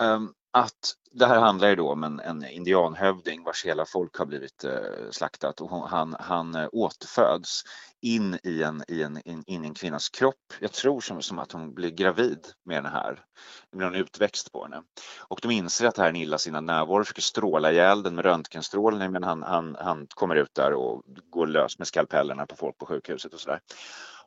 um, 0.00 0.32
att 0.52 0.94
det 1.12 1.26
här 1.26 1.40
handlar 1.40 1.68
ju 1.68 1.76
då 1.76 1.92
om 1.92 2.04
en, 2.04 2.20
en 2.20 2.44
indianhövding 2.44 3.44
vars 3.44 3.64
hela 3.64 3.84
folk 3.84 4.16
har 4.16 4.26
blivit 4.26 4.64
eh, 4.64 5.10
slaktat 5.10 5.60
och 5.60 5.88
han, 5.88 6.16
han 6.20 6.54
eh, 6.54 6.68
återföds 6.72 7.62
in 8.00 8.38
i 8.42 8.62
en, 8.62 8.82
i, 8.88 9.02
en, 9.02 9.20
in, 9.24 9.44
in 9.46 9.64
i 9.64 9.68
en 9.68 9.74
kvinnas 9.74 10.08
kropp. 10.08 10.52
Jag 10.60 10.72
tror 10.72 11.00
som, 11.00 11.22
som 11.22 11.38
att 11.38 11.52
hon 11.52 11.74
blir 11.74 11.90
gravid 11.90 12.46
med 12.64 12.84
den 12.84 12.92
här. 12.92 13.24
Det 13.70 13.76
blir 13.76 13.86
en 13.86 13.94
utväxt 13.94 14.52
på 14.52 14.62
henne. 14.62 14.82
Och 15.28 15.38
de 15.42 15.50
inser 15.50 15.86
att 15.86 15.94
det 15.94 16.02
här 16.02 16.08
är 16.08 16.12
en 16.12 16.20
illasinnad 16.20 16.64
närvaro, 16.64 17.04
försöker 17.04 17.22
stråla 17.22 17.72
ihjäl 17.72 18.02
den 18.02 18.14
med 18.14 18.24
röntgenstrålning 18.24 19.12
men 19.12 19.22
han, 19.24 19.42
han, 19.42 19.76
han 19.80 20.06
kommer 20.14 20.36
ut 20.36 20.54
där 20.54 20.72
och 20.72 21.02
går 21.30 21.46
lös 21.46 21.78
med 21.78 21.88
skalpellerna 21.88 22.46
på 22.46 22.56
folk 22.56 22.78
på 22.78 22.86
sjukhuset 22.86 23.34
och 23.34 23.40
sådär. 23.40 23.60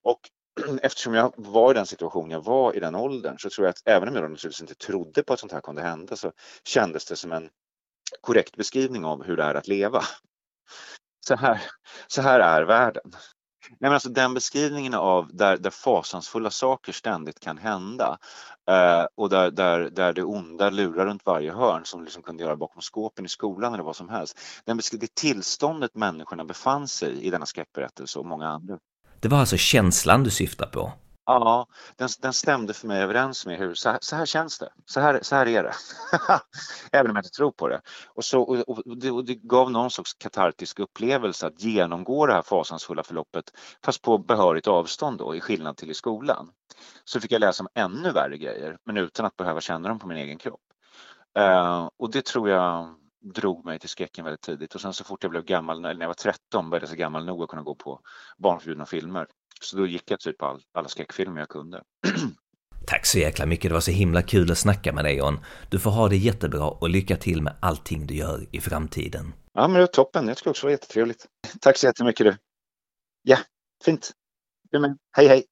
Och 0.02 0.20
eftersom 0.82 1.14
jag 1.14 1.34
var 1.38 1.72
i 1.72 1.74
den 1.74 1.86
situationen 1.86 2.32
jag 2.32 2.44
var 2.44 2.76
i 2.76 2.80
den 2.80 2.96
åldern 2.96 3.40
så 3.40 3.50
tror 3.50 3.66
jag 3.66 3.70
att 3.70 3.82
även 3.86 4.10
om 4.10 4.16
jag 4.16 4.22
naturligtvis 4.22 4.62
inte 4.62 4.76
trodde 4.76 5.24
på 5.24 5.34
att 5.34 5.40
sånt 5.40 5.52
här 5.52 5.62
kunde 5.62 5.82
hända 5.82 6.16
så 6.16 6.32
kändes 6.64 7.06
det 7.06 7.16
som 7.16 7.32
en 7.32 7.50
korrekt 8.22 8.58
beskrivning 8.58 9.06
av 9.06 9.24
hur 9.24 9.38
det 9.38 9.44
är 9.44 9.56
att 9.56 9.68
leva. 9.68 10.04
Så 11.28 11.36
här, 11.36 11.62
så 12.08 12.22
här 12.22 12.40
är 12.40 12.64
världen. 12.64 13.12
Nej, 13.70 13.78
men 13.80 13.94
alltså 13.94 14.10
den 14.10 14.34
beskrivningen 14.34 14.94
av 14.94 15.36
där, 15.36 15.58
där 15.58 15.70
fasansfulla 15.70 16.52
saker 16.52 16.94
ständigt 16.94 17.40
kan 17.40 17.58
hända 17.58 18.18
eh, 18.70 19.06
och 19.16 19.30
där, 19.30 19.52
där, 19.52 19.90
där 19.90 20.14
det 20.14 20.24
onda 20.24 20.70
lurar 20.70 21.06
runt 21.06 21.26
varje 21.26 21.52
hörn 21.52 21.86
som 21.86 22.04
liksom 22.04 22.24
kunde 22.24 22.44
göra 22.44 22.56
bakom 22.56 22.82
skåpen 22.82 23.26
i 23.26 23.30
skolan 23.30 23.74
eller 23.74 23.84
vad 23.84 23.96
som 23.96 24.10
helst. 24.10 24.40
Den 24.66 24.80
det 24.92 25.16
tillståndet 25.16 25.96
människorna 25.96 26.46
befann 26.46 26.88
sig 26.88 27.14
i, 27.14 27.28
i 27.28 27.30
denna 27.30 27.46
skräckberättelse 27.46 28.20
och 28.20 28.26
många 28.26 28.48
andra 28.48 28.80
det 29.22 29.28
var 29.28 29.40
alltså 29.40 29.58
känslan 29.58 30.24
du 30.24 30.30
syftar 30.30 30.68
på? 30.68 30.94
Ja, 31.26 31.68
den, 31.96 32.10
den 32.22 32.34
stämde 32.34 32.74
för 32.74 32.88
mig 32.88 33.02
överens 33.02 33.46
med 33.46 33.58
hur, 33.58 33.74
så 33.74 33.90
här, 33.90 33.98
så 34.02 34.16
här 34.16 34.26
känns 34.26 34.60
det, 34.60 34.70
så 34.86 35.00
här, 35.00 35.20
så 35.22 35.36
här 35.36 35.48
är 35.48 35.64
det. 35.64 35.74
Även 36.98 37.12
om 37.12 37.16
jag 37.16 37.26
inte 37.26 37.38
tror 37.38 37.52
på 37.52 37.68
det. 37.68 37.82
Och, 38.08 38.26
så, 38.26 38.42
och, 38.42 38.70
och, 38.70 38.98
det, 38.98 39.12
och 39.12 39.26
det 39.26 39.36
gav 39.36 39.72
någon 39.72 39.92
sorts 39.92 40.14
katartisk 40.14 40.80
upplevelse 40.80 41.48
att 41.48 41.62
genomgå 41.64 42.26
det 42.26 42.34
här 42.34 42.42
fasansfulla 42.42 43.04
förloppet 43.04 43.46
fast 43.86 44.02
på 44.02 44.18
behörigt 44.18 44.68
avstånd 44.68 45.18
då, 45.18 45.36
i 45.36 45.42
skillnad 45.42 45.78
till 45.78 45.92
i 45.92 45.94
skolan. 45.94 46.50
Så 47.06 47.20
fick 47.20 47.32
jag 47.32 47.40
läsa 47.40 47.64
om 47.64 47.70
ännu 47.74 48.12
värre 48.12 48.38
grejer 48.38 48.78
men 48.86 48.98
utan 48.98 49.26
att 49.26 49.38
behöva 49.38 49.62
känna 49.62 49.90
dem 49.90 50.00
på 50.00 50.08
min 50.08 50.18
egen 50.18 50.38
kropp. 50.38 50.62
Uh, 51.40 51.90
och 51.98 52.12
det 52.12 52.26
tror 52.26 52.50
jag 52.50 52.96
drog 53.22 53.66
mig 53.66 53.80
till 53.80 53.90
skräcken 53.90 54.26
väldigt 54.26 54.42
tidigt 54.42 54.76
och 54.76 54.82
sen 54.82 54.94
så 54.94 55.04
fort 55.04 55.24
jag 55.24 55.30
blev 55.32 55.44
gammal, 55.44 55.82
när 55.82 55.96
jag 56.00 56.08
var 56.08 56.14
13 56.14 56.70
började 56.70 56.84
jag 56.84 56.90
så 56.90 56.96
gammal 56.96 57.26
nog 57.26 57.44
att 57.44 57.50
kunna 57.50 57.62
gå 57.62 57.76
på 57.76 58.00
barnförbjudna 58.38 58.86
filmer. 58.86 59.28
Så 59.62 59.78
då 59.78 59.88
gick 59.88 60.12
jag 60.12 60.20
typ 60.20 60.38
på 60.38 60.46
all, 60.46 60.62
alla 60.74 60.88
skräckfilmer 60.88 61.40
jag 61.40 61.50
kunde. 61.50 61.84
Tack 62.88 63.06
så 63.06 63.20
jäkla 63.20 63.46
mycket, 63.46 63.70
det 63.70 63.74
var 63.74 63.82
så 63.82 63.92
himla 63.92 64.22
kul 64.22 64.52
att 64.52 64.58
snacka 64.58 64.94
med 64.94 65.06
dig 65.06 65.18
John. 65.18 65.40
Du 65.70 65.80
får 65.80 65.92
ha 65.92 66.08
det 66.08 66.18
jättebra 66.18 66.70
och 66.70 66.90
lycka 66.90 67.18
till 67.18 67.42
med 67.42 67.56
allting 67.60 68.08
du 68.08 68.16
gör 68.16 68.48
i 68.52 68.62
framtiden. 68.62 69.34
Ja 69.54 69.62
men 69.62 69.74
det 69.74 69.80
var 69.80 69.88
toppen, 69.88 70.26
det 70.26 70.36
skulle 70.36 70.52
också 70.52 70.66
vara 70.66 70.72
jättetrevligt. 70.72 71.26
Tack 71.62 71.78
så 71.78 71.86
jättemycket 71.86 72.26
du. 72.26 72.38
Ja, 73.24 73.38
fint. 73.86 74.12
Du 74.72 74.80
med. 74.80 74.98
Hej 75.12 75.28
hej! 75.28 75.44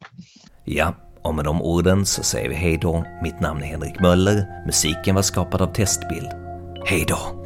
Ja, 0.66 0.96
och 1.24 1.36
med 1.36 1.46
de 1.46 1.62
orden 1.62 2.06
så 2.06 2.24
säger 2.24 2.50
vi 2.50 2.56
hej 2.56 2.78
då. 2.82 3.06
Mitt 3.24 3.40
namn 3.40 3.64
är 3.64 3.66
Henrik 3.66 4.00
Möller, 4.00 4.66
musiken 4.66 5.16
var 5.16 5.22
skapad 5.22 5.62
av 5.62 5.74
Testbild. 5.74 6.30
Hej 6.86 7.06
då! 7.08 7.39